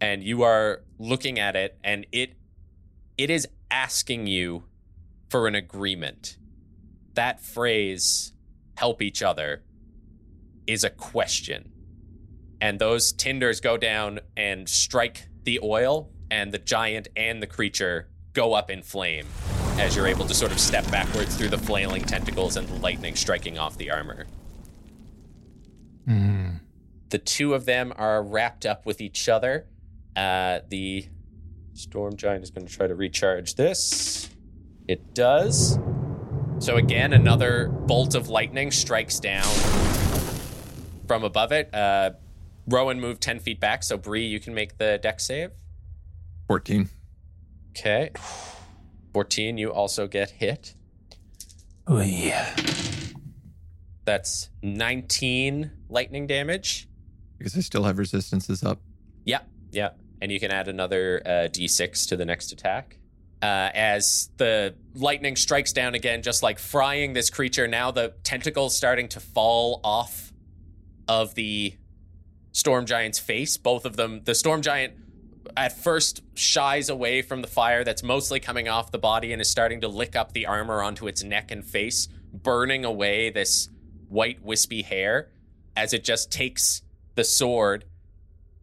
And 0.00 0.22
you 0.22 0.42
are 0.42 0.82
looking 0.98 1.40
at 1.40 1.56
it, 1.56 1.78
and 1.82 2.06
it 2.12 2.34
it 3.16 3.30
is 3.30 3.48
asking 3.70 4.26
you 4.26 4.64
for 5.30 5.48
an 5.48 5.54
agreement. 5.54 6.36
That 7.18 7.40
phrase, 7.40 8.32
"help 8.76 9.02
each 9.02 9.24
other," 9.24 9.64
is 10.68 10.84
a 10.84 10.90
question. 10.90 11.72
And 12.60 12.78
those 12.78 13.10
tinders 13.12 13.60
go 13.60 13.76
down 13.76 14.20
and 14.36 14.68
strike 14.68 15.26
the 15.42 15.58
oil, 15.60 16.12
and 16.30 16.54
the 16.54 16.60
giant 16.60 17.08
and 17.16 17.42
the 17.42 17.48
creature 17.48 18.08
go 18.34 18.54
up 18.54 18.70
in 18.70 18.82
flame 18.82 19.26
as 19.80 19.96
you're 19.96 20.06
able 20.06 20.26
to 20.26 20.34
sort 20.34 20.52
of 20.52 20.60
step 20.60 20.88
backwards 20.92 21.34
through 21.34 21.48
the 21.48 21.58
flailing 21.58 22.04
tentacles 22.04 22.56
and 22.56 22.68
the 22.68 22.74
lightning 22.74 23.16
striking 23.16 23.58
off 23.58 23.76
the 23.78 23.90
armor. 23.90 24.24
Mm. 26.06 26.60
The 27.08 27.18
two 27.18 27.52
of 27.52 27.64
them 27.64 27.92
are 27.96 28.22
wrapped 28.22 28.64
up 28.64 28.86
with 28.86 29.00
each 29.00 29.28
other. 29.28 29.66
Uh, 30.14 30.60
the 30.68 31.08
storm 31.72 32.14
giant 32.14 32.44
is 32.44 32.52
going 32.52 32.64
to 32.64 32.72
try 32.72 32.86
to 32.86 32.94
recharge 32.94 33.56
this. 33.56 34.30
It 34.86 35.14
does. 35.14 35.80
So 36.60 36.76
again, 36.76 37.12
another 37.12 37.68
bolt 37.68 38.14
of 38.16 38.28
lightning 38.28 38.72
strikes 38.72 39.20
down 39.20 39.44
from 41.06 41.22
above 41.22 41.52
it. 41.52 41.72
Uh, 41.72 42.10
Rowan 42.66 43.00
moved 43.00 43.22
10 43.22 43.38
feet 43.38 43.60
back, 43.60 43.82
so 43.84 43.96
Bri, 43.96 44.24
you 44.24 44.40
can 44.40 44.54
make 44.54 44.76
the 44.76 44.98
Dex 45.00 45.24
save. 45.24 45.52
14. 46.48 46.88
Okay. 47.70 48.10
14, 49.12 49.56
you 49.56 49.72
also 49.72 50.06
get 50.08 50.30
hit. 50.30 50.74
Oy. 51.88 52.34
That's 54.04 54.50
19 54.62 55.70
lightning 55.88 56.26
damage. 56.26 56.88
Because 57.38 57.56
I 57.56 57.60
still 57.60 57.84
have 57.84 57.98
resistances 57.98 58.64
up. 58.64 58.80
Yeah, 59.24 59.40
yeah. 59.70 59.90
And 60.20 60.32
you 60.32 60.40
can 60.40 60.50
add 60.50 60.66
another 60.66 61.22
uh, 61.24 61.30
d6 61.48 62.08
to 62.08 62.16
the 62.16 62.24
next 62.24 62.50
attack. 62.50 62.98
Uh, 63.40 63.70
as 63.72 64.30
the 64.36 64.74
lightning 64.94 65.36
strikes 65.36 65.72
down 65.72 65.94
again, 65.94 66.22
just 66.22 66.42
like 66.42 66.58
frying 66.58 67.12
this 67.12 67.30
creature, 67.30 67.68
now 67.68 67.90
the 67.90 68.12
tentacles 68.24 68.76
starting 68.76 69.08
to 69.08 69.20
fall 69.20 69.80
off 69.84 70.32
of 71.06 71.34
the 71.36 71.74
storm 72.52 72.84
giant's 72.84 73.18
face. 73.18 73.56
Both 73.56 73.84
of 73.84 73.96
them, 73.96 74.22
the 74.24 74.34
storm 74.34 74.62
giant 74.62 74.94
at 75.56 75.76
first 75.76 76.22
shies 76.34 76.88
away 76.88 77.22
from 77.22 77.42
the 77.42 77.48
fire 77.48 77.84
that's 77.84 78.02
mostly 78.02 78.40
coming 78.40 78.68
off 78.68 78.90
the 78.90 78.98
body 78.98 79.32
and 79.32 79.40
is 79.40 79.48
starting 79.48 79.80
to 79.80 79.88
lick 79.88 80.16
up 80.16 80.32
the 80.32 80.46
armor 80.46 80.82
onto 80.82 81.06
its 81.06 81.22
neck 81.22 81.50
and 81.50 81.64
face, 81.64 82.08
burning 82.32 82.84
away 82.84 83.30
this 83.30 83.68
white 84.08 84.42
wispy 84.42 84.82
hair 84.82 85.30
as 85.76 85.92
it 85.92 86.04
just 86.04 86.30
takes 86.32 86.82
the 87.14 87.24
sword 87.24 87.84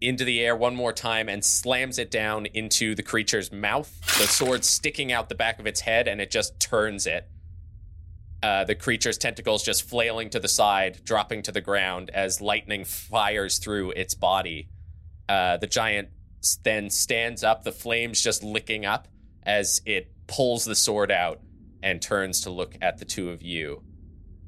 into 0.08 0.24
the 0.24 0.42
air 0.42 0.56
one 0.56 0.76
more 0.76 0.94
time 0.94 1.30
and 1.30 1.44
slams 1.44 1.98
it 1.98 2.12
down 2.12 2.46
into 2.48 2.96
the 2.96 3.04
creature's 3.04 3.52
mouth. 3.52 4.00
The 4.20 4.28
sword 4.28 4.64
sticking 4.64 5.12
out 5.12 5.30
the 5.30 5.36
back 5.36 5.60
of 5.60 5.68
its 5.68 5.82
head 5.82 6.08
and 6.08 6.22
it 6.22 6.32
just 6.32 6.60
turns 6.60 7.08
it. 7.08 7.28
Uh, 8.44 8.64
the 8.64 8.76
creature's 8.76 9.18
tentacles 9.18 9.64
just 9.64 9.88
flailing 9.90 10.30
to 10.30 10.40
the 10.40 10.48
side, 10.48 11.00
dropping 11.04 11.42
to 11.44 11.52
the 11.52 11.62
ground 11.62 12.12
as 12.12 12.42
lightning 12.42 12.86
fires 12.86 13.58
through 13.58 13.92
its 13.92 14.14
body. 14.14 14.70
Uh, 15.28 15.58
the 15.58 15.68
giant 15.68 16.10
then 16.64 16.90
stands 16.90 17.44
up, 17.44 17.64
the 17.64 17.72
flames 17.72 18.22
just 18.22 18.44
licking 18.44 18.86
up 18.86 19.08
as 19.44 19.82
it 19.86 20.12
pulls 20.28 20.66
the 20.66 20.76
sword 20.76 21.12
out 21.12 21.40
and 21.82 22.02
turns 22.02 22.42
to 22.42 22.50
look 22.50 22.76
at 22.82 23.00
the 23.00 23.06
two 23.06 23.30
of 23.30 23.42
you. 23.42 23.82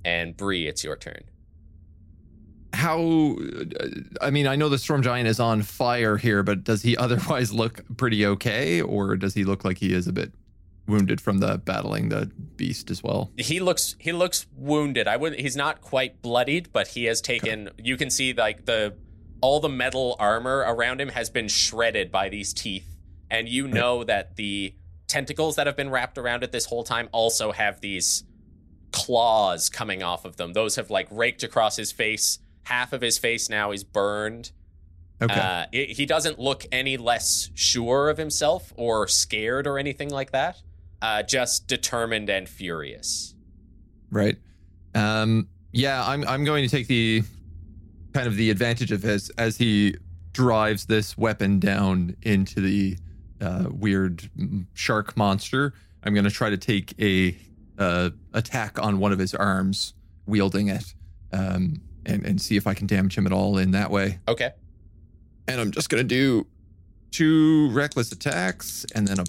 And 0.05 0.37
Bri, 0.37 0.67
it's 0.67 0.83
your 0.83 0.95
turn. 0.95 1.23
How, 2.87 3.01
uh, 3.01 3.65
I 4.21 4.29
mean, 4.29 4.47
I 4.47 4.55
know 4.55 4.69
the 4.69 4.77
storm 4.77 5.03
giant 5.03 5.27
is 5.27 5.41
on 5.41 5.61
fire 5.61 6.15
here, 6.15 6.41
but 6.41 6.63
does 6.63 6.83
he 6.83 6.95
otherwise 7.05 7.51
look 7.51 7.83
pretty 7.97 8.25
okay? 8.25 8.81
Or 8.81 9.17
does 9.17 9.33
he 9.33 9.43
look 9.43 9.65
like 9.65 9.77
he 9.77 9.93
is 9.93 10.07
a 10.07 10.13
bit 10.13 10.31
wounded 10.87 11.19
from 11.19 11.39
the 11.39 11.57
battling 11.57 12.07
the 12.07 12.31
beast 12.55 12.89
as 12.89 13.03
well? 13.03 13.29
he 13.35 13.59
looks 13.59 13.97
he 13.99 14.13
looks 14.13 14.47
wounded. 14.55 15.05
I 15.05 15.17
would 15.17 15.37
he's 15.37 15.57
not 15.57 15.81
quite 15.81 16.21
bloodied, 16.21 16.71
but 16.71 16.87
he 16.87 17.03
has 17.05 17.19
taken 17.19 17.71
you 17.77 17.97
can 17.97 18.09
see 18.09 18.31
like 18.31 18.65
the 18.65 18.95
all 19.41 19.59
the 19.59 19.67
metal 19.67 20.15
armor 20.17 20.63
around 20.65 21.01
him 21.01 21.09
has 21.09 21.29
been 21.29 21.49
shredded 21.49 22.09
by 22.09 22.29
these 22.29 22.53
teeth. 22.53 22.87
And 23.29 23.49
you 23.49 23.67
know 23.67 24.05
that 24.05 24.37
the 24.37 24.73
tentacles 25.07 25.57
that 25.57 25.67
have 25.67 25.75
been 25.75 25.89
wrapped 25.89 26.17
around 26.17 26.43
it 26.43 26.53
this 26.53 26.65
whole 26.65 26.85
time 26.85 27.09
also 27.11 27.51
have 27.51 27.81
these 27.81 28.23
claws 28.93 29.67
coming 29.67 30.03
off 30.03 30.23
of 30.23 30.37
them. 30.37 30.53
Those 30.53 30.77
have 30.77 30.89
like 30.89 31.09
raked 31.11 31.43
across 31.43 31.75
his 31.75 31.91
face. 31.91 32.39
Half 32.67 32.93
of 32.93 33.01
his 33.01 33.17
face 33.17 33.49
now 33.49 33.71
is 33.71 33.83
burned. 33.83 34.51
Okay. 35.21 35.33
Uh, 35.33 35.65
it, 35.71 35.91
he 35.91 36.05
doesn't 36.05 36.37
look 36.37 36.65
any 36.71 36.97
less 36.97 37.49
sure 37.55 38.09
of 38.09 38.17
himself 38.17 38.73
or 38.75 39.07
scared 39.07 39.65
or 39.65 39.79
anything 39.79 40.09
like 40.09 40.31
that. 40.31 40.61
Uh, 41.01 41.23
just 41.23 41.67
determined 41.67 42.29
and 42.29 42.49
furious. 42.49 43.33
Right. 44.11 44.37
Um, 44.93 45.47
yeah, 45.71 46.03
I'm 46.05 46.27
I'm 46.27 46.43
going 46.43 46.63
to 46.63 46.69
take 46.69 46.87
the 46.87 47.23
kind 48.13 48.27
of 48.27 48.35
the 48.35 48.49
advantage 48.49 48.91
of 48.91 49.03
his 49.03 49.29
as 49.37 49.57
he 49.57 49.95
drives 50.33 50.85
this 50.85 51.17
weapon 51.17 51.59
down 51.59 52.15
into 52.23 52.61
the 52.61 52.97
uh, 53.41 53.65
weird 53.71 54.29
shark 54.73 55.15
monster. 55.15 55.73
I'm 56.03 56.13
going 56.13 56.25
to 56.25 56.31
try 56.31 56.49
to 56.49 56.57
take 56.57 56.93
a 56.99 57.37
uh, 57.77 58.09
attack 58.33 58.79
on 58.79 58.99
one 58.99 59.11
of 59.11 59.19
his 59.19 59.33
arms, 59.33 59.93
wielding 60.25 60.67
it, 60.67 60.93
um, 61.31 61.81
and 62.07 62.25
and 62.25 62.41
see 62.41 62.55
if 62.55 62.65
I 62.65 62.73
can 62.73 62.87
damage 62.87 63.15
him 63.17 63.27
at 63.27 63.33
all 63.33 63.57
in 63.57 63.71
that 63.71 63.91
way. 63.91 64.19
Okay. 64.27 64.51
And 65.47 65.61
I'm 65.61 65.71
just 65.71 65.89
going 65.89 66.01
to 66.01 66.07
do 66.07 66.47
two 67.11 67.69
reckless 67.71 68.11
attacks 68.11 68.85
and 68.95 69.07
then 69.07 69.19
a 69.19 69.23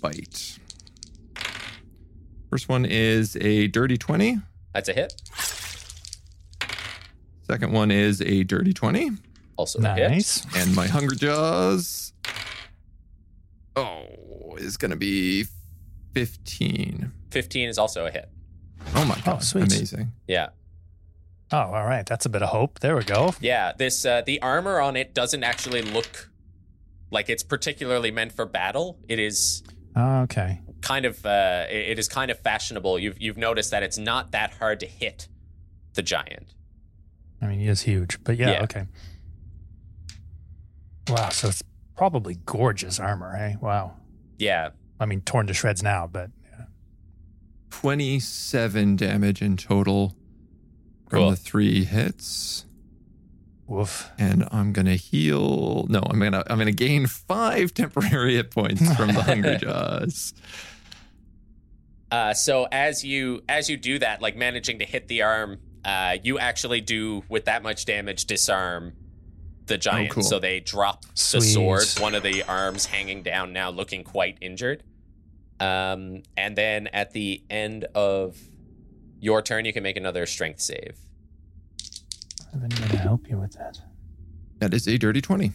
bite. 0.00 0.58
First 2.50 2.68
one 2.68 2.84
is 2.84 3.36
a 3.36 3.68
dirty 3.68 3.96
20. 3.96 4.38
That's 4.74 4.88
a 4.88 4.92
hit. 4.92 5.14
Second 7.48 7.72
one 7.72 7.90
is 7.90 8.20
a 8.22 8.44
dirty 8.44 8.72
20. 8.72 9.10
Also 9.56 9.78
a 9.78 9.94
hit. 9.94 10.10
Nice. 10.10 10.44
And 10.56 10.74
my 10.74 10.86
Hunger 10.86 11.14
Jaws. 11.14 12.12
Oh, 13.76 14.56
is 14.58 14.76
going 14.76 14.90
to 14.90 14.96
be 14.96 15.46
15. 16.14 17.12
15 17.30 17.68
is 17.68 17.78
also 17.78 18.06
a 18.06 18.10
hit. 18.10 18.28
Oh 18.94 19.04
my 19.04 19.18
God. 19.24 19.36
Oh, 19.36 19.38
sweet. 19.40 19.72
Amazing. 19.72 20.12
Yeah. 20.26 20.48
Oh, 21.52 21.58
all 21.58 21.84
right. 21.86 22.06
That's 22.06 22.24
a 22.24 22.28
bit 22.30 22.42
of 22.42 22.48
hope. 22.48 22.80
There 22.80 22.96
we 22.96 23.04
go. 23.04 23.34
Yeah, 23.40 23.72
this 23.76 24.04
uh, 24.06 24.22
the 24.22 24.40
armor 24.40 24.80
on 24.80 24.96
it 24.96 25.14
doesn't 25.14 25.44
actually 25.44 25.82
look 25.82 26.30
like 27.10 27.28
it's 27.28 27.42
particularly 27.42 28.10
meant 28.10 28.32
for 28.32 28.46
battle. 28.46 28.98
It 29.08 29.18
is 29.18 29.62
Okay. 29.96 30.60
kind 30.80 31.04
of 31.04 31.24
uh, 31.26 31.66
it 31.68 31.90
it 31.90 31.98
is 31.98 32.08
kind 32.08 32.30
of 32.30 32.38
fashionable. 32.40 32.98
You've 32.98 33.20
you've 33.20 33.36
noticed 33.36 33.70
that 33.70 33.82
it's 33.82 33.98
not 33.98 34.32
that 34.32 34.52
hard 34.54 34.80
to 34.80 34.86
hit 34.86 35.28
the 35.94 36.02
giant. 36.02 36.54
I 37.42 37.46
mean, 37.46 37.58
he 37.60 37.66
is 37.68 37.82
huge, 37.82 38.22
but 38.24 38.38
yeah, 38.38 38.52
Yeah. 38.52 38.62
okay. 38.62 38.86
Wow. 41.08 41.28
So 41.30 41.48
it's 41.48 41.62
probably 41.96 42.36
gorgeous 42.46 42.98
armor, 43.00 43.34
eh? 43.36 43.56
Wow. 43.60 43.96
Yeah. 44.38 44.70
I 45.00 45.06
mean, 45.06 45.20
torn 45.22 45.46
to 45.48 45.54
shreds 45.54 45.82
now, 45.82 46.06
but 46.06 46.30
yeah. 46.44 46.66
27 47.70 48.96
damage 48.96 49.42
in 49.42 49.56
total 49.56 50.16
from 51.12 51.20
Cool. 51.20 51.30
the 51.30 51.36
three 51.36 51.84
hits. 51.84 52.64
woof. 53.66 54.10
And 54.18 54.48
I'm 54.50 54.72
gonna 54.72 54.96
heal. 54.96 55.86
No, 55.90 56.00
I'm 56.08 56.18
gonna 56.18 56.42
I'm 56.48 56.56
gonna 56.58 56.72
gain 56.72 57.06
five 57.06 57.74
temporary 57.82 58.36
hit 58.36 58.50
points 58.50 58.80
from 58.96 59.08
the 59.12 59.22
hungry 59.22 59.56
Jaws. 59.60 60.32
Uh, 62.10 62.34
so 62.34 62.66
as 62.72 63.04
you 63.04 63.42
as 63.48 63.68
you 63.70 63.76
do 63.76 63.98
that, 63.98 64.20
like 64.22 64.36
managing 64.36 64.78
to 64.78 64.84
hit 64.86 65.08
the 65.08 65.20
arm, 65.22 65.60
uh, 65.84 66.16
you 66.22 66.38
actually 66.38 66.80
do 66.80 67.22
with 67.28 67.44
that 67.46 67.62
much 67.62 67.84
damage 67.84 68.24
disarm 68.26 68.92
the 69.66 69.78
giant. 69.78 70.10
cool. 70.10 70.22
So 70.22 70.38
they 70.38 70.60
drop 70.60 71.04
the 71.14 71.40
sword, 71.40 71.84
one 72.00 72.14
of 72.14 72.22
the 72.22 72.42
arms 72.44 72.86
hanging 72.86 73.22
down 73.22 73.52
now, 73.52 73.70
looking 73.70 74.02
quite 74.02 74.36
injured. 74.40 74.82
Um, 75.60 76.22
and 76.36 76.56
then 76.56 76.88
at 76.88 77.12
the 77.12 77.42
end 77.48 77.84
of 77.94 78.36
your 79.20 79.40
turn, 79.40 79.64
you 79.64 79.72
can 79.72 79.84
make 79.84 79.96
another 79.96 80.26
strength 80.26 80.60
save. 80.60 80.98
I 82.52 82.56
have 82.56 82.64
anyone 82.64 82.88
to 82.90 82.96
help 82.98 83.28
you 83.28 83.38
with 83.38 83.52
that. 83.52 83.80
That 84.58 84.74
is 84.74 84.86
a 84.86 84.98
dirty 84.98 85.20
20. 85.20 85.52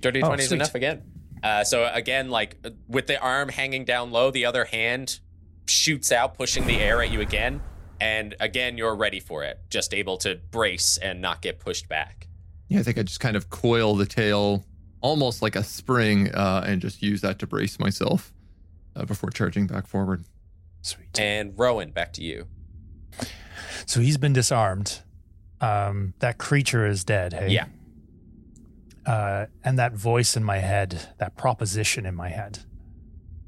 Dirty 0.00 0.22
Oh, 0.22 0.28
20 0.28 0.42
is 0.42 0.52
enough 0.52 0.74
again. 0.74 1.02
Uh, 1.42 1.64
so 1.64 1.90
again, 1.92 2.30
like 2.30 2.56
with 2.88 3.06
the 3.06 3.20
arm 3.20 3.48
hanging 3.48 3.84
down 3.84 4.10
low, 4.10 4.30
the 4.30 4.46
other 4.46 4.64
hand 4.64 5.20
shoots 5.66 6.12
out, 6.12 6.34
pushing 6.34 6.66
the 6.66 6.78
air 6.78 7.02
at 7.02 7.10
you 7.10 7.20
again. 7.20 7.60
And 8.00 8.34
again, 8.40 8.76
you're 8.76 8.94
ready 8.94 9.20
for 9.20 9.42
it, 9.44 9.58
just 9.70 9.94
able 9.94 10.18
to 10.18 10.38
brace 10.50 10.98
and 10.98 11.20
not 11.20 11.42
get 11.42 11.60
pushed 11.60 11.88
back. 11.88 12.28
Yeah, 12.68 12.80
I 12.80 12.82
think 12.82 12.98
I 12.98 13.02
just 13.02 13.20
kind 13.20 13.36
of 13.36 13.48
coil 13.50 13.94
the 13.94 14.06
tail 14.06 14.64
almost 15.00 15.40
like 15.40 15.56
a 15.56 15.62
spring 15.62 16.34
uh, 16.34 16.64
and 16.66 16.80
just 16.80 17.02
use 17.02 17.20
that 17.22 17.38
to 17.38 17.46
brace 17.46 17.78
myself 17.78 18.32
uh, 18.94 19.04
before 19.04 19.30
charging 19.30 19.66
back 19.66 19.86
forward. 19.86 20.24
Sweet. 20.82 21.18
And 21.18 21.52
Rowan, 21.58 21.90
back 21.90 22.12
to 22.14 22.22
you. 22.22 22.46
So 23.86 24.00
he's 24.00 24.18
been 24.18 24.32
disarmed. 24.32 25.00
Um, 25.60 26.14
that 26.18 26.38
creature 26.38 26.86
is 26.86 27.04
dead. 27.04 27.32
Hey. 27.32 27.48
Yeah. 27.50 27.66
Uh, 29.06 29.46
and 29.64 29.78
that 29.78 29.92
voice 29.92 30.36
in 30.36 30.42
my 30.42 30.58
head, 30.58 31.14
that 31.18 31.36
proposition 31.36 32.04
in 32.06 32.14
my 32.14 32.28
head, 32.28 32.58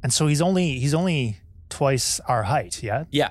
and 0.05 0.13
so 0.13 0.29
he's 0.29 0.41
only 0.41 0.79
he's 0.79 0.95
only 0.95 1.39
twice 1.69 2.21
our 2.29 2.45
height. 2.45 2.81
Yeah. 2.83 3.05
Yeah, 3.11 3.31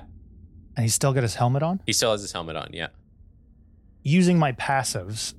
And 0.76 0.84
he's 0.84 0.94
still 0.94 1.14
got 1.14 1.22
his 1.22 1.36
helmet 1.36 1.62
on. 1.62 1.80
he 1.86 1.92
still 1.94 2.12
has 2.12 2.20
his 2.20 2.32
helmet 2.32 2.54
on. 2.56 2.68
Yeah. 2.74 2.88
Using 4.02 4.38
my 4.38 4.52
passives, 4.52 5.32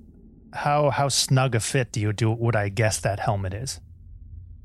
how 0.51 0.89
how 0.89 1.09
snug 1.09 1.53
a 1.53 1.59
fit 1.59 1.91
do 1.91 1.99
you 2.01 2.11
do? 2.11 2.31
Would 2.31 2.55
I 2.55 2.69
guess 2.69 2.99
that 3.01 3.19
helmet 3.19 3.53
is? 3.53 3.79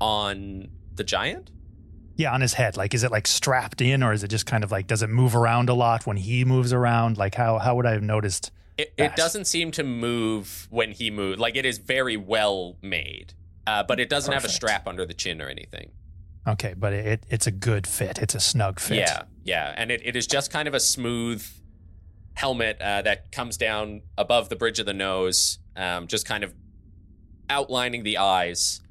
On 0.01 0.67
the 0.95 1.03
giant? 1.03 1.51
Yeah, 2.17 2.33
on 2.33 2.41
his 2.41 2.53
head. 2.53 2.75
Like, 2.75 2.93
is 2.95 3.03
it 3.03 3.11
like 3.11 3.27
strapped 3.27 3.81
in, 3.81 4.01
or 4.01 4.13
is 4.13 4.23
it 4.23 4.29
just 4.29 4.47
kind 4.47 4.63
of 4.63 4.71
like 4.71 4.87
does 4.87 5.03
it 5.03 5.09
move 5.11 5.35
around 5.35 5.69
a 5.69 5.75
lot 5.75 6.07
when 6.07 6.17
he 6.17 6.43
moves 6.43 6.73
around? 6.73 7.17
Like, 7.19 7.35
how 7.35 7.59
how 7.59 7.75
would 7.75 7.85
I 7.85 7.91
have 7.91 8.01
noticed? 8.03 8.51
It, 8.77 8.93
it 8.97 9.15
doesn't 9.15 9.45
seem 9.45 9.71
to 9.71 9.83
move 9.83 10.67
when 10.69 10.91
he 10.91 11.09
moves. 11.09 11.39
Like 11.39 11.55
it 11.55 11.65
is 11.65 11.77
very 11.77 12.17
well 12.17 12.77
made, 12.81 13.33
uh, 13.65 13.83
but 13.83 13.99
it 13.99 14.09
doesn't 14.09 14.33
have 14.33 14.43
a 14.43 14.49
strap 14.49 14.87
under 14.87 15.05
the 15.05 15.13
chin 15.13 15.41
or 15.41 15.47
anything. 15.47 15.91
Okay, 16.47 16.73
but 16.77 16.91
it 16.93 17.25
it's 17.29 17.47
a 17.47 17.51
good 17.51 17.87
fit. 17.87 18.19
It's 18.19 18.35
a 18.35 18.39
snug 18.39 18.79
fit. 18.79 18.97
Yeah, 18.97 19.23
yeah, 19.43 19.73
and 19.77 19.91
it, 19.91 20.01
it 20.05 20.15
is 20.15 20.27
just 20.27 20.51
kind 20.51 20.67
of 20.67 20.73
a 20.73 20.79
smooth 20.79 21.45
helmet 22.33 22.81
uh, 22.81 23.01
that 23.03 23.31
comes 23.31 23.55
down 23.57 24.01
above 24.17 24.49
the 24.49 24.55
bridge 24.57 24.77
of 24.79 24.85
the 24.85 24.93
nose, 24.93 25.59
um, 25.77 26.05
just 26.07 26.25
kind 26.25 26.43
of 26.43 26.53
outlining 27.49 28.03
the 28.03 28.17
eyes. 28.17 28.81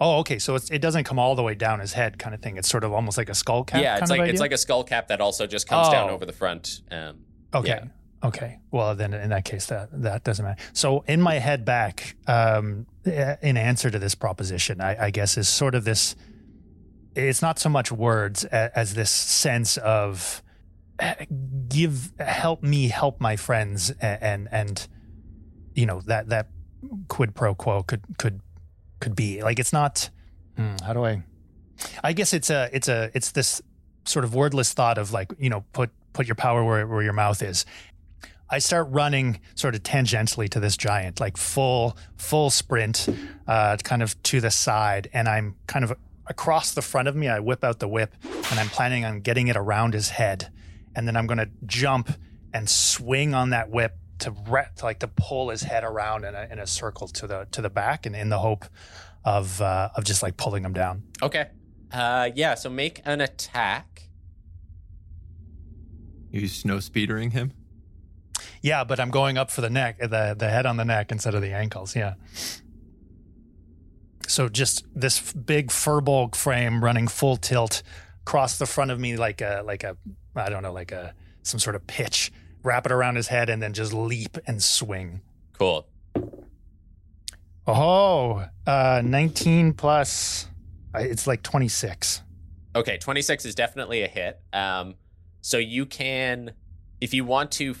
Oh, 0.00 0.18
okay. 0.20 0.38
So 0.38 0.54
it's, 0.54 0.70
it 0.70 0.80
doesn't 0.80 1.04
come 1.04 1.18
all 1.18 1.34
the 1.34 1.42
way 1.42 1.54
down 1.54 1.80
his 1.80 1.92
head, 1.92 2.18
kind 2.18 2.34
of 2.34 2.40
thing. 2.40 2.56
It's 2.56 2.68
sort 2.68 2.82
of 2.82 2.92
almost 2.94 3.18
like 3.18 3.28
a 3.28 3.34
skull 3.34 3.62
cap. 3.62 3.82
yeah, 3.82 3.98
it's 3.98 4.10
like 4.10 4.20
it's 4.30 4.40
like 4.40 4.52
a 4.52 4.58
skull 4.58 4.84
cap 4.84 5.08
that 5.08 5.20
also 5.20 5.46
just 5.46 5.68
comes 5.68 5.88
down 5.90 6.08
Oh. 6.08 6.14
over 6.14 6.24
the 6.24 6.32
front. 6.32 6.80
Um, 6.90 7.18
Okay. 7.54 7.68
Yeah. 7.68 7.84
Okay. 8.24 8.58
Well, 8.70 8.94
then 8.94 9.12
in 9.14 9.30
that 9.30 9.44
case, 9.44 9.66
that 9.66 9.88
that 10.02 10.24
doesn't 10.24 10.44
matter. 10.44 10.62
So 10.72 11.04
in 11.06 11.20
my 11.20 11.34
head 11.34 11.64
back, 11.64 12.16
um, 12.26 12.86
in 13.04 13.56
answer 13.56 13.90
to 13.90 13.98
this 13.98 14.14
proposition, 14.14 14.80
I, 14.80 15.06
I 15.06 15.10
guess 15.10 15.36
is 15.36 15.48
sort 15.48 15.74
of 15.74 15.84
this. 15.84 16.16
It's 17.14 17.40
not 17.42 17.58
so 17.58 17.68
much 17.68 17.90
words 17.92 18.44
as 18.44 18.94
this 18.94 19.10
sense 19.10 19.76
of 19.78 20.42
eh, 20.98 21.24
give 21.68 22.12
help 22.18 22.62
me 22.62 22.88
help 22.88 23.20
my 23.20 23.36
friends 23.36 23.90
a- 23.90 24.24
and 24.24 24.48
and 24.50 24.86
you 25.74 25.86
know 25.86 26.00
that 26.06 26.28
that 26.28 26.48
quid 27.08 27.34
pro 27.34 27.54
quo 27.54 27.82
could 27.82 28.02
could 28.18 28.40
could 29.00 29.14
be 29.14 29.42
like 29.42 29.58
it's 29.58 29.72
not 29.72 30.10
hmm, 30.56 30.74
how 30.84 30.92
do 30.92 31.04
i 31.04 31.22
i 32.04 32.12
guess 32.12 32.32
it's 32.32 32.48
a 32.48 32.68
it's 32.72 32.88
a 32.88 33.10
it's 33.14 33.32
this 33.32 33.60
sort 34.04 34.24
of 34.24 34.34
wordless 34.34 34.72
thought 34.72 34.96
of 34.98 35.12
like 35.12 35.32
you 35.38 35.50
know 35.50 35.64
put 35.72 35.90
put 36.12 36.26
your 36.26 36.34
power 36.34 36.64
where, 36.64 36.86
where 36.86 37.02
your 37.02 37.12
mouth 37.12 37.42
is 37.42 37.64
i 38.50 38.58
start 38.58 38.86
running 38.90 39.40
sort 39.54 39.74
of 39.74 39.82
tangentially 39.82 40.48
to 40.48 40.60
this 40.60 40.76
giant 40.76 41.20
like 41.20 41.36
full 41.36 41.96
full 42.16 42.50
sprint 42.50 43.08
uh 43.46 43.76
kind 43.78 44.02
of 44.02 44.20
to 44.22 44.40
the 44.40 44.50
side 44.50 45.08
and 45.12 45.28
i'm 45.28 45.54
kind 45.66 45.84
of 45.84 45.92
across 46.26 46.74
the 46.74 46.82
front 46.82 47.08
of 47.08 47.14
me 47.16 47.28
i 47.28 47.38
whip 47.38 47.62
out 47.64 47.78
the 47.78 47.88
whip 47.88 48.14
and 48.50 48.58
i'm 48.60 48.68
planning 48.68 49.04
on 49.04 49.20
getting 49.20 49.48
it 49.48 49.56
around 49.56 49.94
his 49.94 50.10
head 50.10 50.50
and 50.94 51.06
then 51.06 51.16
i'm 51.16 51.26
going 51.26 51.38
to 51.38 51.48
jump 51.64 52.10
and 52.52 52.68
swing 52.68 53.34
on 53.34 53.50
that 53.50 53.70
whip 53.70 53.96
to, 54.18 54.34
re- 54.48 54.66
to 54.76 54.84
like 54.84 54.98
to 55.00 55.08
pull 55.08 55.50
his 55.50 55.62
head 55.62 55.84
around 55.84 56.24
in 56.24 56.34
a, 56.34 56.48
in 56.50 56.58
a 56.58 56.66
circle 56.66 57.06
to 57.06 57.26
the 57.26 57.46
to 57.50 57.60
the 57.60 57.68
back 57.68 58.06
and 58.06 58.16
in 58.16 58.30
the 58.30 58.38
hope 58.38 58.64
of 59.24 59.60
uh, 59.60 59.90
of 59.94 60.04
just 60.04 60.22
like 60.22 60.36
pulling 60.36 60.64
him 60.64 60.72
down 60.72 61.02
okay. 61.22 61.48
Uh, 61.92 62.30
yeah. 62.34 62.54
So 62.54 62.68
make 62.68 63.00
an 63.04 63.20
attack. 63.20 64.08
You 66.30 66.48
snow 66.48 66.80
speedering 66.80 67.30
him? 67.30 67.52
Yeah, 68.66 68.82
but 68.82 68.98
I'm 68.98 69.12
going 69.12 69.38
up 69.38 69.52
for 69.52 69.60
the 69.60 69.70
neck, 69.70 70.00
the 70.00 70.34
the 70.36 70.48
head 70.48 70.66
on 70.66 70.76
the 70.76 70.84
neck 70.84 71.12
instead 71.12 71.36
of 71.36 71.40
the 71.40 71.52
ankles. 71.52 71.94
Yeah. 71.94 72.14
So 74.26 74.48
just 74.48 74.84
this 74.92 75.20
f- 75.20 75.34
big 75.46 75.68
furball 75.68 76.34
frame 76.34 76.82
running 76.82 77.06
full 77.06 77.36
tilt 77.36 77.84
across 78.22 78.58
the 78.58 78.66
front 78.66 78.90
of 78.90 78.98
me 78.98 79.16
like 79.16 79.40
a 79.40 79.62
like 79.64 79.84
a 79.84 79.96
I 80.34 80.48
don't 80.48 80.64
know 80.64 80.72
like 80.72 80.90
a 80.90 81.14
some 81.44 81.60
sort 81.60 81.76
of 81.76 81.86
pitch. 81.86 82.32
Wrap 82.64 82.86
it 82.86 82.90
around 82.90 83.14
his 83.14 83.28
head 83.28 83.48
and 83.50 83.62
then 83.62 83.72
just 83.72 83.92
leap 83.92 84.36
and 84.48 84.60
swing. 84.60 85.20
Cool. 85.56 85.86
Oh, 87.68 88.46
uh, 88.66 89.00
19 89.04 89.74
plus. 89.74 90.48
It's 90.92 91.28
like 91.28 91.44
26. 91.44 92.20
Okay, 92.74 92.98
26 92.98 93.44
is 93.44 93.54
definitely 93.54 94.02
a 94.02 94.08
hit. 94.08 94.40
Um, 94.52 94.96
so 95.40 95.58
you 95.58 95.86
can, 95.86 96.50
if 97.00 97.14
you 97.14 97.24
want 97.24 97.52
to 97.52 97.76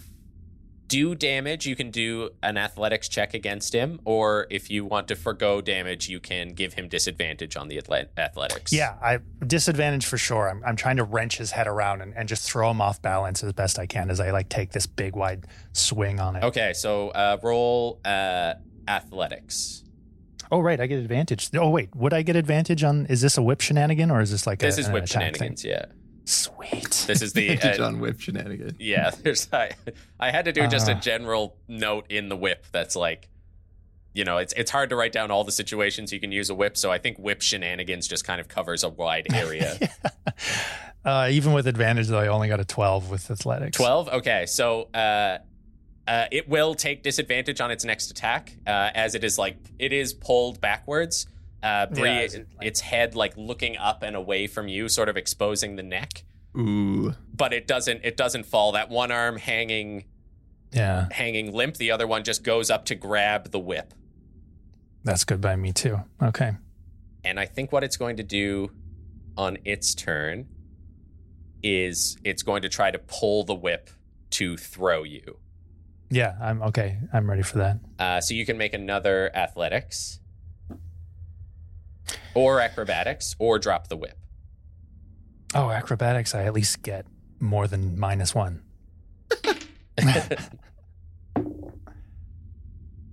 do 0.88 1.14
damage, 1.14 1.66
you 1.66 1.74
can 1.74 1.90
do 1.90 2.30
an 2.42 2.56
athletics 2.56 3.08
check 3.08 3.34
against 3.34 3.72
him, 3.74 4.00
or 4.04 4.46
if 4.50 4.70
you 4.70 4.84
want 4.84 5.08
to 5.08 5.16
forego 5.16 5.60
damage, 5.60 6.08
you 6.08 6.20
can 6.20 6.50
give 6.50 6.74
him 6.74 6.88
disadvantage 6.88 7.56
on 7.56 7.68
the 7.68 7.78
athletics. 8.16 8.72
Yeah, 8.72 8.94
I 9.02 9.18
disadvantage 9.46 10.06
for 10.06 10.18
sure. 10.18 10.48
I'm, 10.48 10.62
I'm 10.64 10.76
trying 10.76 10.96
to 10.96 11.04
wrench 11.04 11.38
his 11.38 11.50
head 11.50 11.66
around 11.66 12.02
and, 12.02 12.14
and 12.16 12.28
just 12.28 12.48
throw 12.50 12.70
him 12.70 12.80
off 12.80 13.02
balance 13.02 13.42
as 13.42 13.52
best 13.52 13.78
I 13.78 13.86
can 13.86 14.10
as 14.10 14.20
I 14.20 14.30
like 14.30 14.48
take 14.48 14.70
this 14.72 14.86
big 14.86 15.16
wide 15.16 15.46
swing 15.72 16.20
on 16.20 16.36
it. 16.36 16.44
Okay, 16.44 16.72
so 16.72 17.08
uh, 17.10 17.38
roll 17.42 18.00
uh, 18.04 18.54
athletics. 18.86 19.82
Oh, 20.52 20.60
right. 20.60 20.80
I 20.80 20.86
get 20.86 21.00
advantage. 21.00 21.50
Oh, 21.56 21.70
wait. 21.70 21.94
Would 21.96 22.14
I 22.14 22.22
get 22.22 22.36
advantage 22.36 22.84
on? 22.84 23.06
Is 23.06 23.20
this 23.20 23.36
a 23.36 23.42
whip 23.42 23.60
shenanigan 23.60 24.12
or 24.12 24.20
is 24.20 24.30
this 24.30 24.46
like 24.46 24.60
This 24.60 24.78
a, 24.78 24.82
is 24.82 24.88
whip 24.88 25.04
attack 25.04 25.34
thing? 25.34 25.56
shenanigans. 25.56 25.64
Yeah, 25.64 25.86
Sweet. 26.26 27.04
this 27.06 27.22
is 27.22 27.32
the 27.32 27.48
Advantage 27.50 27.80
uh, 27.80 27.86
on 27.86 28.00
whip 28.00 28.20
shenanigan. 28.20 28.76
yeah. 28.78 29.10
There's 29.22 29.48
I, 29.52 29.70
I 30.20 30.30
had 30.30 30.44
to 30.46 30.52
do 30.52 30.66
just 30.66 30.88
a 30.88 30.92
Uh. 30.92 31.00
general 31.00 31.56
note 31.68 32.06
in 32.10 32.28
the 32.28 32.36
whip 32.36 32.66
that's 32.72 32.94
like. 32.96 33.28
You 34.12 34.24
know, 34.24 34.38
it's 34.38 34.54
it's 34.56 34.70
hard 34.70 34.88
to 34.90 34.96
write 34.96 35.12
down 35.12 35.30
all 35.30 35.44
the 35.44 35.52
situations 35.52 36.10
you 36.10 36.18
can 36.20 36.32
use 36.32 36.48
a 36.48 36.54
whip, 36.54 36.78
so 36.78 36.90
I 36.90 36.96
think 36.96 37.18
whip 37.18 37.42
shenanigans 37.42 38.08
just 38.08 38.24
kind 38.24 38.40
of 38.40 38.48
covers 38.48 38.82
a 38.82 38.88
wide 38.88 39.26
area. 39.34 39.76
uh, 41.04 41.28
even 41.30 41.52
with 41.52 41.66
advantage, 41.66 42.08
though, 42.08 42.18
I 42.18 42.28
only 42.28 42.48
got 42.48 42.58
a 42.58 42.64
12 42.64 43.10
with 43.10 43.30
athletics. 43.30 43.76
12 43.76 44.08
okay 44.08 44.46
so 44.46 44.88
uh 44.94 45.38
uh, 46.08 46.26
it 46.30 46.48
will 46.48 46.74
take 46.76 47.02
disadvantage 47.02 47.60
on 47.60 47.72
its 47.72 47.84
next 47.84 48.12
attack, 48.12 48.56
uh, 48.64 48.90
as 48.94 49.14
it 49.16 49.24
is 49.24 49.38
like 49.38 49.56
it 49.78 49.92
is 49.92 50.14
pulled 50.14 50.60
backwards. 50.60 51.26
Uh, 51.66 51.86
Bri, 51.86 52.08
Yeah, 52.08 52.20
is 52.20 52.34
it 52.34 52.46
like- 52.58 52.66
its 52.66 52.80
head 52.80 53.14
like 53.14 53.36
looking 53.36 53.76
up 53.76 54.02
and 54.02 54.14
away 54.14 54.46
from 54.46 54.68
you, 54.68 54.88
sort 54.88 55.08
of 55.08 55.16
exposing 55.16 55.76
the 55.76 55.82
neck. 55.82 56.24
Ooh. 56.56 57.14
But 57.34 57.52
it 57.52 57.66
doesn't. 57.66 58.00
It 58.04 58.16
doesn't 58.16 58.46
fall. 58.46 58.72
That 58.72 58.88
one 58.88 59.10
arm 59.10 59.36
hanging, 59.36 60.04
Yeah, 60.72 61.08
hanging 61.10 61.52
limp. 61.52 61.76
The 61.76 61.90
other 61.90 62.06
one 62.06 62.22
just 62.24 62.42
goes 62.44 62.70
up 62.70 62.84
to 62.86 62.94
grab 62.94 63.50
the 63.50 63.58
whip. 63.58 63.92
that's 65.04 65.24
good 65.24 65.40
by 65.40 65.54
me, 65.54 65.72
too. 65.72 66.00
Okay. 66.22 66.52
And 67.24 67.38
I 67.38 67.46
think 67.46 67.70
what 67.72 67.84
it's 67.84 67.96
going 67.96 68.16
to 68.16 68.22
do 68.24 68.70
on 69.36 69.56
its 69.64 69.94
turn 69.94 70.46
is 71.62 72.16
it's 72.24 72.42
going 72.42 72.62
to 72.62 72.68
try 72.68 72.90
to 72.90 72.98
pull 72.98 73.44
the 73.44 73.54
whip 73.54 73.90
to 74.30 74.56
throw 74.56 75.02
you. 75.02 75.38
Yeah, 76.10 76.36
I'm 76.40 76.62
okay. 76.62 76.98
I'm 77.12 77.28
ready 77.28 77.42
for 77.42 77.58
that. 77.58 77.78
Uh, 77.98 78.20
so 78.20 78.34
you 78.34 78.44
can 78.46 78.56
make 78.58 78.74
another 78.74 79.30
athletics 79.34 80.20
or 82.36 82.60
acrobatics 82.60 83.34
or 83.38 83.58
drop 83.58 83.88
the 83.88 83.96
whip. 83.96 84.18
Oh, 85.54 85.70
acrobatics, 85.70 86.34
I 86.34 86.44
at 86.44 86.52
least 86.52 86.82
get 86.82 87.06
more 87.40 87.66
than 87.66 87.98
minus 87.98 88.34
one. 88.34 88.62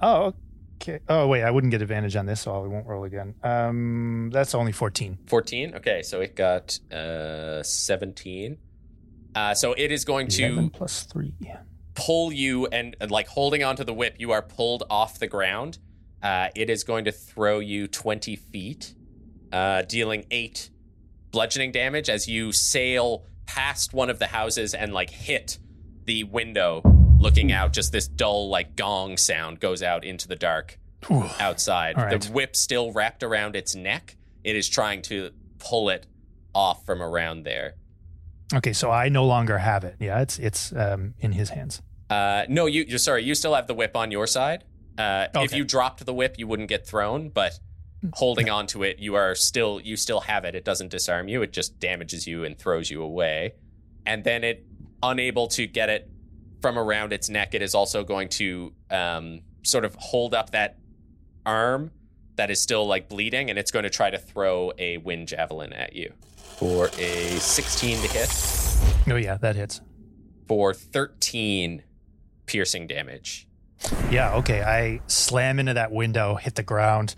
Oh, 0.04 0.34
okay. 0.82 1.00
Oh, 1.08 1.28
wait, 1.28 1.44
I 1.44 1.50
wouldn't 1.50 1.72
get 1.72 1.82
advantage 1.82 2.18
on 2.18 2.26
this, 2.26 2.42
so 2.42 2.54
I 2.62 2.68
won't 2.68 2.86
roll 2.86 3.06
again. 3.06 3.36
Um, 3.42 4.30
that's 4.34 4.54
only 4.54 4.74
14. 4.74 5.18
14. 5.28 5.76
Okay, 5.76 6.04
so 6.04 6.20
it 6.20 6.36
got 6.36 6.78
uh, 6.92 7.64
17. 7.64 8.58
Uh, 9.34 9.54
so 9.54 9.74
it 9.78 9.94
is 9.94 10.04
going 10.04 10.28
11 10.28 10.72
to 10.72 10.78
plus 10.78 11.04
3. 11.04 11.34
pull 11.96 12.34
you 12.34 12.68
and, 12.68 12.98
and, 13.00 13.12
like 13.12 13.28
holding 13.28 13.64
onto 13.64 13.86
the 13.86 13.94
whip, 13.94 14.16
you 14.20 14.32
are 14.32 14.42
pulled 14.42 14.84
off 14.90 15.20
the 15.20 15.28
ground. 15.28 15.80
Uh, 16.22 16.50
it 16.54 16.70
is 16.70 16.84
going 16.84 17.06
to 17.06 17.12
throw 17.14 17.60
you 17.60 17.88
20 17.88 18.36
feet, 18.36 18.94
uh, 19.54 19.84
dealing 19.84 20.26
eight 20.32 20.70
bludgeoning 21.32 21.72
damage 21.72 22.10
as 22.10 22.28
you 22.28 22.52
sail 22.52 23.26
past 23.46 23.94
one 23.94 24.10
of 24.10 24.20
the 24.20 24.28
houses 24.28 24.74
and 24.74 24.94
like 24.94 25.10
hit 25.10 25.60
the 26.06 26.24
window 26.26 26.82
looking 27.20 27.52
out. 27.52 27.72
Just 27.72 27.92
this 27.92 28.08
dull, 28.08 28.50
like 28.50 28.76
gong 28.76 29.16
sound 29.18 29.60
goes 29.60 29.82
out 29.82 30.04
into 30.04 30.28
the 30.28 30.36
dark 30.36 30.78
Ooh. 31.10 31.24
outside. 31.40 31.98
Right. 31.98 32.20
The 32.20 32.32
whip 32.32 32.56
still 32.56 32.92
wrapped 32.92 33.24
around 33.24 33.56
its 33.56 33.76
neck. 33.76 34.18
It 34.44 34.56
is 34.56 34.68
trying 34.68 35.02
to 35.04 35.32
pull 35.60 35.90
it 35.90 36.06
off 36.54 36.86
from 36.86 37.02
around 37.02 37.44
there. 37.44 37.76
Okay, 38.54 38.74
so 38.74 38.92
I 38.92 39.10
no 39.10 39.26
longer 39.26 39.58
have 39.58 39.84
it. 39.84 39.96
Yeah, 40.00 40.22
it's 40.22 40.38
it's 40.38 40.74
um, 40.76 41.14
in 41.20 41.32
his 41.32 41.50
hands. 41.50 41.82
Uh, 42.10 42.44
no, 42.50 42.66
you. 42.68 42.86
You're 42.88 43.00
sorry. 43.00 43.24
You 43.24 43.34
still 43.34 43.56
have 43.56 43.68
the 43.68 43.74
whip 43.74 43.96
on 43.96 44.12
your 44.12 44.28
side. 44.28 44.66
Uh, 44.98 45.28
If 45.36 45.54
you 45.56 45.64
dropped 45.64 46.06
the 46.06 46.14
whip, 46.14 46.36
you 46.38 46.46
wouldn't 46.46 46.70
get 46.70 46.86
thrown. 46.86 47.30
But 47.30 47.60
holding 48.14 48.50
on 48.50 48.68
to 48.68 48.84
it, 48.84 49.00
you 49.00 49.16
are 49.16 49.34
still. 49.36 49.80
You 49.80 49.96
still 49.96 50.20
have 50.22 50.44
it. 50.46 50.56
It 50.56 50.66
doesn't 50.66 50.90
disarm 50.90 51.28
you. 51.30 51.42
It 51.42 51.54
just 51.54 51.80
damages 51.80 52.28
you 52.28 52.44
and 52.44 52.58
throws 52.58 52.90
you 52.92 53.02
away. 53.02 53.54
And 54.06 54.24
then 54.24 54.44
it, 54.44 54.66
unable 55.02 55.48
to 55.50 55.66
get 55.68 55.90
it 55.90 56.10
from 56.62 56.78
around 56.78 57.14
its 57.14 57.30
neck, 57.30 57.54
it 57.54 57.62
is 57.62 57.74
also 57.76 58.04
going 58.04 58.30
to 58.30 58.74
um, 58.90 59.42
sort 59.64 59.86
of 59.86 59.96
hold 59.96 60.34
up 60.34 60.52
that 60.52 60.78
arm 61.46 61.92
that 62.36 62.50
is 62.50 62.62
still 62.62 62.88
like 62.88 63.10
bleeding, 63.10 63.50
and 63.50 63.60
it's 63.60 63.70
going 63.72 63.84
to 63.84 63.90
try 63.90 64.10
to 64.10 64.18
throw 64.18 64.72
a 64.78 64.98
wind 64.98 65.28
javelin 65.28 65.72
at 65.74 65.94
you 65.96 66.12
for 66.36 66.88
a 66.98 67.38
16 67.40 68.02
to 68.02 68.08
hit 68.08 68.30
Oh, 69.12 69.16
yeah, 69.18 69.38
that 69.38 69.56
hits. 69.56 69.82
for 70.48 70.74
13 70.74 71.84
piercing 72.46 72.88
damage. 72.88 73.48
Yeah, 74.10 74.36
okay. 74.36 74.62
I 74.62 75.02
slam 75.08 75.60
into 75.60 75.74
that 75.74 75.92
window, 75.92 76.36
hit 76.36 76.56
the 76.56 76.64
ground. 76.64 77.16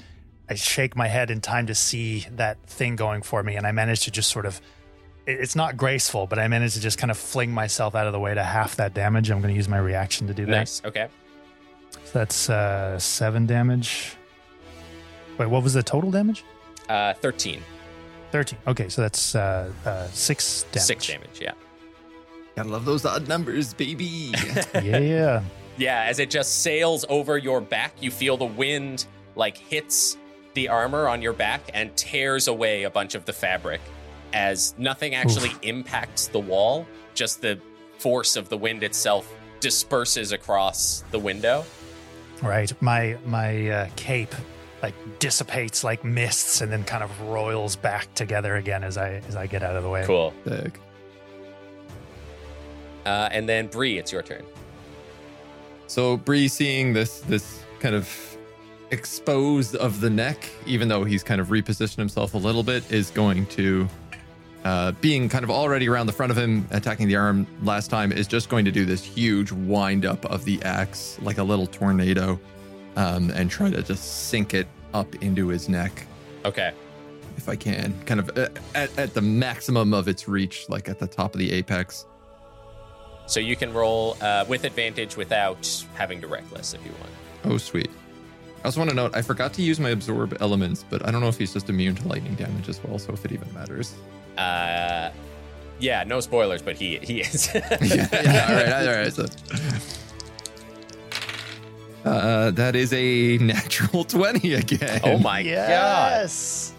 I 0.49 0.55
shake 0.55 0.95
my 0.95 1.07
head 1.07 1.31
in 1.31 1.41
time 1.41 1.67
to 1.67 1.75
see 1.75 2.25
that 2.31 2.61
thing 2.67 2.95
going 2.95 3.21
for 3.21 3.41
me, 3.41 3.55
and 3.55 3.65
I 3.65 3.71
manage 3.71 4.01
to 4.01 4.11
just 4.11 4.29
sort 4.29 4.45
of. 4.45 4.61
It's 5.27 5.55
not 5.55 5.75
graceful, 5.75 6.27
but 6.27 6.37
I 6.37 6.47
managed 6.47 6.75
to 6.75 6.81
just 6.81 6.99
kind 6.99 7.09
of 7.09 7.17
fling 7.17 7.51
myself 7.51 7.95
out 7.95 8.05
of 8.05 8.13
the 8.13 8.19
way 8.19 8.35
to 8.35 8.43
half 8.43 8.75
that 8.75 8.93
damage. 8.93 9.31
I'm 9.31 9.41
going 9.41 9.51
to 9.53 9.57
use 9.57 9.67
my 9.67 9.79
reaction 9.79 10.27
to 10.27 10.35
do 10.35 10.45
that. 10.45 10.51
Nice. 10.51 10.81
Okay. 10.85 11.07
So 12.03 12.19
that's 12.19 12.47
uh, 12.47 12.99
seven 12.99 13.47
damage. 13.47 14.15
Wait, 15.39 15.47
what 15.47 15.63
was 15.63 15.73
the 15.73 15.81
total 15.81 16.11
damage? 16.11 16.43
Uh, 16.87 17.13
13. 17.15 17.61
13. 18.31 18.59
Okay, 18.67 18.89
so 18.89 19.01
that's 19.01 19.33
uh, 19.33 19.71
uh, 19.85 20.07
six 20.09 20.63
damage. 20.71 20.85
Six 20.85 21.07
damage, 21.07 21.41
yeah. 21.41 21.53
Gotta 22.55 22.69
love 22.69 22.85
those 22.85 23.03
odd 23.05 23.27
numbers, 23.27 23.73
baby. 23.73 24.33
yeah, 24.75 24.81
yeah. 24.83 25.43
Yeah, 25.77 26.03
as 26.03 26.19
it 26.19 26.29
just 26.29 26.61
sails 26.61 27.03
over 27.09 27.37
your 27.37 27.59
back, 27.61 27.93
you 27.99 28.11
feel 28.11 28.37
the 28.37 28.45
wind 28.45 29.07
like 29.35 29.57
hits 29.57 30.17
the 30.55 30.69
armor 30.69 31.07
on 31.07 31.21
your 31.21 31.33
back 31.33 31.69
and 31.73 31.95
tears 31.95 32.47
away 32.47 32.83
a 32.83 32.89
bunch 32.89 33.13
of 33.13 33.25
the 33.25 33.33
fabric 33.33 33.81
as 34.33 34.73
nothing 34.77 35.15
actually 35.15 35.51
impacts 35.61 36.27
the 36.27 36.39
wall, 36.39 36.85
just 37.13 37.41
the 37.41 37.59
force 37.99 38.35
of 38.35 38.49
the 38.49 38.57
wind 38.57 38.83
itself 38.83 39.33
disperses 39.59 40.31
across 40.31 41.03
the 41.11 41.19
window. 41.19 41.63
Right. 42.41 42.71
My 42.81 43.17
my 43.25 43.69
uh, 43.69 43.89
cape 43.95 44.35
like 44.81 44.93
dissipates 45.19 45.83
like 45.83 46.03
mists 46.03 46.61
and 46.61 46.71
then 46.71 46.83
kind 46.83 47.03
of 47.03 47.21
roils 47.21 47.75
back 47.75 48.13
together 48.13 48.57
again 48.57 48.83
as 48.83 48.97
I 48.97 49.21
as 49.27 49.35
I 49.35 49.47
get 49.47 49.63
out 49.63 49.75
of 49.75 49.83
the 49.83 49.89
way. 49.89 50.03
Cool. 50.05 50.33
Sick. 50.45 50.79
Uh, 53.05 53.29
and 53.31 53.47
then 53.47 53.67
Bri, 53.67 53.97
it's 53.97 54.11
your 54.11 54.21
turn. 54.21 54.43
So 55.87 56.17
Bri 56.17 56.47
seeing 56.47 56.93
this 56.93 57.21
this 57.21 57.63
kind 57.79 57.95
of 57.95 58.34
exposed 58.95 59.75
of 59.75 59.99
the 60.01 60.09
neck, 60.09 60.49
even 60.65 60.87
though 60.87 61.03
he's 61.03 61.23
kind 61.23 61.39
of 61.41 61.49
repositioned 61.49 61.97
himself 61.97 62.33
a 62.33 62.37
little 62.37 62.63
bit, 62.63 62.89
is 62.91 63.11
going 63.11 63.45
to 63.47 63.87
uh, 64.63 64.91
being 64.93 65.29
kind 65.29 65.43
of 65.43 65.51
already 65.51 65.87
around 65.87 66.07
the 66.07 66.13
front 66.13 66.31
of 66.31 66.37
him, 66.37 66.67
attacking 66.71 67.07
the 67.07 67.15
arm 67.15 67.45
last 67.61 67.89
time, 67.89 68.11
is 68.11 68.25
just 68.25 68.49
going 68.49 68.65
to 68.65 68.71
do 68.71 68.85
this 68.85 69.03
huge 69.03 69.51
wind 69.51 70.05
up 70.05 70.25
of 70.25 70.43
the 70.45 70.59
axe 70.63 71.19
like 71.21 71.37
a 71.37 71.43
little 71.43 71.67
tornado, 71.67 72.39
um, 72.95 73.29
and 73.31 73.51
try 73.51 73.69
to 73.69 73.83
just 73.83 74.29
sink 74.29 74.53
it 74.55 74.67
up 74.93 75.13
into 75.21 75.49
his 75.49 75.67
neck 75.69 76.07
Okay. 76.45 76.71
if 77.37 77.47
I 77.49 77.55
can, 77.55 77.93
kind 78.05 78.19
of 78.21 78.35
uh, 78.37 78.47
at, 78.73 78.97
at 78.97 79.13
the 79.13 79.21
maximum 79.21 79.93
of 79.93 80.07
its 80.07 80.27
reach, 80.27 80.67
like 80.69 80.89
at 80.89 80.97
the 80.99 81.07
top 81.07 81.35
of 81.35 81.39
the 81.39 81.51
apex. 81.51 82.05
So 83.27 83.39
you 83.39 83.55
can 83.55 83.73
roll 83.73 84.17
uh, 84.21 84.45
with 84.47 84.63
advantage 84.63 85.17
without 85.17 85.85
having 85.95 86.21
to 86.21 86.27
reckless 86.27 86.73
if 86.73 86.83
you 86.85 86.91
want. 86.99 87.11
Oh, 87.43 87.57
sweet. 87.57 87.91
I 88.65 88.67
also 88.67 88.79
want 88.79 88.89
to 88.89 88.95
note 88.95 89.11
I 89.15 89.21
forgot 89.21 89.53
to 89.53 89.61
use 89.61 89.79
my 89.79 89.89
absorb 89.91 90.35
elements, 90.41 90.83
but 90.89 91.07
I 91.07 91.11
don't 91.11 91.21
know 91.21 91.27
if 91.27 91.37
he's 91.37 91.53
just 91.53 91.69
immune 91.69 91.93
to 91.97 92.07
lightning 92.07 92.33
damage 92.33 92.67
as 92.67 92.83
well, 92.83 92.97
so 92.97 93.13
if 93.13 93.23
it 93.23 93.31
even 93.31 93.47
matters. 93.53 93.93
Uh, 94.39 95.11
yeah, 95.79 96.03
no 96.03 96.19
spoilers, 96.19 96.63
but 96.63 96.75
he 96.75 96.97
he 97.03 97.21
is. 97.21 97.47
yeah, 97.53 97.77
yeah, 97.83 98.47
all 98.49 98.55
right, 98.55 98.87
all 98.87 98.95
right. 98.95 99.13
So. 99.13 99.27
Uh, 102.03 102.49
that 102.51 102.75
is 102.75 102.91
a 102.93 103.37
natural 103.37 104.03
20 104.05 104.55
again. 104.55 104.99
oh 105.03 105.19
my 105.19 105.43
god, 105.43 105.49
Yes. 105.49 106.73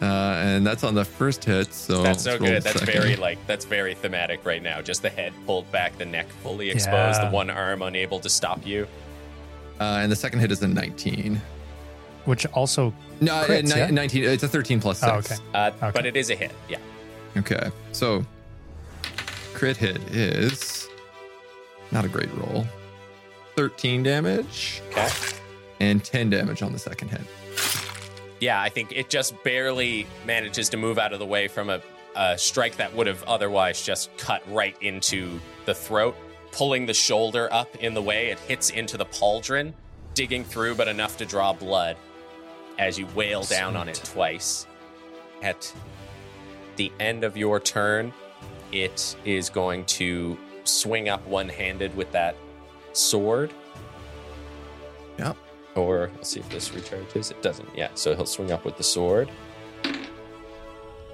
Uh, 0.00 0.04
and 0.04 0.64
that's 0.64 0.84
on 0.84 0.94
the 0.94 1.04
first 1.04 1.42
hit, 1.44 1.74
so 1.74 2.00
that's 2.04 2.22
so 2.22 2.38
good. 2.38 2.62
That's 2.62 2.78
second. 2.78 2.92
very 3.02 3.16
like 3.16 3.44
that's 3.48 3.64
very 3.64 3.94
thematic 3.94 4.44
right 4.46 4.62
now. 4.62 4.80
Just 4.80 5.02
the 5.02 5.10
head 5.10 5.32
pulled 5.46 5.68
back, 5.72 5.98
the 5.98 6.04
neck 6.06 6.28
fully 6.44 6.70
exposed, 6.70 7.20
Yeah. 7.20 7.28
the 7.28 7.34
one 7.34 7.50
arm 7.50 7.82
unable 7.82 8.20
to 8.20 8.28
stop 8.28 8.64
you. 8.64 8.86
Uh, 9.80 10.00
and 10.02 10.10
the 10.10 10.16
second 10.16 10.40
hit 10.40 10.50
is 10.52 10.62
a 10.62 10.68
19. 10.68 11.40
Which 12.24 12.44
also 12.46 12.92
No, 13.20 13.34
uh, 13.36 13.46
ni- 13.46 13.68
yeah? 13.70 13.90
19. 13.90 14.24
It's 14.24 14.42
a 14.42 14.48
13 14.48 14.80
plus 14.80 14.98
6. 15.00 15.10
Oh, 15.12 15.16
okay. 15.18 15.34
Uh, 15.54 15.70
Okay. 15.70 15.90
But 15.94 16.06
it 16.06 16.16
is 16.16 16.30
a 16.30 16.34
hit. 16.34 16.52
Yeah. 16.68 16.78
Okay, 17.36 17.70
so 17.92 18.24
crit 19.54 19.76
hit 19.76 19.96
is 20.12 20.88
not 21.92 22.04
a 22.04 22.08
great 22.08 22.32
roll. 22.36 22.66
13 23.56 24.02
damage 24.02 24.82
Okay. 24.90 25.08
and 25.80 26.02
10 26.04 26.30
damage 26.30 26.62
on 26.62 26.72
the 26.72 26.78
second 26.78 27.08
hit. 27.08 27.20
Yeah, 28.40 28.60
I 28.60 28.68
think 28.68 28.92
it 28.92 29.08
just 29.08 29.40
barely 29.44 30.06
manages 30.26 30.68
to 30.70 30.76
move 30.76 30.98
out 30.98 31.12
of 31.12 31.18
the 31.18 31.26
way 31.26 31.48
from 31.48 31.70
a, 31.70 31.80
a 32.16 32.36
strike 32.38 32.76
that 32.76 32.94
would 32.94 33.06
have 33.06 33.22
otherwise 33.24 33.82
just 33.82 34.16
cut 34.16 34.42
right 34.52 34.76
into 34.80 35.40
the 35.64 35.74
throat, 35.74 36.16
pulling 36.52 36.86
the 36.86 36.94
shoulder 36.94 37.48
up 37.52 37.74
in 37.76 37.94
the 37.94 38.02
way. 38.02 38.28
It 38.30 38.38
hits 38.40 38.70
into 38.70 38.96
the 38.96 39.06
pauldron, 39.06 39.72
digging 40.14 40.44
through, 40.44 40.74
but 40.74 40.88
enough 40.88 41.16
to 41.18 41.26
draw 41.26 41.52
blood 41.52 41.96
as 42.78 42.98
you 42.98 43.06
wail 43.14 43.42
down 43.42 43.76
on 43.76 43.88
it 43.88 44.00
twice. 44.04 44.66
At 45.42 45.72
the 46.76 46.92
end 47.00 47.24
of 47.24 47.36
your 47.36 47.60
turn, 47.60 48.12
it 48.72 49.16
is 49.24 49.50
going 49.50 49.84
to 49.86 50.38
swing 50.64 51.08
up 51.08 51.26
one 51.26 51.48
handed 51.48 51.94
with 51.96 52.10
that 52.12 52.36
sword. 52.92 53.52
Yep. 55.18 55.36
Or 55.74 56.10
let's 56.16 56.30
see 56.30 56.40
if 56.40 56.48
this 56.48 56.68
recharges. 56.70 57.30
It 57.30 57.42
doesn't. 57.42 57.68
Yeah. 57.74 57.88
So 57.94 58.14
he'll 58.14 58.26
swing 58.26 58.52
up 58.52 58.64
with 58.64 58.76
the 58.76 58.84
sword. 58.84 59.30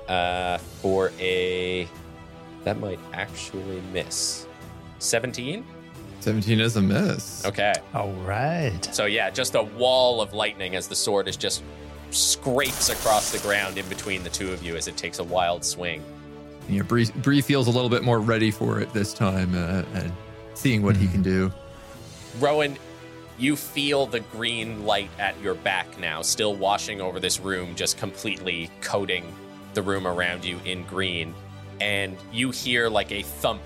Uh, 0.08 0.58
for 0.58 1.12
a 1.18 1.88
that 2.64 2.78
might 2.78 3.00
actually 3.12 3.80
miss. 3.92 4.46
Seventeen. 4.98 5.64
17 6.20 6.58
is 6.58 6.76
a 6.76 6.80
miss. 6.80 7.44
Okay. 7.44 7.74
all 7.92 8.10
right. 8.24 8.82
So 8.94 9.04
yeah, 9.04 9.28
just 9.28 9.54
a 9.56 9.62
wall 9.62 10.22
of 10.22 10.32
lightning 10.32 10.74
as 10.74 10.88
the 10.88 10.94
sword 10.94 11.28
is 11.28 11.36
just 11.36 11.62
scrapes 12.10 12.88
across 12.88 13.30
the 13.30 13.38
ground 13.40 13.76
in 13.76 13.86
between 13.90 14.22
the 14.22 14.30
two 14.30 14.50
of 14.50 14.62
you 14.62 14.74
as 14.74 14.88
it 14.88 14.96
takes 14.96 15.18
a 15.18 15.24
wild 15.24 15.62
swing. 15.62 16.02
Yeah, 16.68 16.80
Bri, 16.80 17.06
Bri 17.16 17.42
feels 17.42 17.66
a 17.66 17.70
little 17.70 17.90
bit 17.90 18.02
more 18.04 18.20
ready 18.20 18.50
for 18.50 18.80
it 18.80 18.90
this 18.94 19.12
time 19.12 19.54
uh, 19.54 19.82
and 19.92 20.10
seeing 20.54 20.82
what 20.82 20.96
he 20.96 21.08
can 21.08 21.22
do. 21.22 21.52
Rowan, 22.40 22.78
you 23.38 23.54
feel 23.54 24.06
the 24.06 24.20
green 24.20 24.86
light 24.86 25.10
at 25.18 25.38
your 25.42 25.54
back 25.54 25.98
now, 25.98 26.22
still 26.22 26.54
washing 26.54 27.00
over 27.00 27.20
this 27.20 27.38
room, 27.38 27.74
just 27.74 27.98
completely 27.98 28.70
coating 28.80 29.24
the 29.74 29.82
room 29.82 30.06
around 30.06 30.44
you 30.44 30.58
in 30.64 30.84
green. 30.84 31.34
And 31.80 32.16
you 32.32 32.50
hear 32.50 32.88
like 32.88 33.12
a 33.12 33.22
thump 33.22 33.60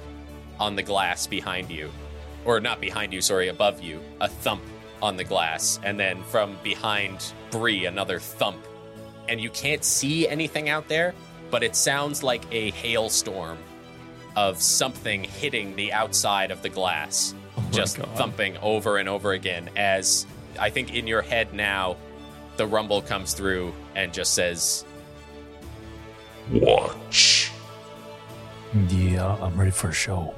on 0.58 0.76
the 0.76 0.82
glass 0.82 1.26
behind 1.26 1.70
you. 1.70 1.90
Or 2.44 2.60
not 2.60 2.80
behind 2.80 3.12
you, 3.12 3.20
sorry, 3.20 3.48
above 3.48 3.82
you. 3.82 4.00
A 4.20 4.28
thump 4.28 4.62
on 5.02 5.16
the 5.16 5.24
glass. 5.24 5.78
And 5.82 5.98
then 5.98 6.22
from 6.24 6.56
behind 6.62 7.32
Bri, 7.50 7.86
another 7.86 8.18
thump. 8.18 8.58
And 9.28 9.40
you 9.40 9.50
can't 9.50 9.84
see 9.84 10.28
anything 10.28 10.68
out 10.68 10.88
there, 10.88 11.14
but 11.50 11.62
it 11.62 11.76
sounds 11.76 12.22
like 12.22 12.42
a 12.50 12.70
hailstorm 12.72 13.58
of 14.36 14.60
something 14.62 15.24
hitting 15.24 15.74
the 15.76 15.92
outside 15.92 16.50
of 16.50 16.62
the 16.62 16.68
glass 16.68 17.34
oh 17.56 17.68
just 17.72 17.98
God. 17.98 18.08
thumping 18.16 18.56
over 18.58 18.98
and 18.98 19.08
over 19.08 19.32
again 19.32 19.68
as 19.74 20.26
I 20.60 20.70
think 20.70 20.94
in 20.94 21.08
your 21.08 21.22
head 21.22 21.52
now 21.54 21.96
the 22.56 22.66
rumble 22.66 23.02
comes 23.02 23.32
through 23.32 23.74
and 23.96 24.12
just 24.12 24.34
says 24.34 24.84
Watch. 26.52 27.50
Yeah, 28.88 29.36
I'm 29.40 29.58
ready 29.58 29.70
for 29.70 29.88
a 29.88 29.92
show. 29.92 30.34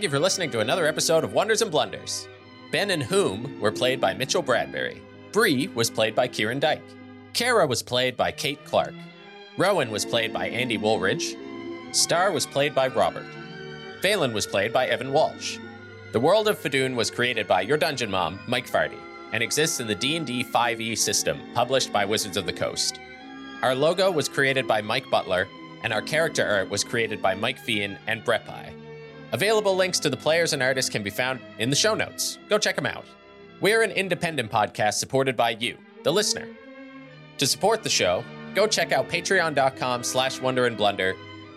Thank 0.00 0.10
you 0.10 0.18
for 0.18 0.24
listening 0.24 0.50
to 0.52 0.60
another 0.60 0.86
episode 0.86 1.24
of 1.24 1.34
Wonders 1.34 1.60
and 1.60 1.70
Blunders. 1.70 2.26
Ben 2.72 2.90
and 2.90 3.02
Hoom 3.02 3.60
were 3.60 3.70
played 3.70 4.00
by 4.00 4.14
Mitchel 4.14 4.42
Bradbury. 4.42 5.02
Bri 5.30 5.68
was 5.74 5.90
played 5.90 6.14
by 6.14 6.26
Ciaran 6.26 6.58
Dyke. 6.58 6.80
Cara 7.34 7.66
was 7.66 7.82
played 7.82 8.16
by 8.16 8.32
Kate 8.32 8.64
Clark. 8.64 8.94
Rowan 9.58 9.90
was 9.90 10.06
played 10.06 10.32
by 10.32 10.48
Andy 10.48 10.78
Woolridge. 10.78 11.36
Star 11.92 12.32
was 12.32 12.46
played 12.46 12.74
by 12.74 12.88
Robert. 12.88 13.26
Vaelin 14.00 14.32
was 14.32 14.46
played 14.46 14.72
by 14.72 14.86
Evan 14.86 15.12
Walsh. 15.12 15.58
The 16.12 16.20
World 16.20 16.48
of 16.48 16.58
Fadoon 16.58 16.94
was 16.94 17.10
created 17.10 17.46
by 17.46 17.60
your 17.60 17.76
dungeon 17.76 18.10
mom, 18.10 18.40
Mike 18.48 18.70
Fardy, 18.70 18.96
and 19.34 19.42
exists 19.42 19.80
in 19.80 19.86
the 19.86 19.94
D&D 19.94 20.44
5e 20.44 20.96
system, 20.96 21.38
published 21.52 21.92
by 21.92 22.06
Wizards 22.06 22.38
of 22.38 22.46
the 22.46 22.54
Coast. 22.54 22.98
Our 23.60 23.74
logo 23.74 24.10
was 24.10 24.30
created 24.30 24.66
by 24.66 24.80
Mike 24.80 25.10
Butler, 25.10 25.46
and 25.82 25.92
our 25.92 26.00
character 26.00 26.46
art 26.46 26.70
was 26.70 26.84
created 26.84 27.20
by 27.20 27.34
Mike 27.34 27.58
Feehan 27.58 27.98
and 28.06 28.24
Brepai. 28.24 28.79
Available 29.32 29.76
links 29.76 29.98
to 30.00 30.10
the 30.10 30.16
players 30.16 30.52
and 30.52 30.62
artists 30.62 30.90
can 30.90 31.02
be 31.02 31.10
found 31.10 31.40
in 31.58 31.70
the 31.70 31.76
show 31.76 31.94
notes. 31.94 32.38
Go 32.48 32.58
check 32.58 32.76
them 32.76 32.86
out. 32.86 33.04
We're 33.60 33.82
an 33.82 33.90
independent 33.90 34.50
podcast 34.50 34.94
supported 34.94 35.36
by 35.36 35.50
you, 35.50 35.76
the 36.02 36.12
listener. 36.12 36.48
To 37.38 37.46
support 37.46 37.82
the 37.82 37.90
show, 37.90 38.24
go 38.54 38.66
check 38.66 38.92
out 38.92 39.08
patreon.com 39.08 40.02
slash 40.02 40.40
wonder 40.40 40.66
and 40.66 40.78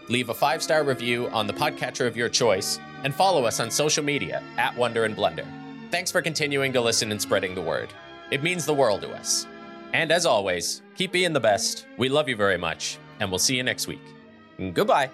leave 0.09 0.30
a 0.30 0.34
five-star 0.34 0.84
review 0.84 1.30
on 1.30 1.47
the 1.47 1.53
podcatcher 1.53 2.05
of 2.05 2.17
your 2.17 2.30
choice, 2.30 2.80
and 3.03 3.13
follow 3.13 3.45
us 3.45 3.59
on 3.59 3.71
social 3.71 4.03
media 4.03 4.43
at 4.57 4.76
Wonder 4.76 5.05
and 5.05 5.15
Blunder. 5.15 5.45
Thanks 5.91 6.11
for 6.11 6.21
continuing 6.21 6.74
to 6.74 6.82
listen 6.82 7.11
and 7.11 7.21
spreading 7.21 7.55
the 7.55 7.61
word. 7.61 7.89
It 8.32 8.43
means 8.43 8.65
the 8.65 8.74
world 8.74 9.01
to 9.01 9.11
us. 9.11 9.47
And 9.93 10.11
as 10.11 10.26
always, 10.26 10.82
keep 10.95 11.11
being 11.11 11.34
the 11.34 11.39
best. 11.39 11.86
We 11.97 12.09
love 12.09 12.28
you 12.28 12.36
very 12.36 12.57
much, 12.57 12.97
and 13.19 13.30
we'll 13.30 13.39
see 13.39 13.55
you 13.55 13.63
next 13.63 13.88
week. 13.88 14.01
Goodbye. 14.74 15.09